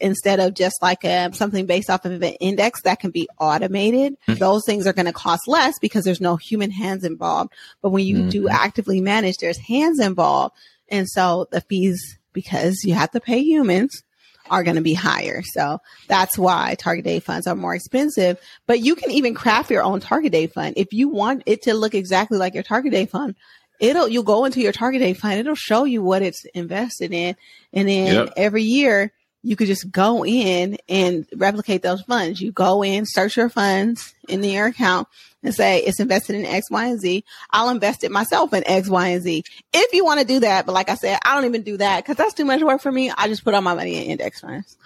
instead 0.00 0.40
of 0.40 0.54
just 0.54 0.76
like 0.80 1.04
a, 1.04 1.26
um, 1.26 1.32
something 1.34 1.66
based 1.66 1.90
off 1.90 2.06
of 2.06 2.12
an 2.12 2.22
index 2.40 2.80
that 2.80 2.98
can 2.98 3.10
be 3.10 3.28
automated. 3.38 4.16
Mm-hmm. 4.26 4.38
Those 4.38 4.62
things 4.64 4.86
are 4.86 4.94
going 4.94 5.04
to 5.04 5.12
cost 5.12 5.42
less 5.46 5.78
because 5.78 6.06
there's 6.06 6.18
no 6.18 6.36
human 6.36 6.70
hands 6.70 7.04
involved. 7.04 7.52
But 7.82 7.90
when 7.90 8.06
you 8.06 8.20
mm-hmm. 8.20 8.28
do 8.30 8.48
actively 8.48 9.02
manage, 9.02 9.36
there's 9.36 9.58
hands 9.58 10.00
involved. 10.00 10.56
And 10.88 11.06
so 11.10 11.46
the 11.50 11.60
fees, 11.60 12.18
because 12.32 12.84
you 12.84 12.94
have 12.94 13.10
to 13.10 13.20
pay 13.20 13.40
humans, 13.40 14.02
are 14.50 14.62
going 14.62 14.76
to 14.76 14.82
be 14.82 14.94
higher. 14.94 15.42
So 15.42 15.78
that's 16.08 16.38
why 16.38 16.76
target 16.78 17.04
date 17.04 17.22
funds 17.22 17.46
are 17.46 17.54
more 17.54 17.74
expensive. 17.74 18.38
But 18.66 18.80
you 18.80 18.94
can 18.94 19.10
even 19.10 19.34
craft 19.34 19.70
your 19.70 19.82
own 19.82 20.00
target 20.00 20.32
date 20.32 20.52
fund. 20.52 20.74
If 20.76 20.92
you 20.92 21.08
want 21.08 21.44
it 21.46 21.62
to 21.62 21.74
look 21.74 21.94
exactly 21.94 22.38
like 22.38 22.54
your 22.54 22.62
target 22.62 22.92
date 22.92 23.10
fund, 23.10 23.34
it'll 23.80 24.08
you'll 24.08 24.22
go 24.22 24.44
into 24.44 24.60
your 24.60 24.72
target 24.72 25.00
date 25.00 25.18
fund. 25.18 25.40
It'll 25.40 25.54
show 25.54 25.84
you 25.84 26.02
what 26.02 26.22
it's 26.22 26.44
invested 26.54 27.12
in, 27.12 27.36
and 27.72 27.88
then 27.88 28.14
yep. 28.14 28.32
every 28.36 28.62
year 28.62 29.12
you 29.44 29.56
could 29.56 29.66
just 29.66 29.90
go 29.92 30.24
in 30.24 30.78
and 30.88 31.26
replicate 31.36 31.82
those 31.82 32.00
funds. 32.02 32.40
You 32.40 32.50
go 32.50 32.82
in, 32.82 33.04
search 33.06 33.36
your 33.36 33.50
funds 33.50 34.14
in 34.26 34.42
your 34.42 34.66
account 34.66 35.06
and 35.42 35.54
say 35.54 35.80
it's 35.80 36.00
invested 36.00 36.34
in 36.34 36.46
X, 36.46 36.70
Y, 36.70 36.86
and 36.86 36.98
Z. 36.98 37.24
I'll 37.50 37.68
invest 37.68 38.04
it 38.04 38.10
myself 38.10 38.54
in 38.54 38.66
X, 38.66 38.88
Y, 38.88 39.08
and 39.08 39.22
Z. 39.22 39.44
If 39.74 39.92
you 39.92 40.02
want 40.02 40.20
to 40.20 40.26
do 40.26 40.40
that, 40.40 40.64
but 40.64 40.72
like 40.72 40.88
I 40.88 40.94
said, 40.94 41.18
I 41.24 41.34
don't 41.34 41.44
even 41.44 41.62
do 41.62 41.76
that 41.76 42.02
because 42.02 42.16
that's 42.16 42.32
too 42.32 42.46
much 42.46 42.62
work 42.62 42.80
for 42.80 42.90
me. 42.90 43.10
I 43.10 43.28
just 43.28 43.44
put 43.44 43.52
all 43.52 43.60
my 43.60 43.74
money 43.74 43.96
in 44.02 44.12
index 44.12 44.40
funds. 44.40 44.78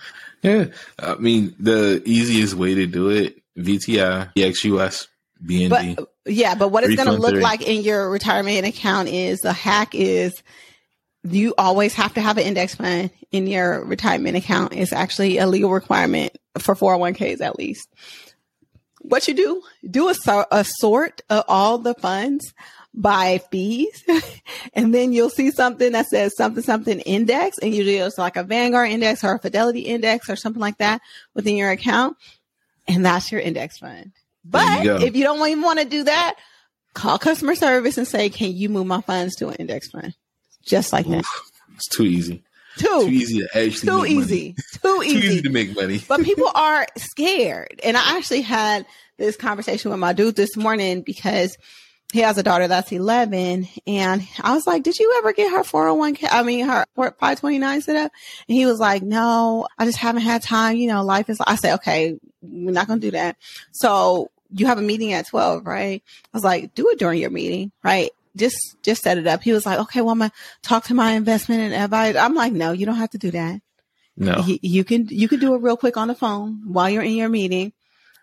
Yeah. 0.42 0.66
I 0.98 1.14
mean, 1.14 1.54
the 1.60 2.02
easiest 2.04 2.54
way 2.54 2.74
to 2.74 2.86
do 2.86 3.10
it, 3.10 3.40
VTI, 3.56 4.32
EXUS, 4.36 5.06
BND. 5.44 5.96
But, 5.96 6.12
yeah, 6.26 6.56
but 6.56 6.68
what 6.68 6.82
it's 6.82 6.96
going 6.96 7.06
to 7.06 7.12
look 7.12 7.36
like 7.36 7.62
in 7.62 7.82
your 7.82 8.10
retirement 8.10 8.66
account 8.66 9.08
is 9.08 9.38
the 9.38 9.52
hack 9.52 9.94
is 9.94 10.42
you 11.24 11.54
always 11.58 11.94
have 11.94 12.14
to 12.14 12.20
have 12.20 12.38
an 12.38 12.44
index 12.44 12.74
fund 12.74 13.10
in 13.30 13.46
your 13.46 13.84
retirement 13.84 14.36
account. 14.36 14.74
It's 14.74 14.92
actually 14.92 15.38
a 15.38 15.46
legal 15.46 15.70
requirement 15.70 16.36
for 16.58 16.74
401ks 16.74 17.40
at 17.40 17.58
least. 17.58 17.88
What 19.00 19.26
you 19.28 19.34
do, 19.34 19.62
do 19.88 20.08
a, 20.08 20.46
a 20.50 20.64
sort 20.64 21.22
of 21.30 21.44
all 21.48 21.78
the 21.78 21.94
funds 21.94 22.52
by 22.94 23.38
fees. 23.50 24.04
and 24.74 24.92
then 24.94 25.12
you'll 25.12 25.30
see 25.30 25.50
something 25.50 25.92
that 25.92 26.06
says 26.06 26.36
something, 26.36 26.62
something 26.62 27.00
index. 27.00 27.58
And 27.58 27.74
usually 27.74 27.96
it's 27.96 28.18
like 28.18 28.36
a 28.36 28.42
Vanguard 28.42 28.90
index 28.90 29.24
or 29.24 29.34
a 29.34 29.38
Fidelity 29.38 29.80
index 29.80 30.28
or 30.28 30.36
something 30.36 30.60
like 30.60 30.78
that 30.78 31.00
within 31.34 31.56
your 31.56 31.70
account. 31.70 32.16
And 32.86 33.04
that's 33.04 33.30
your 33.30 33.40
index 33.40 33.78
fund. 33.78 34.12
But 34.44 34.84
you 34.84 34.96
if 34.96 35.14
you 35.14 35.24
don't 35.24 35.46
even 35.46 35.62
want 35.62 35.78
to 35.78 35.84
do 35.84 36.04
that, 36.04 36.36
call 36.94 37.18
customer 37.18 37.54
service 37.54 37.98
and 37.98 38.08
say, 38.08 38.30
can 38.30 38.52
you 38.52 38.68
move 38.68 38.86
my 38.86 39.00
funds 39.00 39.36
to 39.36 39.48
an 39.48 39.56
index 39.56 39.90
fund? 39.90 40.14
Just 40.68 40.92
like 40.92 41.06
that. 41.06 41.24
It's 41.74 41.88
too 41.88 42.04
easy. 42.04 42.42
Too, 42.76 42.86
too 42.86 43.10
easy 43.10 43.40
to 43.40 43.58
actually 43.58 43.88
too 43.88 44.06
easy. 44.06 44.54
Too 44.82 45.02
easy. 45.04 45.20
too 45.20 45.26
easy 45.26 45.42
to 45.42 45.50
make 45.50 45.74
money. 45.74 46.00
but 46.06 46.22
people 46.22 46.50
are 46.54 46.86
scared. 46.96 47.80
And 47.82 47.96
I 47.96 48.16
actually 48.16 48.42
had 48.42 48.86
this 49.16 49.36
conversation 49.36 49.90
with 49.90 49.98
my 49.98 50.12
dude 50.12 50.36
this 50.36 50.56
morning 50.56 51.02
because 51.02 51.56
he 52.12 52.20
has 52.20 52.38
a 52.38 52.42
daughter 52.42 52.68
that's 52.68 52.90
11 52.90 53.68
and 53.86 54.28
I 54.40 54.54
was 54.54 54.66
like, 54.66 54.82
did 54.82 54.98
you 54.98 55.16
ever 55.18 55.32
get 55.32 55.50
her 55.50 55.62
401k? 55.62 56.28
I 56.30 56.42
mean, 56.42 56.66
her 56.66 56.86
529 56.96 57.82
set 57.82 57.96
up? 57.96 58.12
And 58.48 58.56
he 58.56 58.64
was 58.64 58.78
like, 58.78 59.02
no, 59.02 59.66
I 59.78 59.84
just 59.84 59.98
haven't 59.98 60.22
had 60.22 60.42
time. 60.42 60.76
You 60.76 60.88
know, 60.88 61.02
life 61.04 61.28
is, 61.28 61.38
I 61.44 61.56
said, 61.56 61.74
okay, 61.74 62.18
we're 62.40 62.70
not 62.70 62.86
going 62.86 63.00
to 63.00 63.06
do 63.06 63.10
that. 63.10 63.36
So 63.72 64.30
you 64.50 64.66
have 64.66 64.78
a 64.78 64.82
meeting 64.82 65.12
at 65.12 65.26
12, 65.26 65.66
right? 65.66 66.02
I 66.24 66.28
was 66.32 66.44
like, 66.44 66.74
do 66.74 66.88
it 66.88 66.98
during 66.98 67.20
your 67.20 67.30
meeting, 67.30 67.72
right? 67.82 68.10
Just 68.38 68.56
just 68.82 69.02
set 69.02 69.18
it 69.18 69.26
up. 69.26 69.42
He 69.42 69.52
was 69.52 69.66
like, 69.66 69.78
okay, 69.80 70.00
well, 70.00 70.10
I'm 70.10 70.18
gonna 70.18 70.32
talk 70.62 70.84
to 70.84 70.94
my 70.94 71.12
investment 71.12 71.60
and 71.60 71.74
advise. 71.74 72.16
I'm 72.16 72.34
like, 72.34 72.52
no, 72.52 72.72
you 72.72 72.86
don't 72.86 72.96
have 72.96 73.10
to 73.10 73.18
do 73.18 73.30
that. 73.32 73.60
No, 74.16 74.42
he, 74.42 74.58
you 74.62 74.84
can 74.84 75.06
you 75.10 75.28
can 75.28 75.40
do 75.40 75.54
it 75.54 75.62
real 75.62 75.76
quick 75.76 75.96
on 75.96 76.08
the 76.08 76.14
phone 76.14 76.62
while 76.66 76.88
you're 76.88 77.02
in 77.02 77.14
your 77.14 77.28
meeting. 77.28 77.72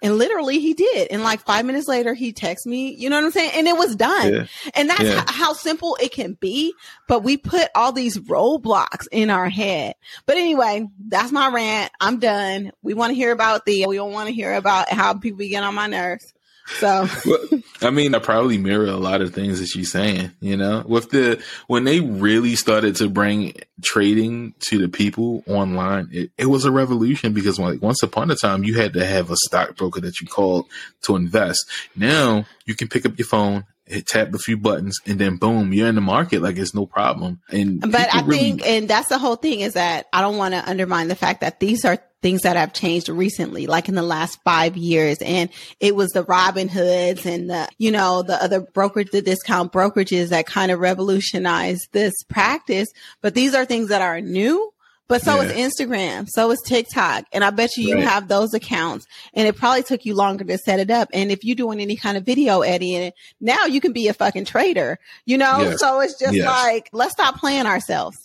And 0.02 0.18
literally 0.18 0.60
he 0.60 0.74
did. 0.74 1.08
And 1.10 1.24
like 1.24 1.40
five 1.40 1.66
minutes 1.66 1.88
later, 1.88 2.14
he 2.14 2.32
texted 2.34 2.68
me, 2.68 2.94
you 2.94 3.10
know 3.10 3.16
what 3.16 3.26
I'm 3.26 3.32
saying? 3.32 3.52
And 3.56 3.68
it 3.68 3.78
was 3.78 3.96
done. 3.96 4.34
Yeah. 4.34 4.46
And 4.76 4.90
that's 4.90 5.02
yeah. 5.02 5.22
h- 5.22 5.30
how 5.30 5.54
simple 5.54 5.98
it 6.00 6.12
can 6.12 6.34
be. 6.34 6.74
But 7.08 7.24
we 7.24 7.38
put 7.38 7.70
all 7.74 7.92
these 7.92 8.18
roadblocks 8.18 9.08
in 9.12 9.30
our 9.30 9.50
head. 9.50 9.96
But 10.26 10.38
anyway, 10.38 10.86
that's 11.08 11.32
my 11.32 11.50
rant. 11.50 11.92
I'm 12.00 12.20
done. 12.20 12.72
We 12.84 12.94
want 12.94 13.12
to 13.12 13.16
hear 13.16 13.32
about 13.32 13.66
the, 13.66 13.88
we 13.88 13.96
don't 13.96 14.12
want 14.12 14.28
to 14.28 14.36
hear 14.36 14.54
about 14.54 14.92
how 14.92 15.16
people 15.16 15.40
get 15.40 15.64
on 15.64 15.74
my 15.74 15.88
nerves. 15.88 16.34
So, 16.66 17.08
well, 17.26 17.62
I 17.82 17.92
mean, 17.92 18.16
I 18.16 18.20
probably 18.20 18.58
mirror 18.58 18.88
a 18.88 18.98
lot 18.98 19.22
of 19.22 19.34
things 19.34 19.60
that 19.60 19.68
she's 19.68 19.92
saying. 19.92 20.32
You 20.40 20.58
know, 20.58 20.84
with 20.88 21.12
the 21.12 21.42
when 21.68 21.84
they 21.84 22.00
really 22.00 22.56
started 22.56 22.96
to 22.98 23.10
bring 23.10 23.54
trading 23.84 24.56
to 24.62 24.80
the 24.80 24.90
people 24.90 25.44
online, 25.48 26.10
it, 26.12 26.32
it 26.38 26.46
was 26.48 26.66
a 26.66 26.72
revolution 26.72 27.34
because 27.34 27.60
like 27.60 27.82
once 27.82 28.02
upon 28.02 28.32
a 28.32 28.36
time 28.36 28.64
you 28.64 28.76
had 28.76 28.94
to 28.94 29.06
have 29.06 29.30
a 29.30 29.38
stockbroker 29.38 30.02
that 30.02 30.20
you 30.20 30.28
called 30.28 30.66
to 31.04 31.16
invest. 31.16 31.70
Now 31.96 32.46
you 32.66 32.76
can 32.76 32.88
pick 32.88 33.06
up 33.06 33.18
your 33.18 33.28
phone 33.28 33.66
hit, 33.86 34.08
tap 34.08 34.34
a 34.34 34.38
few 34.38 34.58
buttons, 34.58 35.00
and 35.06 35.20
then 35.20 35.38
boom, 35.38 35.74
you're 35.74 35.88
in 35.88 35.96
the 35.96 36.02
market 36.02 36.42
like 36.42 36.58
it's 36.58 36.74
no 36.74 36.86
problem. 36.86 37.40
And 37.50 37.82
But 37.82 38.14
I 38.14 38.22
really- 38.22 38.38
think, 38.38 38.66
and 38.66 38.88
that's 38.88 39.10
the 39.10 39.18
whole 39.18 39.36
thing 39.36 39.62
is 39.62 39.74
that 39.74 40.08
I 40.14 40.22
don't 40.22 40.38
want 40.38 40.54
to 40.54 40.68
undermine 40.70 41.08
the 41.08 41.16
fact 41.16 41.42
that 41.42 41.60
these 41.60 41.86
are 41.86 42.00
things 42.22 42.42
that 42.42 42.56
have 42.56 42.74
changed 42.74 43.08
recently, 43.08 43.68
like 43.68 43.88
in 43.88 43.94
the 43.94 44.02
last 44.02 44.40
five 44.44 44.76
years. 44.76 45.20
And 45.22 45.48
it 45.80 45.96
was 45.96 46.10
the 46.10 46.24
Robin 46.24 46.68
Hoods 46.68 47.24
and 47.24 47.52
the, 47.52 47.68
you 47.78 47.92
know, 47.92 48.24
the 48.24 48.42
other 48.42 48.62
brokerage, 48.62 49.12
the 49.12 49.22
discount 49.22 49.72
brokerages 49.72 50.30
that 50.30 50.48
kind 50.48 50.72
of 50.72 50.80
revolutionized 50.80 51.88
this 51.92 52.14
practice. 52.28 52.88
But 53.22 53.36
these 53.36 53.54
are 53.54 53.64
things 53.64 53.90
that 53.90 54.02
are 54.02 54.22
new. 54.22 54.72
But 55.08 55.22
so 55.22 55.40
is 55.42 55.52
Instagram, 55.52 56.28
so 56.28 56.50
is 56.50 56.60
TikTok. 56.66 57.26
And 57.32 57.44
I 57.44 57.52
bet 57.52 57.78
you 57.78 57.90
you 57.90 57.98
have 57.98 58.28
those 58.28 58.56
accounts. 58.56 59.06
And 59.36 59.48
it 59.48 59.56
probably 59.56 59.84
took 59.84 60.04
you 60.04 60.16
longer 60.16 60.44
to 60.46 60.58
set 60.58 60.80
it 60.80 60.90
up. 60.90 61.10
And 61.14 61.32
if 61.32 61.44
you're 61.44 61.56
doing 61.56 61.80
any 61.80 61.96
kind 61.96 62.18
of 62.18 62.26
video 62.26 62.62
editing, 62.62 63.12
now 63.40 63.66
you 63.66 63.80
can 63.82 63.94
be 63.94 64.08
a 64.08 64.14
fucking 64.14 64.46
trader, 64.46 64.98
you 65.26 65.38
know? 65.38 65.60
Yes. 65.62 65.80
So 65.80 66.00
it's 66.00 66.18
just 66.20 66.34
Yes. 66.34 66.48
like, 66.48 66.90
let's 66.92 67.12
stop 67.12 67.40
playing 67.40 67.68
ourselves. 67.68 68.18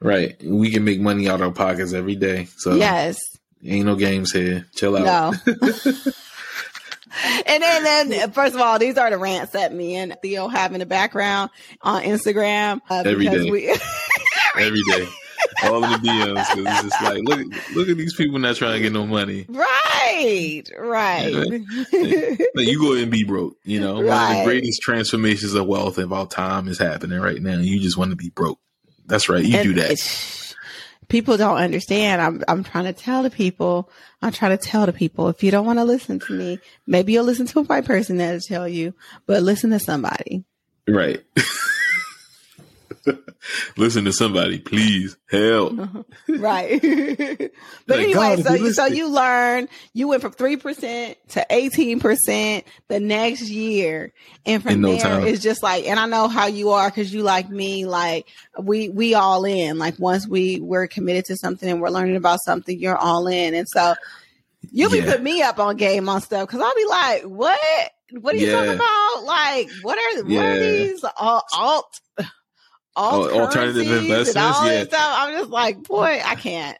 right, 0.00 0.36
we 0.44 0.70
can 0.70 0.84
make 0.84 1.00
money 1.00 1.26
out 1.26 1.40
of 1.40 1.46
our 1.46 1.52
pockets 1.52 1.94
every 1.94 2.16
day. 2.16 2.48
So 2.58 2.74
Yes. 2.74 3.18
ain't 3.64 3.86
no 3.86 3.94
games 3.96 4.30
here. 4.30 4.66
Chill 4.74 4.94
out. 4.94 5.36
No. 5.46 5.54
and 7.46 7.62
then, 7.62 8.08
then, 8.10 8.30
first 8.32 8.54
of 8.54 8.60
all, 8.60 8.78
these 8.78 8.98
are 8.98 9.08
the 9.08 9.16
rants 9.16 9.52
that 9.52 9.72
me 9.72 9.94
and 9.96 10.14
Theo 10.20 10.48
have 10.48 10.72
in 10.74 10.80
the 10.80 10.86
background 10.86 11.50
on 11.80 12.02
Instagram. 12.02 12.80
Uh, 12.90 13.02
Every 13.06 13.26
day. 13.26 13.50
we, 13.50 13.70
every 14.58 14.82
day. 14.90 15.08
All 15.64 15.84
in 15.84 15.90
the 15.90 16.08
DMs 16.08 16.54
because 16.54 16.66
it's 16.66 16.82
just 16.82 17.02
like 17.02 17.22
look 17.22 17.74
look 17.74 17.88
at 17.88 17.96
these 17.96 18.14
people 18.14 18.38
not 18.38 18.56
trying 18.56 18.74
to 18.74 18.80
get 18.80 18.92
no 18.92 19.06
money. 19.06 19.46
right, 19.48 20.64
right. 20.78 21.62
You 22.54 22.80
go 22.80 22.94
and 22.94 23.10
be 23.10 23.24
broke. 23.24 23.56
You 23.64 23.80
know, 23.80 23.94
one 23.94 24.06
of 24.06 24.38
the 24.38 24.42
greatest 24.44 24.82
transformations 24.82 25.54
of 25.54 25.66
wealth 25.66 25.98
of 25.98 26.12
all 26.12 26.26
time 26.26 26.68
is 26.68 26.78
happening 26.78 27.20
right 27.20 27.40
now. 27.40 27.58
You 27.58 27.80
just 27.80 27.96
want 27.96 28.10
to 28.10 28.16
be 28.16 28.30
broke. 28.30 28.58
That's 29.06 29.28
right. 29.28 29.44
You 29.44 29.58
And 29.58 29.64
do 29.64 29.74
that. 29.74 30.54
People 31.08 31.36
don't 31.36 31.58
understand. 31.58 32.20
I'm 32.20 32.42
I'm 32.48 32.64
trying 32.64 32.84
to 32.84 32.92
tell 32.92 33.22
the 33.22 33.30
people. 33.30 33.90
I'm 34.22 34.32
trying 34.32 34.56
to 34.56 34.62
tell 34.64 34.86
the 34.86 34.92
people. 34.92 35.28
If 35.28 35.42
you 35.44 35.50
don't 35.52 35.66
want 35.66 35.78
to 35.78 35.84
listen 35.84 36.18
to 36.18 36.32
me, 36.32 36.58
maybe 36.86 37.12
you'll 37.12 37.24
listen 37.24 37.46
to 37.46 37.60
a 37.60 37.62
white 37.62 37.84
person 37.84 38.16
that'll 38.16 38.40
tell 38.40 38.68
you. 38.68 38.94
But 39.26 39.42
listen 39.42 39.70
to 39.70 39.78
somebody. 39.78 40.44
Right. 40.88 41.22
Listen 43.76 44.04
to 44.04 44.12
somebody, 44.12 44.58
please. 44.58 45.16
Help. 45.30 45.78
right. 46.28 46.80
but 46.80 47.50
Like, 47.88 47.98
anyway, 47.98 48.12
God, 48.14 48.38
so 48.40 48.54
you 48.54 48.72
so 48.72 48.86
you 48.86 49.08
learn 49.08 49.68
you 49.92 50.08
went 50.08 50.22
from 50.22 50.32
three 50.32 50.56
percent 50.56 51.16
to 51.30 51.46
eighteen 51.50 52.00
percent 52.00 52.64
the 52.88 53.00
next 53.00 53.42
year, 53.48 54.12
and 54.44 54.62
from 54.62 54.72
In 54.72 54.80
no 54.82 54.92
there 54.96 55.02
time. 55.02 55.26
it's 55.26 55.42
just 55.42 55.62
like, 55.62 55.86
and 55.86 55.98
I 55.98 56.06
know 56.06 56.28
how 56.28 56.46
you 56.46 56.70
are 56.70 56.88
because 56.88 57.12
you 57.12 57.22
like 57.22 57.48
me, 57.50 57.86
like 57.86 58.26
we 58.60 58.88
we 58.88 59.14
all 59.14 59.44
in. 59.44 59.78
Like 59.78 59.98
once 59.98 60.26
we 60.26 60.60
we're 60.60 60.86
committed 60.88 61.26
to 61.26 61.36
something 61.36 61.68
and 61.68 61.80
we're 61.80 61.90
learning 61.90 62.16
about 62.16 62.38
something, 62.44 62.78
you're 62.78 62.96
all 62.96 63.26
in, 63.26 63.54
and 63.54 63.68
so 63.68 63.94
you'll 64.72 64.90
be 64.90 64.98
Yeah. 64.98 65.04
putting 65.06 65.24
me 65.24 65.42
up 65.42 65.58
on 65.58 65.76
game 65.76 66.08
on 66.08 66.20
stuff 66.20 66.48
because 66.48 66.60
I'll 66.60 66.74
be 66.74 66.86
like, 66.86 67.22
what? 67.24 67.90
What 68.20 68.34
are 68.34 68.38
you 68.38 68.50
talking 68.52 68.74
about? 68.74 69.24
Like, 69.24 69.68
what 69.82 69.98
are 69.98 70.22
what 70.24 70.30
Yeah. 70.30 70.42
are 70.42 70.58
these 70.60 71.04
alt? 71.18 72.00
Alt 72.96 73.30
Oh, 73.32 73.40
alternative 73.40 73.86
investments? 73.90 74.36
all 74.58 74.72
Yeah. 74.72 74.84
stuff. 74.84 75.14
I'm 75.18 75.38
just 75.38 75.50
like, 75.50 75.82
boy, 75.82 76.20
I 76.24 76.34
can't. 76.34 76.78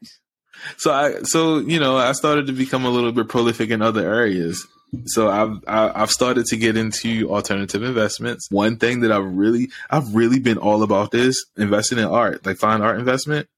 So 0.79 0.91
I, 0.93 1.23
so 1.23 1.59
you 1.59 1.79
know, 1.79 1.97
I 1.99 2.13
started 2.13 2.47
to 2.47 2.53
become 2.53 2.85
a 2.87 2.91
little 2.91 3.13
bit 3.13 3.29
prolific 3.29 3.71
in 3.71 3.83
other 3.83 4.01
areas. 4.11 4.67
So 5.07 5.29
I've 5.29 5.59
I- 5.69 6.03
I've 6.03 6.11
started 6.11 6.47
to 6.47 6.57
get 6.57 6.77
into 6.77 7.29
alternative 7.31 7.83
investments. 7.83 8.47
One 8.51 8.77
thing 8.79 9.01
that 9.01 9.13
I've 9.13 9.25
really 9.37 9.69
I've 9.91 10.15
really 10.15 10.39
been 10.39 10.57
all 10.59 10.83
about 10.83 11.11
this 11.11 11.45
investing 11.57 11.99
in 11.99 12.05
art, 12.05 12.47
like 12.47 12.57
fine 12.57 12.81
art 12.81 12.99
investment. 12.99 13.49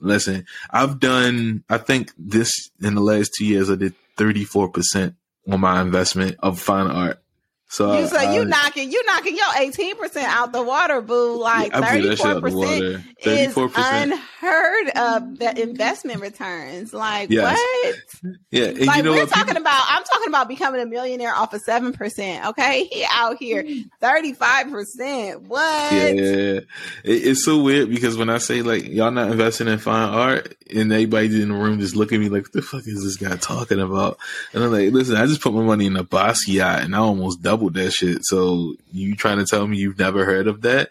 Listen, 0.00 0.44
I've 0.70 1.00
done 1.00 1.64
I 1.68 1.78
think 1.78 2.12
this 2.18 2.52
in 2.80 2.94
the 2.94 3.00
last 3.00 3.32
two 3.36 3.46
years 3.46 3.70
I 3.70 3.74
did 3.74 3.94
thirty 4.16 4.44
four 4.44 4.68
percent 4.68 5.14
on 5.50 5.60
my 5.60 5.80
investment 5.80 6.36
of 6.40 6.60
fine 6.60 6.86
art. 6.90 7.18
So 7.68 7.98
You 7.98 8.06
say 8.06 8.34
you 8.36 8.44
knocking 8.44 8.92
you 8.92 9.02
knocking 9.06 9.36
your 9.36 9.46
eighteen 9.56 9.96
percent 9.96 10.28
out 10.28 10.52
the 10.52 10.62
water, 10.62 11.00
boo. 11.00 11.40
Like 11.40 11.72
thirty 11.72 12.14
four 12.14 12.40
percent 12.40 13.02
is 13.20 13.56
unheard 13.56 14.88
of. 14.96 15.38
The 15.38 15.60
investment 15.60 16.20
returns, 16.20 16.92
like 16.94 17.30
Yes. 17.30 17.58
what? 18.22 18.32
Yeah, 18.50 18.64
and 18.66 18.86
Like 18.86 18.96
you 18.98 19.02
know 19.02 19.12
we're 19.12 19.26
talking 19.26 19.46
People- 19.46 19.62
about. 19.62 19.84
I'm 19.88 20.04
talking 20.04 20.28
about 20.28 20.46
becoming 20.48 20.80
a 20.82 20.86
millionaire 20.86 21.34
off 21.34 21.52
of 21.54 21.62
seven 21.62 21.92
percent. 21.92 22.46
Okay, 22.48 22.84
he 22.92 23.04
out 23.10 23.38
here 23.38 23.64
thirty 24.00 24.32
five 24.34 24.70
percent. 24.70 25.42
What? 25.42 25.92
Yeah, 25.92 26.10
it, 26.12 26.64
it's 27.04 27.44
so 27.44 27.60
weird 27.62 27.88
because 27.90 28.16
when 28.16 28.30
I 28.30 28.38
say 28.38 28.62
like 28.62 28.86
y'all 28.88 29.10
not 29.10 29.32
investing 29.32 29.66
in 29.68 29.78
fine 29.78 30.08
art, 30.10 30.54
and 30.72 30.92
everybody 30.92 31.42
in 31.42 31.48
the 31.48 31.54
room 31.54 31.80
just 31.80 31.96
look 31.96 32.12
at 32.12 32.20
me 32.20 32.28
like, 32.28 32.42
"What 32.44 32.52
the 32.52 32.62
fuck 32.62 32.82
is 32.86 33.02
this 33.02 33.16
guy 33.16 33.36
talking 33.36 33.80
about?" 33.80 34.18
And 34.52 34.62
I'm 34.62 34.70
like, 34.70 34.92
"Listen, 34.92 35.16
I 35.16 35.26
just 35.26 35.40
put 35.40 35.54
my 35.54 35.62
money 35.62 35.86
in 35.86 35.96
a 35.96 36.04
Basquiat, 36.04 36.84
and 36.84 36.94
I 36.94 36.98
almost 36.98 37.42
doubled 37.42 37.53
that 37.56 37.92
shit." 37.92 38.18
So 38.24 38.74
you 38.92 39.14
trying 39.16 39.38
to 39.38 39.46
tell 39.46 39.66
me 39.66 39.76
you've 39.78 39.98
never 39.98 40.24
heard 40.24 40.46
of 40.46 40.62
that? 40.62 40.90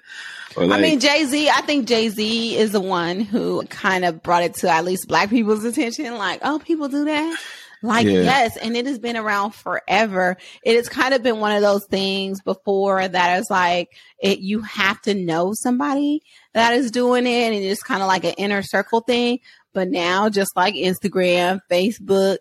Like, 0.56 0.70
I 0.72 0.82
mean, 0.82 1.00
Jay 1.00 1.26
Z. 1.26 1.50
I 1.50 1.62
think 1.62 1.88
Jay 1.88 2.10
Z 2.10 2.58
is 2.58 2.72
the 2.74 2.82
one 2.82 3.22
who 3.22 3.64
kind 3.68 4.06
of 4.06 4.22
brought 4.22 4.44
it 4.44 4.54
to 4.56 4.70
at 4.70 4.86
least 4.86 5.08
Black 5.08 5.30
people's 5.30 5.64
attention. 5.64 6.16
Like, 6.18 6.42
oh, 6.44 6.60
people 6.60 6.90
do 6.90 7.06
that. 7.06 7.40
Like, 7.82 8.06
Yeah. 8.06 8.22
yes, 8.22 8.56
and 8.56 8.78
it 8.78 8.86
has 8.86 8.98
been 8.98 9.18
around 9.18 9.52
forever. 9.52 10.38
It 10.64 10.76
has 10.78 10.88
kind 10.88 11.14
of 11.14 11.22
been 11.22 11.40
one 11.40 11.52
of 11.54 11.62
those 11.62 11.86
things 11.90 12.42
before 12.42 13.06
that 13.06 13.40
is 13.40 13.48
like 13.50 13.90
it. 14.22 14.40
You 14.40 14.62
have 14.62 15.02
to 15.02 15.14
know 15.14 15.52
somebody 15.54 16.22
that 16.54 16.74
is 16.76 16.92
doing 16.92 17.28
it, 17.28 17.52
and 17.52 17.56
it's 17.56 17.84
kind 17.84 18.02
of 18.02 18.08
like 18.08 18.24
an 18.24 18.36
inner 18.38 18.62
circle 18.62 19.02
thing. 19.02 19.40
But 19.74 19.90
now, 19.90 20.30
just 20.30 20.56
like 20.56 20.76
Instagram, 20.76 21.60
Facebook, 21.70 22.38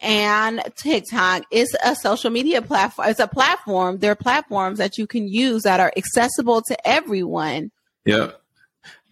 and 0.00 0.62
TikTok 0.76 1.44
is 1.50 1.76
a 1.84 1.94
social 1.96 2.30
media 2.30 2.62
platform. 2.62 3.08
It's 3.08 3.20
a 3.20 3.26
platform. 3.26 3.98
There 3.98 4.12
are 4.12 4.16
platforms 4.16 4.78
that 4.78 4.98
you 4.98 5.06
can 5.06 5.28
use 5.28 5.62
that 5.64 5.80
are 5.80 5.92
accessible 5.96 6.62
to 6.68 6.88
everyone. 6.88 7.70
Yep. 8.04 8.40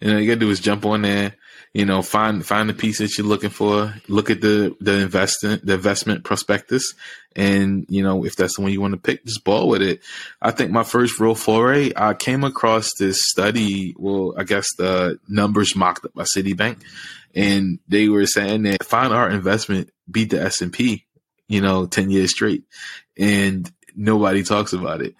And 0.01 0.13
all 0.13 0.19
you 0.19 0.27
gotta 0.27 0.39
do 0.39 0.49
is 0.49 0.59
jump 0.59 0.85
on 0.85 1.01
there. 1.01 1.35
You 1.73 1.85
know, 1.85 2.01
find 2.01 2.45
find 2.45 2.69
the 2.69 2.73
piece 2.73 2.97
that 2.99 3.17
you're 3.17 3.27
looking 3.27 3.49
for. 3.49 3.93
Look 4.07 4.29
at 4.29 4.41
the 4.41 4.75
the 4.79 4.99
investment 4.99 5.65
the 5.65 5.73
investment 5.73 6.23
prospectus, 6.23 6.93
and 7.35 7.85
you 7.89 8.01
know 8.03 8.25
if 8.25 8.35
that's 8.35 8.55
the 8.55 8.63
one 8.63 8.71
you 8.71 8.81
want 8.81 8.93
to 8.93 8.99
pick, 8.99 9.25
just 9.25 9.43
ball 9.43 9.67
with 9.67 9.81
it. 9.81 10.01
I 10.41 10.51
think 10.51 10.71
my 10.71 10.83
first 10.83 11.19
real 11.19 11.35
foray, 11.35 11.91
I 11.95 12.13
came 12.13 12.43
across 12.43 12.89
this 12.97 13.19
study. 13.21 13.93
Well, 13.97 14.33
I 14.37 14.43
guess 14.43 14.67
the 14.77 15.19
numbers 15.27 15.75
mocked 15.75 16.05
up 16.05 16.13
by 16.13 16.23
Citibank, 16.23 16.81
and 17.35 17.79
they 17.87 18.09
were 18.09 18.25
saying 18.25 18.63
that 18.63 18.83
fine 18.83 19.11
art 19.11 19.33
investment 19.33 19.91
beat 20.09 20.31
the 20.31 20.41
S 20.41 20.61
and 20.61 20.73
P, 20.73 21.05
you 21.47 21.61
know, 21.61 21.85
ten 21.85 22.09
years 22.09 22.31
straight, 22.31 22.63
and 23.17 23.71
nobody 23.95 24.43
talks 24.43 24.73
about 24.73 25.01
it. 25.01 25.15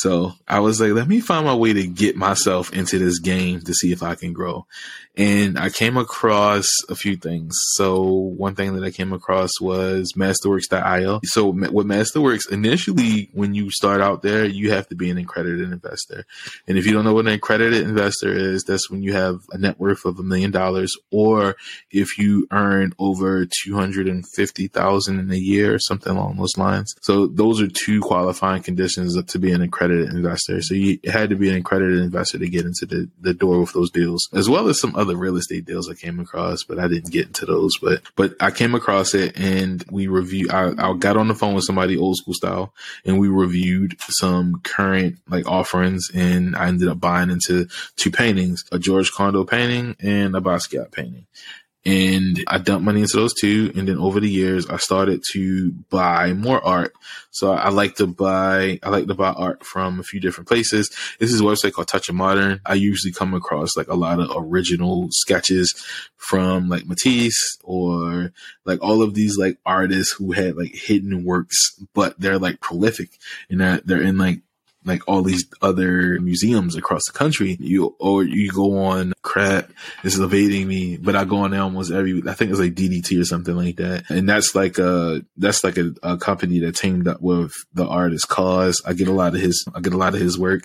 So 0.00 0.32
I 0.48 0.60
was 0.60 0.80
like, 0.80 0.92
let 0.92 1.06
me 1.06 1.20
find 1.20 1.44
my 1.44 1.54
way 1.54 1.74
to 1.74 1.86
get 1.86 2.16
myself 2.16 2.72
into 2.72 2.98
this 2.98 3.18
game 3.18 3.60
to 3.62 3.74
see 3.74 3.92
if 3.92 4.02
I 4.02 4.14
can 4.14 4.32
grow. 4.32 4.66
And 5.14 5.58
I 5.58 5.68
came 5.68 5.98
across 5.98 6.66
a 6.88 6.94
few 6.94 7.16
things. 7.16 7.54
So 7.74 8.02
one 8.02 8.54
thing 8.54 8.74
that 8.74 8.84
I 8.84 8.90
came 8.90 9.12
across 9.12 9.50
was 9.60 10.14
masterworks.io. 10.16 11.20
So 11.24 11.48
with 11.48 11.86
Masterworks, 11.86 12.50
initially 12.50 13.28
when 13.34 13.52
you 13.52 13.70
start 13.70 14.00
out 14.00 14.22
there, 14.22 14.46
you 14.46 14.70
have 14.70 14.88
to 14.88 14.94
be 14.94 15.10
an 15.10 15.18
accredited 15.18 15.70
investor. 15.70 16.24
And 16.66 16.78
if 16.78 16.86
you 16.86 16.92
don't 16.92 17.04
know 17.04 17.12
what 17.12 17.26
an 17.26 17.34
accredited 17.34 17.82
investor 17.82 18.32
is, 18.32 18.64
that's 18.64 18.88
when 18.90 19.02
you 19.02 19.12
have 19.12 19.40
a 19.50 19.58
net 19.58 19.78
worth 19.78 20.06
of 20.06 20.18
a 20.18 20.22
million 20.22 20.50
dollars 20.50 20.96
or 21.10 21.56
if 21.90 22.16
you 22.16 22.46
earn 22.50 22.94
over 22.98 23.44
250,000 23.64 25.18
in 25.18 25.30
a 25.30 25.36
year 25.36 25.74
or 25.74 25.78
something 25.78 26.16
along 26.16 26.36
those 26.36 26.56
lines. 26.56 26.94
So 27.02 27.26
those 27.26 27.60
are 27.60 27.68
two 27.68 28.00
qualifying 28.00 28.62
conditions 28.62 29.22
to 29.22 29.38
be 29.38 29.52
an 29.52 29.60
accredited 29.60 29.89
investor. 29.90 30.62
So 30.62 30.74
you 30.74 30.98
had 31.04 31.30
to 31.30 31.36
be 31.36 31.50
an 31.50 31.56
accredited 31.56 31.98
investor 31.98 32.38
to 32.38 32.48
get 32.48 32.64
into 32.64 32.86
the, 32.86 33.10
the 33.20 33.34
door 33.34 33.60
with 33.60 33.72
those 33.72 33.90
deals, 33.90 34.28
as 34.32 34.48
well 34.48 34.68
as 34.68 34.80
some 34.80 34.94
other 34.96 35.16
real 35.16 35.36
estate 35.36 35.64
deals 35.64 35.88
I 35.88 35.94
came 35.94 36.20
across, 36.20 36.64
but 36.64 36.78
I 36.78 36.88
didn't 36.88 37.12
get 37.12 37.28
into 37.28 37.46
those. 37.46 37.78
But 37.78 38.02
but 38.16 38.34
I 38.40 38.50
came 38.50 38.74
across 38.74 39.14
it 39.14 39.38
and 39.38 39.84
we 39.90 40.06
review. 40.06 40.48
I, 40.50 40.72
I 40.76 40.94
got 40.94 41.16
on 41.16 41.28
the 41.28 41.34
phone 41.34 41.54
with 41.54 41.64
somebody 41.64 41.96
old 41.96 42.16
school 42.16 42.34
style, 42.34 42.74
and 43.04 43.18
we 43.18 43.28
reviewed 43.28 43.96
some 44.00 44.60
current 44.62 45.18
like 45.28 45.46
offerings, 45.46 46.10
and 46.14 46.56
I 46.56 46.68
ended 46.68 46.88
up 46.88 47.00
buying 47.00 47.30
into 47.30 47.66
two 47.96 48.10
paintings: 48.10 48.64
a 48.72 48.78
George 48.78 49.12
Condo 49.12 49.44
painting 49.44 49.96
and 50.00 50.34
a 50.36 50.40
Basquiat 50.40 50.92
painting 50.92 51.26
and 51.84 52.44
I 52.46 52.58
dumped 52.58 52.84
money 52.84 53.00
into 53.00 53.16
those 53.16 53.32
two. 53.32 53.72
And 53.74 53.88
then 53.88 53.96
over 53.96 54.20
the 54.20 54.28
years, 54.28 54.68
I 54.68 54.76
started 54.76 55.22
to 55.32 55.72
buy 55.88 56.34
more 56.34 56.62
art. 56.62 56.92
So 57.30 57.52
I 57.52 57.70
like 57.70 57.96
to 57.96 58.06
buy, 58.06 58.78
I 58.82 58.90
like 58.90 59.06
to 59.06 59.14
buy 59.14 59.30
art 59.30 59.64
from 59.64 59.98
a 59.98 60.02
few 60.02 60.20
different 60.20 60.48
places. 60.48 60.90
This 61.18 61.32
is 61.32 61.40
a 61.40 61.44
website 61.44 61.72
called 61.72 61.88
Touch 61.88 62.08
of 62.10 62.16
Modern. 62.16 62.60
I 62.66 62.74
usually 62.74 63.12
come 63.12 63.32
across 63.32 63.76
like 63.76 63.88
a 63.88 63.94
lot 63.94 64.20
of 64.20 64.30
original 64.36 65.08
sketches 65.10 65.72
from 66.16 66.68
like 66.68 66.86
Matisse 66.86 67.56
or 67.64 68.32
like 68.66 68.82
all 68.82 69.02
of 69.02 69.14
these 69.14 69.38
like 69.38 69.58
artists 69.64 70.12
who 70.12 70.32
had 70.32 70.56
like 70.56 70.74
hidden 70.74 71.24
works, 71.24 71.56
but 71.94 72.18
they're 72.20 72.38
like 72.38 72.60
prolific 72.60 73.08
and 73.48 73.60
they're, 73.60 73.80
they're 73.84 74.02
in 74.02 74.18
like 74.18 74.42
like 74.84 75.06
all 75.06 75.22
these 75.22 75.44
other 75.60 76.18
museums 76.20 76.76
across 76.76 77.02
the 77.06 77.12
country. 77.12 77.56
You 77.60 77.96
or 77.98 78.24
you 78.24 78.50
go 78.50 78.78
on 78.78 79.12
crap. 79.22 79.70
This 80.02 80.14
is 80.14 80.20
evading 80.20 80.66
me, 80.66 80.96
but 80.96 81.16
I 81.16 81.24
go 81.24 81.38
on 81.38 81.50
there 81.50 81.62
almost 81.62 81.90
every. 81.90 82.22
I 82.26 82.34
think 82.34 82.50
it's 82.50 82.60
like 82.60 82.74
DDT 82.74 83.20
or 83.20 83.24
something 83.24 83.54
like 83.54 83.76
that, 83.76 84.10
and 84.10 84.28
that's 84.28 84.54
like 84.54 84.78
a 84.78 85.22
that's 85.36 85.62
like 85.64 85.76
a, 85.76 85.92
a 86.02 86.16
company 86.16 86.60
that 86.60 86.76
teamed 86.76 87.08
up 87.08 87.20
with 87.20 87.52
the 87.74 87.86
artist 87.86 88.28
KAWS. 88.28 88.82
I 88.86 88.94
get 88.94 89.08
a 89.08 89.12
lot 89.12 89.34
of 89.34 89.40
his. 89.40 89.64
I 89.74 89.80
get 89.80 89.94
a 89.94 89.98
lot 89.98 90.14
of 90.14 90.20
his 90.20 90.38
work. 90.38 90.62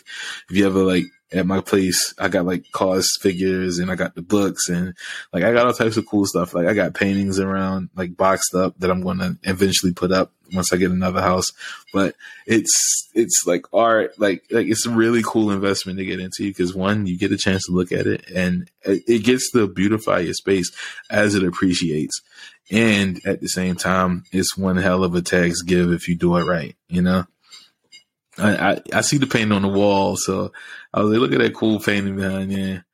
If 0.50 0.56
you 0.56 0.66
ever 0.66 0.84
like 0.84 1.06
at 1.36 1.46
my 1.46 1.60
place, 1.60 2.14
I 2.18 2.30
got 2.30 2.46
like 2.46 2.72
KAWS 2.72 3.18
figures 3.22 3.78
and 3.78 3.92
I 3.92 3.96
got 3.96 4.16
the 4.16 4.22
books 4.22 4.70
and 4.70 4.96
like 5.34 5.44
I 5.44 5.52
got 5.52 5.66
all 5.66 5.74
types 5.74 5.98
of 5.98 6.08
cool 6.08 6.26
stuff. 6.26 6.54
Like 6.54 6.68
I 6.68 6.74
got 6.74 6.94
paintings 6.94 7.40
around 7.40 7.90
like 7.96 8.16
boxed 8.16 8.56
up 8.56 8.80
that 8.80 8.90
I'm 8.90 9.02
going 9.02 9.20
to 9.20 9.38
eventually 9.44 9.94
put 9.94 10.12
up 10.12 10.32
once 10.54 10.72
I 10.72 10.78
get 10.78 10.92
another 10.92 11.22
house. 11.22 11.48
But 11.94 12.16
it's, 12.48 12.74
it's 13.14 13.44
like 13.46 13.66
art, 13.74 14.18
like, 14.18 14.46
like 14.50 14.68
it's 14.68 14.86
a 14.86 14.92
really 14.92 15.22
cool 15.24 15.52
investment 15.52 16.00
to 16.00 16.06
get 16.06 16.22
into 16.22 16.44
because 16.44 16.74
one, 16.74 17.06
you 17.06 17.18
get 17.18 17.34
a 17.34 17.38
chance 17.38 17.66
to 17.66 17.74
look 17.74 17.92
at 17.92 18.08
it 18.08 18.30
and 18.32 18.70
it, 18.84 19.04
it 19.06 19.24
gets 19.24 19.52
to 19.52 19.68
beautify 19.68 20.20
your 20.20 20.34
space 20.34 20.72
as 21.10 21.36
it 21.36 21.44
appreciates. 21.44 22.22
And 22.72 23.20
at 23.26 23.42
the 23.42 23.48
same 23.48 23.76
time, 23.76 24.24
it's 24.32 24.58
one 24.58 24.78
hell 24.78 25.04
of 25.04 25.14
a 25.16 25.22
tax 25.22 25.62
give 25.62 25.92
if 25.92 26.08
you 26.08 26.16
do 26.16 26.38
it 26.38 26.46
right, 26.46 26.76
you 26.88 27.02
know? 27.02 27.26
I, 28.38 28.72
I, 28.72 28.82
I 28.94 29.02
see 29.02 29.18
the 29.18 29.28
painting 29.28 29.54
on 29.54 29.62
the 29.62 29.68
wall, 29.68 30.18
so 30.18 30.52
I 30.94 31.02
was 31.02 31.12
like, 31.12 31.20
look 31.20 31.32
at 31.32 31.40
that 31.40 31.56
cool 31.56 31.80
painting 31.80 32.18
behind 32.18 32.52
there. 32.52 32.86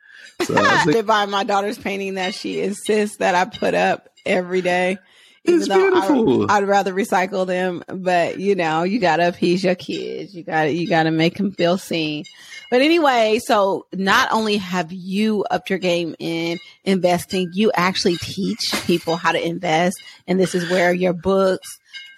So 0.43 0.55
I 0.55 0.83
like, 0.85 1.05
by 1.05 1.25
my 1.25 1.43
daughter's 1.43 1.77
painting 1.77 2.15
that 2.15 2.33
she 2.33 2.61
insists 2.61 3.17
that 3.17 3.35
I 3.35 3.45
put 3.45 3.73
up 3.73 4.09
every 4.25 4.61
day. 4.61 4.97
It's 5.43 5.67
beautiful. 5.67 6.51
I, 6.51 6.59
would 6.59 6.69
rather 6.69 6.93
recycle 6.93 7.47
them, 7.47 7.83
but 7.87 8.39
you 8.39 8.53
know, 8.53 8.83
you 8.83 8.99
gotta 8.99 9.27
appease 9.27 9.63
your 9.63 9.73
kids. 9.73 10.35
You 10.35 10.43
gotta, 10.43 10.71
you 10.71 10.87
gotta 10.87 11.09
make 11.09 11.37
them 11.37 11.51
feel 11.51 11.79
seen. 11.79 12.25
But 12.69 12.81
anyway, 12.81 13.39
so 13.43 13.87
not 13.91 14.31
only 14.31 14.57
have 14.57 14.93
you 14.93 15.43
upped 15.49 15.69
your 15.69 15.79
game 15.79 16.15
in 16.19 16.59
investing, 16.83 17.49
you 17.53 17.71
actually 17.75 18.17
teach 18.17 18.73
people 18.85 19.15
how 19.15 19.31
to 19.31 19.45
invest. 19.45 20.01
And 20.27 20.39
this 20.39 20.53
is 20.53 20.69
where 20.69 20.93
your 20.93 21.13
books 21.13 21.67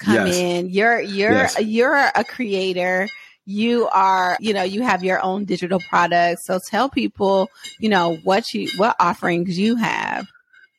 come 0.03 0.27
yes. 0.27 0.35
in. 0.35 0.69
You're, 0.69 1.01
you're, 1.01 1.31
yes. 1.31 1.59
you're 1.59 1.95
a 1.95 2.23
creator 2.23 3.07
you 3.45 3.87
are, 3.89 4.37
you 4.39 4.53
know, 4.53 4.63
you 4.63 4.83
have 4.83 5.03
your 5.03 5.21
own 5.23 5.45
digital 5.45 5.79
products. 5.79 6.45
So 6.45 6.59
tell 6.69 6.89
people, 6.89 7.49
you 7.79 7.89
know, 7.89 8.15
what 8.23 8.53
you, 8.53 8.69
what 8.77 8.95
offerings 8.99 9.57
you 9.57 9.75
have. 9.75 10.27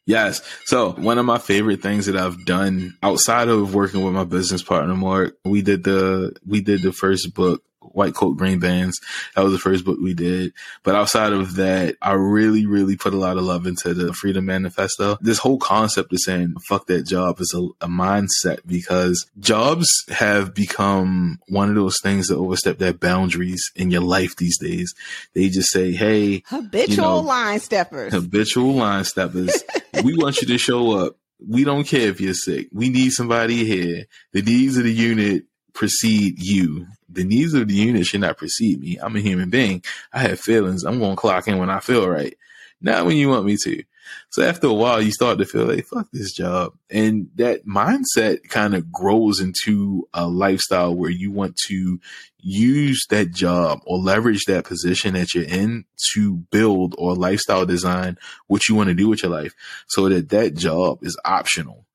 Yes. 0.07 0.43
So 0.66 0.93
one 0.93 1.18
of 1.18 1.25
my 1.25 1.39
favorite 1.39 1.83
things 1.83 2.07
that 2.07 2.16
I've 2.16 2.45
done 2.45 2.97
outside 3.03 3.49
of 3.49 3.75
working 3.75 4.05
with 4.05 4.14
my 4.14 4.25
business 4.25 4.62
partner, 4.62 4.95
Mark, 4.95 5.37
we 5.45 5.62
did 5.62 5.85
the, 5.85 6.37
we 6.47 6.61
did 6.61 6.83
the 6.83 6.93
first 6.93 7.35
book 7.35 7.62
White 7.93 8.14
Coat 8.14 8.37
Green 8.37 8.59
Bands. 8.59 9.01
That 9.35 9.45
was 9.45 9.53
the 9.53 9.59
first 9.59 9.85
book 9.85 9.99
we 10.01 10.14
did. 10.14 10.53
But 10.82 10.95
outside 10.95 11.32
of 11.32 11.57
that, 11.57 11.97
I 12.01 12.12
really, 12.12 12.66
really 12.66 12.97
put 12.97 13.14
a 13.14 13.18
lot 13.18 13.37
of 13.37 13.45
love 13.45 13.66
into 13.66 13.95
the 13.95 14.12
Freedom 14.12 14.47
Manifesto. 14.47 15.18
This 15.20 15.39
whole 15.39 15.59
concept 15.59 16.12
of 16.12 16.18
saying 16.20 16.55
fuck 16.68 16.87
that 16.87 17.07
job 17.07 17.41
is 17.41 17.55
a, 17.55 17.85
a 17.85 17.89
mindset 17.89 18.61
because 18.66 19.26
jobs 19.39 19.89
have 20.09 20.55
become 20.55 21.39
one 21.49 21.68
of 21.68 21.74
those 21.74 22.01
things 22.01 22.28
that 22.28 22.37
overstep 22.37 22.78
their 22.78 22.95
boundaries 22.95 23.70
in 23.74 23.91
your 23.91 24.03
life 24.03 24.37
these 24.37 24.59
days. 24.59 24.95
They 25.35 25.49
just 25.49 25.70
say, 25.70 25.93
hey, 25.93 26.43
habitual 26.47 26.91
you 26.91 26.97
know, 26.97 27.20
line 27.20 27.61
steppers, 27.61 28.12
habitual 28.12 28.74
line 28.74 29.05
steppers. 29.05 29.62
we 30.03 30.16
want 30.16 30.41
you 30.41 30.49
to 30.49 30.59
show 30.59 30.93
up. 30.93 31.16
We 31.47 31.64
don't 31.64 31.85
care 31.85 32.09
if 32.09 32.20
you're 32.20 32.35
sick. 32.35 32.68
We 32.72 32.89
need 32.89 33.11
somebody 33.11 33.64
here. 33.64 34.05
The 34.32 34.43
needs 34.43 34.76
of 34.78 34.85
the 34.85 34.93
unit 34.93 35.45
precede 35.74 36.43
you. 36.43 36.87
The 37.15 37.25
needs 37.25 37.55
of 37.55 37.69
the 37.69 37.75
unit 37.75 38.07
should 38.07 38.21
not 38.21 38.39
precede 38.39 38.81
me. 38.81 38.99
I'm 39.01 39.17
a 39.17 39.21
human 39.21 39.51
being. 39.51 39.83
I 40.12 40.21
have 40.21 40.41
feelings. 40.41 40.85
I'm 40.85 40.99
going 40.99 41.12
to 41.12 41.21
clock 41.21 41.49
in 41.49 41.59
when 41.59 41.71
I 41.71 41.81
feel 41.81 42.09
right, 42.09 42.37
not 42.81 43.07
when 43.07 43.17
you 43.17 43.29
want 43.29 43.47
me 43.47 43.57
to. 43.65 43.85
So 44.31 44.43
after 44.43 44.67
a 44.67 44.73
while, 44.73 45.01
you 45.01 45.12
start 45.12 45.39
to 45.39 45.45
feel 45.45 45.67
like, 45.67 45.87
fuck 45.87 46.09
this 46.12 46.33
job. 46.33 46.75
And 46.91 47.29
that 47.37 47.67
mindset 47.67 48.49
kind 48.49 48.75
of 48.75 48.93
grows 48.93 49.41
into 49.41 50.09
a 50.12 50.27
lifestyle 50.27 50.95
where 50.95 51.11
you 51.11 51.31
want 51.31 51.57
to 51.69 52.01
use 52.39 53.07
that 53.11 53.31
job 53.33 53.81
or 53.87 53.99
leverage 53.99 54.45
that 54.47 54.65
position 54.65 55.15
that 55.15 55.35
you're 55.35 55.45
in 55.45 55.85
to 56.12 56.35
build 56.51 56.95
or 56.99 57.15
lifestyle 57.15 57.65
design 57.65 58.19
what 58.47 58.69
you 58.69 58.75
want 58.75 58.89
to 58.89 58.95
do 58.95 59.09
with 59.09 59.23
your 59.23 59.33
life 59.33 59.55
so 59.89 60.09
that 60.09 60.29
that 60.29 60.55
job 60.55 60.99
is 61.03 61.19
optional, 61.25 61.87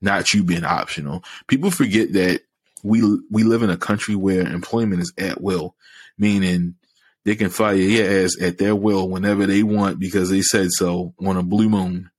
not 0.00 0.32
you 0.32 0.42
being 0.42 0.64
optional. 0.64 1.22
People 1.46 1.70
forget 1.70 2.12
that 2.14 2.42
we 2.86 3.02
we 3.30 3.42
live 3.42 3.62
in 3.62 3.70
a 3.70 3.76
country 3.76 4.14
where 4.14 4.46
employment 4.46 5.02
is 5.02 5.12
at 5.18 5.40
will, 5.40 5.74
meaning 6.16 6.76
they 7.24 7.34
can 7.34 7.50
fire 7.50 7.74
your 7.74 8.24
ass 8.24 8.40
at 8.40 8.58
their 8.58 8.76
will 8.76 9.08
whenever 9.08 9.46
they 9.46 9.62
want 9.62 9.98
because 9.98 10.30
they 10.30 10.42
said 10.42 10.68
so 10.70 11.12
on 11.24 11.36
a 11.36 11.42
blue 11.42 11.68
moon. 11.68 12.10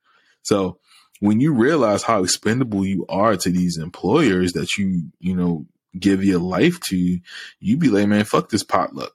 So 0.41 0.79
when 1.19 1.39
you 1.39 1.53
realize 1.53 2.03
how 2.03 2.23
expendable 2.23 2.85
you 2.85 3.05
are 3.07 3.37
to 3.37 3.49
these 3.49 3.77
employers 3.77 4.53
that 4.53 4.77
you 4.77 5.03
you 5.19 5.35
know 5.35 5.65
give 5.97 6.23
your 6.23 6.39
life 6.39 6.79
to, 6.81 7.19
you 7.59 7.77
be 7.77 7.87
like, 7.87 8.07
man, 8.07 8.25
fuck 8.25 8.49
this 8.49 8.63
potluck, 8.63 9.13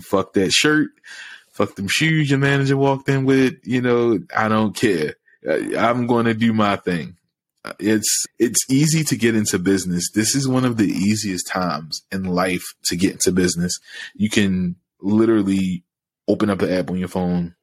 fuck 0.00 0.34
that 0.34 0.52
shirt, 0.52 0.90
fuck 1.50 1.74
them 1.74 1.88
shoes 1.88 2.30
your 2.30 2.38
manager 2.38 2.76
walked 2.76 3.08
in 3.08 3.24
with. 3.24 3.54
You 3.64 3.82
know, 3.82 4.20
I 4.34 4.48
don't 4.48 4.74
care. 4.74 5.14
I'm 5.76 6.06
going 6.06 6.26
to 6.26 6.34
do 6.34 6.52
my 6.52 6.76
thing 6.76 7.16
it's 7.78 8.26
it's 8.38 8.70
easy 8.70 9.04
to 9.04 9.16
get 9.16 9.34
into 9.34 9.58
business. 9.58 10.10
This 10.14 10.34
is 10.34 10.46
one 10.46 10.64
of 10.64 10.76
the 10.76 10.88
easiest 10.88 11.46
times 11.46 12.02
in 12.12 12.24
life 12.24 12.64
to 12.84 12.96
get 12.96 13.12
into 13.12 13.32
business. 13.32 13.78
You 14.14 14.28
can 14.28 14.76
literally 15.00 15.82
open 16.28 16.50
up 16.50 16.62
an 16.62 16.72
app 16.72 16.90
on 16.90 16.98
your 16.98 17.08
phone, 17.08 17.54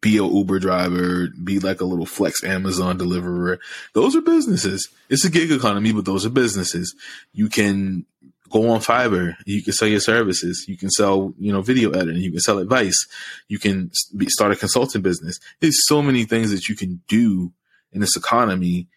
be 0.00 0.18
a 0.18 0.24
Uber 0.24 0.58
driver, 0.58 1.28
be 1.42 1.58
like 1.60 1.80
a 1.80 1.84
little 1.84 2.06
flex 2.06 2.42
Amazon 2.42 2.96
deliverer. 2.96 3.60
Those 3.92 4.16
are 4.16 4.20
businesses. 4.20 4.88
It's 5.08 5.24
a 5.24 5.30
gig 5.30 5.50
economy, 5.50 5.92
but 5.92 6.04
those 6.04 6.26
are 6.26 6.30
businesses. 6.30 6.94
You 7.32 7.48
can 7.48 8.06
go 8.50 8.70
on 8.70 8.80
Fiverr. 8.80 9.36
You 9.46 9.62
can 9.62 9.72
sell 9.72 9.88
your 9.88 10.00
services. 10.00 10.66
You 10.68 10.76
can 10.76 10.90
sell, 10.90 11.34
you 11.38 11.52
know, 11.52 11.60
video 11.60 11.90
editing. 11.90 12.22
You 12.22 12.30
can 12.30 12.40
sell 12.40 12.58
advice. 12.58 13.06
You 13.48 13.58
can 13.58 13.90
be, 14.16 14.26
start 14.28 14.52
a 14.52 14.56
consulting 14.56 15.02
business. 15.02 15.38
There's 15.60 15.86
so 15.86 16.02
many 16.02 16.24
things 16.24 16.50
that 16.50 16.68
you 16.68 16.76
can 16.76 17.02
do 17.08 17.52
in 17.92 18.00
this 18.00 18.16
economy 18.16 18.88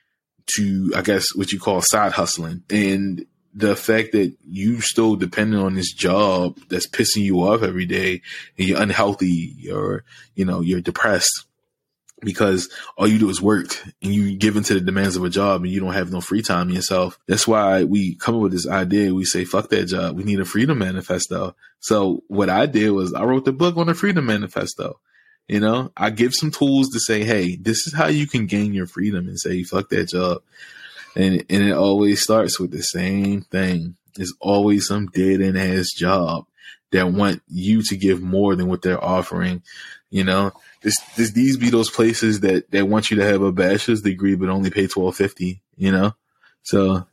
to, 0.55 0.93
I 0.95 1.01
guess, 1.01 1.35
what 1.35 1.51
you 1.51 1.59
call 1.59 1.81
side 1.81 2.13
hustling. 2.13 2.63
And 2.69 3.25
the 3.53 3.75
fact 3.75 4.11
that 4.11 4.35
you 4.47 4.81
still 4.81 5.15
dependent 5.15 5.63
on 5.63 5.73
this 5.73 5.91
job 5.91 6.59
that's 6.69 6.87
pissing 6.87 7.23
you 7.23 7.39
off 7.41 7.63
every 7.63 7.85
day 7.85 8.21
and 8.57 8.67
you're 8.67 8.81
unhealthy 8.81 9.69
or, 9.71 10.03
you 10.35 10.45
know, 10.45 10.61
you're 10.61 10.81
depressed 10.81 11.45
because 12.21 12.69
all 12.97 13.07
you 13.07 13.19
do 13.19 13.29
is 13.29 13.41
work 13.41 13.67
and 14.01 14.13
you 14.13 14.35
give 14.35 14.57
into 14.57 14.73
the 14.73 14.81
demands 14.81 15.15
of 15.15 15.23
a 15.23 15.29
job 15.29 15.63
and 15.63 15.71
you 15.71 15.79
don't 15.79 15.93
have 15.93 16.11
no 16.11 16.21
free 16.21 16.41
time 16.41 16.69
yourself. 16.69 17.19
That's 17.27 17.47
why 17.47 17.83
we 17.83 18.15
come 18.15 18.35
up 18.35 18.41
with 18.41 18.51
this 18.51 18.67
idea. 18.67 19.13
We 19.13 19.25
say, 19.25 19.45
fuck 19.45 19.69
that 19.69 19.85
job. 19.85 20.15
We 20.15 20.23
need 20.23 20.39
a 20.39 20.45
freedom 20.45 20.79
manifesto. 20.79 21.55
So 21.79 22.23
what 22.27 22.49
I 22.49 22.65
did 22.65 22.91
was 22.91 23.13
I 23.13 23.23
wrote 23.23 23.45
the 23.45 23.53
book 23.53 23.77
on 23.77 23.87
the 23.87 23.93
freedom 23.93 24.25
manifesto. 24.25 24.99
You 25.47 25.61
know, 25.61 25.91
I 25.95 26.09
give 26.09 26.33
some 26.33 26.51
tools 26.51 26.89
to 26.89 26.99
say, 26.99 27.23
hey, 27.23 27.55
this 27.55 27.87
is 27.87 27.93
how 27.93 28.07
you 28.07 28.27
can 28.27 28.47
gain 28.47 28.73
your 28.73 28.85
freedom 28.85 29.27
and 29.27 29.39
say, 29.39 29.63
fuck 29.63 29.89
that 29.89 30.09
job. 30.09 30.41
And, 31.15 31.45
and 31.49 31.63
it 31.63 31.71
always 31.71 32.21
starts 32.21 32.59
with 32.59 32.71
the 32.71 32.81
same 32.81 33.43
thing. 33.43 33.95
It's 34.17 34.33
always 34.41 34.87
some 34.87 35.07
dead 35.07 35.41
end 35.41 35.57
ass 35.57 35.87
job 35.95 36.45
that 36.91 37.13
want 37.13 37.41
you 37.47 37.81
to 37.83 37.95
give 37.95 38.21
more 38.21 38.55
than 38.55 38.67
what 38.67 38.81
they're 38.81 39.01
offering. 39.01 39.63
You 40.09 40.25
know, 40.25 40.51
this, 40.81 40.95
this, 41.15 41.31
these 41.31 41.57
be 41.57 41.69
those 41.69 41.89
places 41.89 42.41
that, 42.41 42.69
that 42.71 42.87
want 42.87 43.09
you 43.09 43.17
to 43.17 43.25
have 43.25 43.41
a 43.41 43.51
bachelor's 43.51 44.01
degree, 44.01 44.35
but 44.35 44.49
only 44.49 44.69
pay 44.69 44.87
twelve 44.87 45.15
fifty, 45.15 45.61
you 45.77 45.91
know? 45.91 46.13
So 46.63 47.07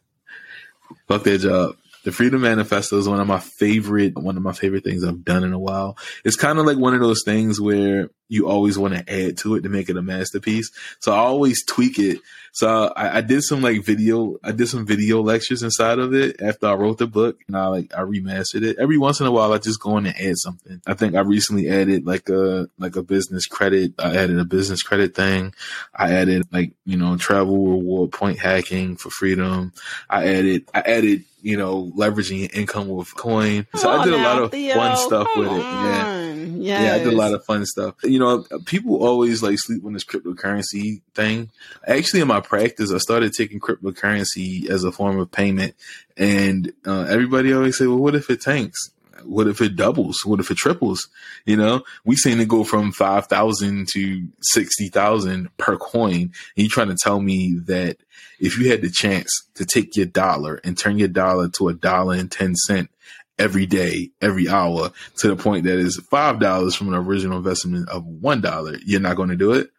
fuck 1.06 1.22
that 1.22 1.38
job. 1.38 1.76
The 2.04 2.12
Freedom 2.12 2.42
Manifesto 2.42 2.98
is 2.98 3.08
one 3.08 3.18
of 3.18 3.26
my 3.26 3.40
favorite, 3.40 4.16
one 4.16 4.36
of 4.36 4.42
my 4.42 4.52
favorite 4.52 4.84
things 4.84 5.02
I've 5.02 5.24
done 5.24 5.42
in 5.42 5.54
a 5.54 5.58
while. 5.58 5.96
It's 6.22 6.36
kind 6.36 6.58
of 6.58 6.66
like 6.66 6.76
one 6.76 6.92
of 6.92 7.00
those 7.00 7.22
things 7.24 7.58
where 7.58 8.10
you 8.28 8.46
always 8.48 8.76
want 8.76 8.94
to 8.94 9.00
add 9.10 9.38
to 9.38 9.54
it 9.54 9.62
to 9.62 9.70
make 9.70 9.88
it 9.88 9.96
a 9.96 10.02
masterpiece. 10.02 10.70
So 11.00 11.12
I 11.12 11.16
always 11.16 11.64
tweak 11.64 11.98
it. 11.98 12.18
So 12.52 12.92
I, 12.94 13.18
I, 13.18 13.20
did 13.20 13.42
some 13.42 13.62
like 13.62 13.84
video, 13.84 14.36
I 14.44 14.52
did 14.52 14.68
some 14.68 14.86
video 14.86 15.22
lectures 15.22 15.62
inside 15.62 15.98
of 15.98 16.14
it 16.14 16.40
after 16.40 16.68
I 16.68 16.74
wrote 16.74 16.98
the 16.98 17.06
book 17.06 17.40
and 17.48 17.56
I 17.56 17.66
like, 17.66 17.92
I 17.94 18.00
remastered 18.02 18.62
it. 18.62 18.78
Every 18.78 18.96
once 18.96 19.20
in 19.20 19.26
a 19.26 19.32
while, 19.32 19.52
I 19.52 19.58
just 19.58 19.80
go 19.80 19.96
in 19.98 20.06
and 20.06 20.16
add 20.16 20.36
something. 20.36 20.80
I 20.86 20.94
think 20.94 21.16
I 21.16 21.20
recently 21.20 21.68
added 21.68 22.06
like 22.06 22.28
a, 22.28 22.68
like 22.78 22.96
a 22.96 23.02
business 23.02 23.46
credit. 23.46 23.94
I 23.98 24.16
added 24.16 24.38
a 24.38 24.44
business 24.44 24.82
credit 24.82 25.14
thing. 25.14 25.54
I 25.94 26.12
added 26.12 26.44
like, 26.52 26.72
you 26.84 26.96
know, 26.96 27.16
travel 27.16 27.66
reward 27.66 28.12
point 28.12 28.38
hacking 28.38 28.96
for 28.96 29.10
freedom. 29.10 29.72
I 30.08 30.28
added, 30.28 30.68
I 30.72 30.80
added 30.80 31.24
you 31.44 31.56
know, 31.58 31.92
leveraging 31.94 32.52
income 32.54 32.88
with 32.88 33.14
coin. 33.14 33.66
So 33.76 33.90
I 33.90 34.02
did 34.04 34.14
a 34.14 34.16
lot 34.16 34.42
of 34.42 34.50
Theo, 34.50 34.74
fun 34.74 34.96
stuff 34.96 35.28
with 35.36 35.46
it. 35.46 35.50
come 35.50 35.60
Yeah. 35.60 36.06
on. 36.06 36.62
Yeah, 36.62 36.94
I 36.94 36.98
did 36.98 37.12
a 37.12 37.16
lot 37.16 37.34
of 37.34 37.44
fun 37.44 37.66
stuff. 37.66 37.96
You 38.02 38.18
know, 38.18 38.46
people 38.64 39.04
always 39.04 39.42
like 39.42 39.58
sleep 39.58 39.84
on 39.84 39.92
this 39.92 40.04
cryptocurrency 40.04 41.02
thing. 41.14 41.50
Actually, 41.86 42.20
in 42.22 42.28
my 42.28 42.40
practice, 42.40 42.90
I 42.90 42.96
started 42.98 43.34
taking 43.34 43.60
cryptocurrency 43.60 44.68
as 44.70 44.82
a 44.84 44.90
form 44.90 45.18
of 45.20 45.30
payment, 45.30 45.74
and 46.16 46.72
uh, 46.86 47.02
everybody 47.10 47.52
always 47.52 47.76
say, 47.76 47.86
"Well, 47.86 47.98
what 47.98 48.14
if 48.14 48.30
it 48.30 48.40
tanks? 48.40 48.90
What 49.22 49.46
if 49.46 49.60
it 49.60 49.76
doubles? 49.76 50.24
What 50.24 50.40
if 50.40 50.50
it 50.50 50.56
triples?" 50.56 51.08
You 51.44 51.56
know, 51.56 51.84
we 52.04 52.16
seen 52.16 52.40
it 52.40 52.48
go 52.48 52.64
from 52.64 52.92
five 52.92 53.26
thousand 53.26 53.88
to 53.94 54.26
sixty 54.42 54.88
thousand 54.88 55.56
per 55.56 55.76
coin. 55.76 56.12
And 56.22 56.32
you 56.56 56.68
trying 56.68 56.88
to 56.88 56.96
tell 57.00 57.20
me 57.20 57.58
that 57.66 57.98
if 58.40 58.58
you 58.58 58.70
had 58.70 58.82
the 58.82 58.90
chance 58.90 59.30
to 59.54 59.64
take 59.64 59.96
your 59.96 60.06
dollar 60.06 60.60
and 60.64 60.76
turn 60.76 60.98
your 60.98 61.08
dollar 61.08 61.48
to 61.50 61.68
a 61.68 61.74
dollar 61.74 62.14
and 62.14 62.30
ten 62.30 62.54
cent 62.54 62.90
every 63.38 63.66
day, 63.66 64.10
every 64.20 64.48
hour, 64.48 64.92
to 65.18 65.28
the 65.28 65.36
point 65.36 65.64
that 65.64 65.78
is 65.78 66.00
five 66.10 66.40
dollars 66.40 66.74
from 66.74 66.88
an 66.88 66.94
original 66.94 67.38
investment 67.38 67.88
of 67.88 68.04
one 68.06 68.40
dollar, 68.40 68.76
you're 68.84 69.00
not 69.00 69.16
going 69.16 69.30
to 69.30 69.36
do 69.36 69.52
it. 69.52 69.70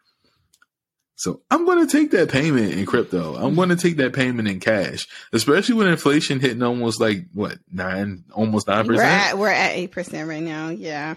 So 1.16 1.40
I'm 1.50 1.64
going 1.64 1.84
to 1.84 1.90
take 1.90 2.10
that 2.10 2.30
payment 2.30 2.72
in 2.72 2.84
crypto. 2.84 3.36
I'm 3.36 3.54
going 3.54 3.70
to 3.70 3.74
mm-hmm. 3.74 3.82
take 3.82 3.96
that 3.96 4.12
payment 4.12 4.48
in 4.48 4.60
cash, 4.60 5.08
especially 5.32 5.74
with 5.74 5.88
inflation 5.88 6.40
hitting 6.40 6.62
almost 6.62 7.00
like 7.00 7.24
what 7.32 7.58
nine, 7.72 8.24
almost 8.32 8.68
nine 8.68 8.86
percent. 8.86 9.38
we're 9.38 9.48
at 9.48 9.72
eight 9.72 9.92
percent 9.92 10.28
right 10.28 10.42
now. 10.42 10.68
Yeah. 10.68 11.16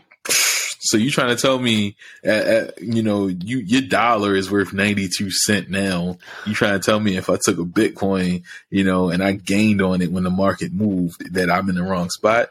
So 0.81 0.95
you 0.95 1.11
trying 1.11 1.35
to 1.35 1.41
tell 1.41 1.59
me, 1.59 1.97
at, 2.23 2.47
at, 2.47 2.81
you 2.81 3.03
know, 3.03 3.27
you 3.27 3.57
your 3.57 3.81
dollar 3.81 4.33
is 4.33 4.49
worth 4.49 4.71
ninety 4.71 5.09
two 5.09 5.29
cent 5.29 5.69
now. 5.69 6.17
You 6.45 6.53
trying 6.53 6.79
to 6.79 6.85
tell 6.85 7.01
me 7.01 7.17
if 7.17 7.29
I 7.29 7.35
took 7.35 7.57
a 7.57 7.63
Bitcoin, 7.63 8.43
you 8.69 8.85
know, 8.85 9.09
and 9.09 9.21
I 9.21 9.33
gained 9.33 9.81
on 9.81 10.01
it 10.01 10.13
when 10.13 10.23
the 10.23 10.29
market 10.29 10.71
moved, 10.71 11.33
that 11.33 11.49
I'm 11.49 11.67
in 11.69 11.75
the 11.75 11.83
wrong 11.83 12.09
spot? 12.09 12.49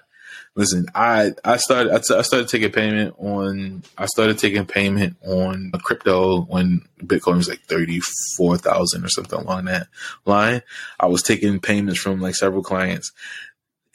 Listen, 0.55 0.87
I 0.95 1.33
I 1.45 1.57
started 1.57 1.93
I, 1.93 1.99
t- 1.99 2.15
I 2.15 2.23
started 2.23 2.49
taking 2.49 2.73
payment 2.73 3.15
on 3.19 3.85
I 3.97 4.07
started 4.07 4.39
taking 4.39 4.67
payment 4.67 5.17
on 5.25 5.71
crypto 5.85 6.43
when 6.43 6.83
Bitcoin 7.01 7.37
was 7.37 7.49
like 7.49 7.61
thirty 7.63 8.01
four 8.37 8.57
thousand 8.57 9.05
or 9.05 9.09
something 9.09 9.39
along 9.39 9.67
that 9.67 9.87
line. 10.25 10.63
I 10.99 11.07
was 11.07 11.23
taking 11.23 11.61
payments 11.61 12.01
from 12.01 12.21
like 12.21 12.35
several 12.35 12.63
clients. 12.63 13.13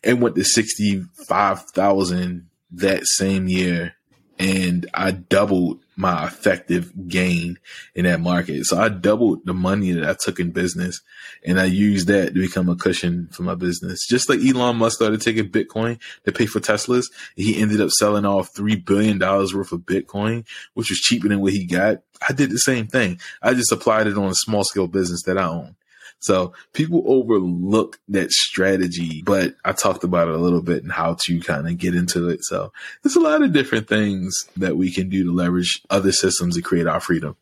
and 0.04 0.22
went 0.22 0.36
to 0.36 0.44
sixty 0.46 1.04
five 1.28 1.64
thousand 1.72 2.50
that 2.72 3.02
same 3.06 3.48
year 3.48 3.96
and 4.40 4.90
I 4.94 5.12
doubled 5.12 5.83
my 5.96 6.26
effective 6.26 6.92
gain 7.08 7.60
in 7.96 8.06
that 8.06 8.20
market. 8.20 8.66
So 8.66 8.80
I 8.80 8.90
doubled 8.90 9.46
the 9.46 9.54
money 9.54 9.92
that 9.92 10.10
I 10.10 10.16
took 10.20 10.40
in 10.40 10.52
business 10.52 11.02
and 11.46 11.60
I 11.60 11.66
used 11.66 12.08
that 12.08 12.34
to 12.34 12.40
become 12.40 12.70
a 12.70 12.76
cushion 12.76 13.28
for 13.32 13.44
my 13.44 13.56
business. 13.56 14.08
Just 14.08 14.30
like 14.30 14.40
Elon 14.40 14.78
Musk 14.78 14.96
started 14.96 15.22
taking 15.22 15.50
Bitcoin 15.50 16.00
to 16.26 16.32
pay 16.32 16.46
for 16.46 16.60
Teslas, 16.60 17.06
he 17.36 17.62
ended 17.62 17.82
up 17.82 17.92
selling 17.92 18.26
off 18.26 18.54
$3 18.54 18.84
billion 18.84 19.20
worth 19.20 19.72
of 19.72 19.82
Bitcoin, 19.82 20.46
which 20.74 20.90
was 20.90 21.00
cheaper 21.00 21.28
than 21.28 21.42
what 21.42 21.54
he 21.54 21.66
got. 21.66 22.02
I 22.28 22.34
did 22.34 22.52
the 22.52 22.58
same 22.58 22.88
thing. 22.88 23.20
I 23.42 23.54
just 23.54 23.72
applied 23.72 24.08
it 24.08 24.18
on 24.18 24.30
a 24.30 24.36
small 24.36 24.64
scale 24.64 24.88
business 24.88 25.24
that 25.24 25.38
I 25.38 25.48
own. 25.48 25.76
So 26.24 26.54
people 26.72 27.04
overlook 27.06 28.00
that 28.08 28.32
strategy, 28.32 29.22
but 29.26 29.56
I 29.66 29.74
talked 29.74 30.04
about 30.04 30.30
it 30.30 30.36
a 30.36 30.40
little 30.40 30.62
bit 30.62 30.84
and 30.84 30.92
how 30.92 31.18
to 31.26 31.40
kind 31.42 31.68
of 31.68 31.78
get 31.78 31.96
into 31.96 32.30
it. 32.30 32.44
So 32.44 32.72
there's 33.02 33.18
a 33.18 33.22
lot 33.22 33.42
of 33.42 33.52
different 33.52 33.90
things 33.90 34.34
that 34.56 34.78
we 34.78 34.92
can 34.92 35.10
do 35.10 35.26
to 35.26 35.34
leverage 35.34 35.82
other 35.90 36.12
systems 36.14 36.56
to 36.56 36.62
create 36.62 36.88
our 36.88 37.02
freedom. 37.02 37.36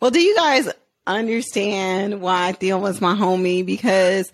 Well, 0.00 0.10
do 0.10 0.20
you 0.20 0.34
guys 0.34 0.68
understand 1.06 2.20
why 2.20 2.52
Theo 2.52 2.78
was 2.78 3.00
my 3.00 3.14
homie? 3.14 3.64
Because 3.64 4.32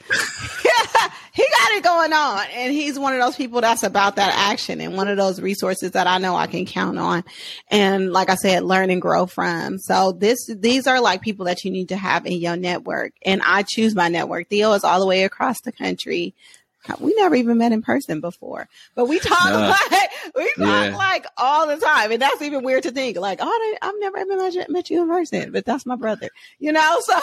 got 1.68 1.76
it 1.76 1.84
going 1.84 2.12
on 2.12 2.46
and 2.54 2.72
he's 2.72 2.98
one 2.98 3.12
of 3.12 3.20
those 3.20 3.36
people 3.36 3.60
that's 3.60 3.82
about 3.82 4.16
that 4.16 4.32
action 4.34 4.80
and 4.80 4.96
one 4.96 5.08
of 5.08 5.16
those 5.16 5.40
resources 5.40 5.92
that 5.92 6.06
I 6.06 6.18
know 6.18 6.34
I 6.34 6.46
can 6.46 6.64
count 6.64 6.98
on. 6.98 7.24
And 7.68 8.12
like 8.12 8.30
I 8.30 8.36
said, 8.36 8.62
learn 8.62 8.90
and 8.90 9.02
grow 9.02 9.26
from. 9.26 9.78
So 9.78 10.12
this, 10.12 10.38
these 10.48 10.86
are 10.86 11.00
like 11.00 11.20
people 11.20 11.46
that 11.46 11.64
you 11.64 11.70
need 11.70 11.90
to 11.90 11.96
have 11.96 12.26
in 12.26 12.34
your 12.34 12.56
network. 12.56 13.12
And 13.24 13.42
I 13.44 13.62
choose 13.62 13.94
my 13.94 14.08
network. 14.08 14.48
Theo 14.48 14.72
is 14.72 14.84
all 14.84 15.00
the 15.00 15.06
way 15.06 15.24
across 15.24 15.60
the 15.60 15.72
country. 15.72 16.34
We 17.00 17.14
never 17.16 17.34
even 17.34 17.58
met 17.58 17.72
in 17.72 17.82
person 17.82 18.20
before, 18.20 18.68
but 18.94 19.06
we 19.06 19.18
talk 19.18 19.44
like 19.90 20.10
we 20.34 20.46
talk 20.56 20.86
Yeah. 20.90 20.96
like 20.96 21.26
all 21.36 21.66
the 21.66 21.76
time, 21.76 22.12
and 22.12 22.22
that's 22.22 22.40
even 22.42 22.62
weird 22.64 22.84
to 22.84 22.90
think. 22.90 23.16
Like, 23.18 23.40
oh, 23.42 23.76
I've 23.82 23.94
never 23.98 24.18
even 24.18 24.38
met, 24.72 24.88
you 24.90 25.02
in 25.02 25.08
person, 25.08 25.52
but 25.52 25.64
that's 25.64 25.84
my 25.84 25.96
brother, 25.96 26.28
you 26.58 26.72
know. 26.72 26.98
So 27.08 27.18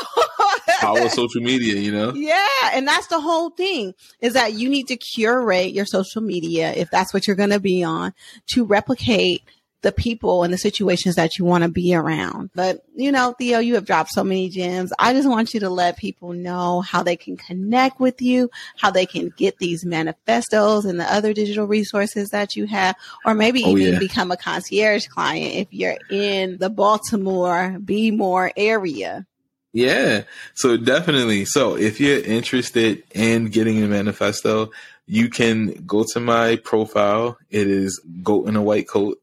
Power 0.79 1.09
social 1.09 1.41
media, 1.41 1.75
you 1.75 1.91
know? 1.91 2.13
yeah, 2.13 2.45
and 2.73 2.87
that's 2.87 3.07
the 3.07 3.19
whole 3.19 3.49
thing 3.49 3.93
is 4.19 4.33
that 4.33 4.53
you 4.53 4.69
need 4.69 4.87
to 4.89 4.97
curate 4.97 5.73
your 5.73 5.85
social 5.85 6.21
media 6.21 6.73
if 6.73 6.89
that's 6.91 7.13
what 7.13 7.27
you're 7.27 7.35
going 7.35 7.49
to 7.51 7.59
be 7.59 7.83
on 7.83 8.13
to 8.47 8.65
replicate 8.65 9.43
the 9.85 9.91
people 9.91 10.43
and 10.43 10.51
the 10.51 10.57
situations 10.57 11.13
that 11.13 11.37
you 11.37 11.45
want 11.45 11.63
to 11.63 11.69
be 11.69 11.93
around. 11.93 12.49
But 12.55 12.83
you 12.95 13.11
know, 13.11 13.35
Theo, 13.37 13.59
you 13.59 13.75
have 13.75 13.85
dropped 13.85 14.09
so 14.11 14.23
many 14.23 14.49
gems. 14.49 14.91
I 14.97 15.13
just 15.13 15.29
want 15.29 15.53
you 15.53 15.59
to 15.59 15.69
let 15.69 15.95
people 15.95 16.33
know 16.33 16.81
how 16.81 17.03
they 17.03 17.15
can 17.15 17.37
connect 17.37 17.99
with 17.99 18.19
you, 18.19 18.49
how 18.77 18.89
they 18.89 19.05
can 19.05 19.31
get 19.37 19.59
these 19.59 19.85
manifestos 19.85 20.85
and 20.85 20.99
the 20.99 21.13
other 21.13 21.33
digital 21.33 21.67
resources 21.67 22.29
that 22.29 22.55
you 22.55 22.65
have, 22.65 22.95
or 23.25 23.35
maybe 23.35 23.61
Oh, 23.63 23.77
even 23.77 23.93
yeah. 23.93 23.99
become 23.99 24.31
a 24.31 24.37
concierge 24.37 25.05
client 25.05 25.53
if 25.53 25.67
you're 25.69 25.97
in 26.09 26.57
the 26.57 26.71
Baltimore, 26.71 27.77
Be 27.79 28.09
More 28.09 28.51
area. 28.57 29.27
Yeah. 29.71 30.23
So 30.55 30.77
definitely. 30.77 31.45
So 31.45 31.77
if 31.77 31.99
you're 31.99 32.23
interested 32.23 33.03
in 33.13 33.49
getting 33.49 33.83
a 33.83 33.87
manifesto, 33.87 34.71
you 35.05 35.29
can 35.29 35.83
go 35.85 36.05
to 36.13 36.19
my 36.19 36.55
profile. 36.55 37.37
It 37.51 37.67
is 37.67 38.01
goat 38.23 38.47
in 38.47 38.55
a 38.55 38.63
white 38.63 38.87
coat. 38.87 39.21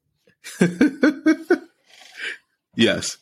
yes. 2.76 3.18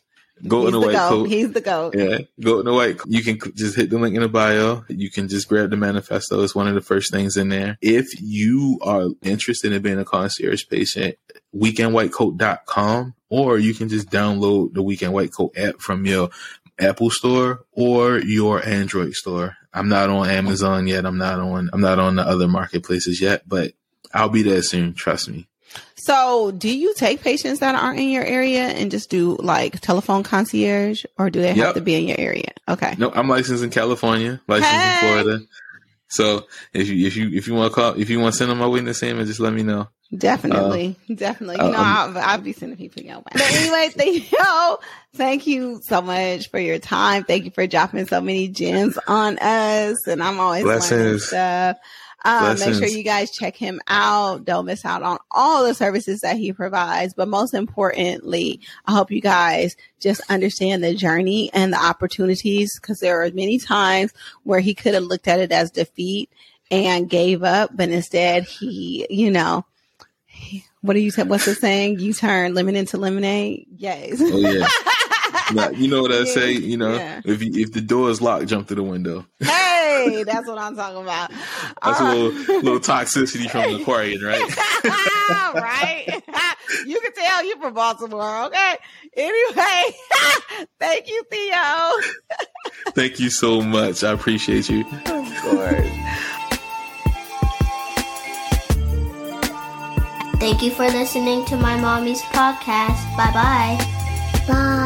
Goat 0.47 0.67
He's 0.67 0.67
in 0.69 0.73
the 0.73 0.87
white 0.87 0.93
goat. 0.93 1.09
coat. 1.11 1.29
He's 1.29 1.53
the 1.53 1.61
goat. 1.61 1.95
Yeah, 1.95 2.19
go 2.41 2.61
in 2.61 2.65
the 2.65 2.73
white. 2.73 2.99
You 3.07 3.23
can 3.23 3.39
just 3.55 3.77
hit 3.77 3.91
the 3.91 3.99
link 3.99 4.17
in 4.17 4.23
the 4.23 4.29
bio. 4.29 4.85
You 4.89 5.11
can 5.11 5.29
just 5.29 5.49
grab 5.49 5.71
the 5.71 5.77
manifesto. 5.77 6.43
It's 6.43 6.55
one 6.55 6.67
of 6.67 6.75
the 6.75 6.81
first 6.81 7.13
things 7.13 7.37
in 7.37 7.51
there. 7.51 7.77
If 7.83 8.09
you 8.21 8.79
are 8.83 9.09
interested 9.23 9.73
in 9.73 9.83
being 9.83 9.99
a 9.99 10.05
concierge 10.05 10.67
patient, 10.69 11.17
weekendwhitecoat.com, 11.55 13.15
or 13.29 13.59
you 13.59 13.75
can 13.75 13.89
just 13.89 14.09
download 14.09 14.73
the 14.73 14.83
Weekend 14.83 15.13
White 15.13 15.33
Coat 15.33 15.53
app 15.59 15.79
from 15.79 16.07
your 16.07 16.31
Apple 16.79 17.11
store 17.11 17.65
or 17.73 18.19
your 18.19 18.67
Android 18.67 19.13
store. 19.13 19.57
I'm 19.75 19.91
not 19.91 20.09
on 20.09 20.29
Amazon 20.29 20.87
yet. 20.87 21.05
I'm 21.05 21.19
not 21.19 21.39
on, 21.39 21.69
I'm 21.73 21.83
not 21.83 21.99
on 21.99 22.17
the 22.17 22.23
other 22.23 22.49
marketplaces 22.49 23.21
yet, 23.21 23.47
but 23.47 23.75
I'll 24.15 24.31
be 24.31 24.43
there 24.43 24.63
soon. 24.63 24.95
Trust 24.95 25.29
me. 25.29 25.50
So, 26.03 26.51
do 26.51 26.75
you 26.75 26.95
take 26.95 27.21
patients 27.21 27.61
that 27.61 27.75
aren't 27.75 27.99
in 28.01 28.09
your 28.09 28.25
area 28.25 28.63
and 28.63 28.91
just 28.91 29.11
do 29.11 29.37
like 29.37 29.81
telephone 29.81 30.23
concierge, 30.23 31.05
or 31.19 31.29
do 31.31 31.41
they 31.41 31.49
have 31.49 31.57
Yep. 31.59 31.75
to 31.75 31.81
be 31.83 31.95
in 31.95 32.09
your 32.09 32.19
area? 32.19 32.53
Okay. 32.69 32.95
No, 32.99 33.11
I'm 33.15 33.29
licensed 33.29 33.63
in 33.63 33.71
California, 33.71 34.41
licensed 34.49 34.73
Hey. 34.73 34.93
in 34.93 34.99
Florida. 34.99 35.41
So 36.09 36.47
if 36.73 36.89
you 36.89 37.07
if 37.07 37.17
you 37.17 37.29
if 37.31 37.47
you 37.47 37.55
want 37.55 37.71
to 37.71 37.75
call 37.75 37.93
if 38.01 38.09
you 38.11 38.19
want 38.19 38.33
to 38.35 38.39
send 38.39 38.51
them 38.51 38.59
my 38.59 38.67
witness 38.67 38.97
statement, 38.97 39.29
just 39.29 39.41
let 39.41 39.53
me 39.53 39.63
know. 39.63 39.89
Definitely, 40.17 40.97
definitely. 41.15 41.59
You 41.59 41.67
uh, 41.67 41.71
know, 41.71 41.79
um, 41.79 42.17
I'll, 42.17 42.19
I'll 42.19 42.41
be 42.41 42.53
sending 42.53 42.77
people 42.77 43.03
your 43.03 43.19
way. 43.19 43.23
But 43.33 43.43
anyway, 43.43 43.91
thank 43.95 44.33
you, 44.33 44.79
thank 45.15 45.47
you 45.47 45.81
so 45.85 46.03
much 46.03 46.51
for 46.51 46.59
your 46.59 46.81
time. 46.81 47.23
Thank 47.23 47.45
you 47.45 47.53
for 47.53 47.67
dropping 47.69 48.07
so 48.09 48.21
many 48.21 48.49
gems 48.49 48.99
on 49.07 49.39
us, 49.39 50.09
and 50.09 50.21
I'm 50.21 50.41
always 50.41 50.65
learning 50.65 50.79
Blessings. 50.79 51.27
stuff. 51.27 51.77
Um, 52.23 52.59
make 52.59 52.75
sure 52.75 52.87
you 52.87 53.03
guys 53.03 53.31
check 53.31 53.57
him 53.57 53.81
out. 53.89 54.45
Don't 54.45 54.67
miss 54.67 54.85
out 54.85 55.03
on 55.03 55.19
all 55.31 55.65
the 55.65 55.75
services 55.75 56.21
that 56.21 56.37
he 56.37 56.53
provides. 56.53 57.15
But 57.15 57.29
most 57.29 57.55
importantly, 57.55 58.61
I 58.87 58.93
hope 58.93 59.11
you 59.11 59.21
guys 59.21 59.77
just 60.01 60.21
understand 60.29 60.85
the 60.85 60.95
journey 60.95 61.51
and 61.53 61.73
the 61.73 61.83
opportunities 61.83 62.79
because 62.79 63.01
there 63.01 63.23
are 63.23 63.31
many 63.31 63.59
times 63.59 64.13
where 64.43 64.61
he 64.61 64.75
could 64.75 64.95
have 64.95 65.05
looked 65.05 65.29
at 65.29 65.41
it 65.41 65.53
as 65.53 65.71
defeat 65.71 66.31
and 66.71 67.11
gave 67.11 67.43
up, 67.43 67.71
but 67.75 67.89
instead 67.89 68.45
he, 68.45 69.07
you 69.11 69.31
know, 69.31 69.65
what 70.83 70.95
do 70.95 71.01
you 71.01 71.11
say? 71.11 71.25
What's 71.25 71.45
the 71.45 71.55
saying? 71.55 71.99
You 71.99 72.13
turn 72.13 72.55
lemon 72.55 72.77
into 72.77 72.97
lemonade. 72.97 73.67
Yes. 73.77 74.21
Oh 74.21 74.39
yeah, 74.39 74.67
Now, 75.53 75.71
you 75.71 75.89
know 75.89 76.03
what 76.03 76.13
I 76.13 76.25
say. 76.25 76.53
You 76.53 76.77
know, 76.77 76.95
Yeah. 76.95 77.21
if 77.25 77.43
you, 77.43 77.51
if 77.55 77.73
the 77.73 77.81
door 77.81 78.11
is 78.11 78.21
locked, 78.23 78.47
jump 78.47 78.67
through 78.69 78.77
the 78.77 78.83
window. 78.83 79.27
hey, 79.41 80.23
that's 80.27 80.47
what 80.47 80.59
I'm 80.59 80.77
talking 80.77 81.03
about. 81.03 81.31
That's 81.83 82.01
a 82.01 82.05
Uh, 82.05 82.15
little 82.15 82.61
little 82.63 82.81
toxicity 82.81 83.51
from 83.51 83.73
the 83.73 83.81
Aquarian, 83.83 84.23
right? 84.23 84.41
right? 85.55 86.07
you 86.87 87.01
can 87.01 87.13
tell 87.13 87.45
you're 87.45 87.59
from 87.59 87.75
Baltimore, 87.75 88.45
okay? 88.45 88.77
Anyway, 89.17 89.97
thank 90.79 91.09
you, 91.09 91.23
Theo. 91.31 91.93
Thank 92.93 93.19
you 93.21 93.31
so 93.31 93.61
much. 93.61 94.05
I 94.05 94.13
appreciate 94.13 94.69
you. 94.71 94.81
Of 95.07 95.37
course. 95.43 95.91
Thank 100.41 100.63
you 100.63 100.71
for 100.71 100.87
listening 100.89 101.45
to 101.47 101.57
my 101.57 101.79
mommy's 101.79 102.23
podcast. 102.23 103.01
Bye 103.17 103.31
bye 103.35 103.79
bye. 104.49 104.77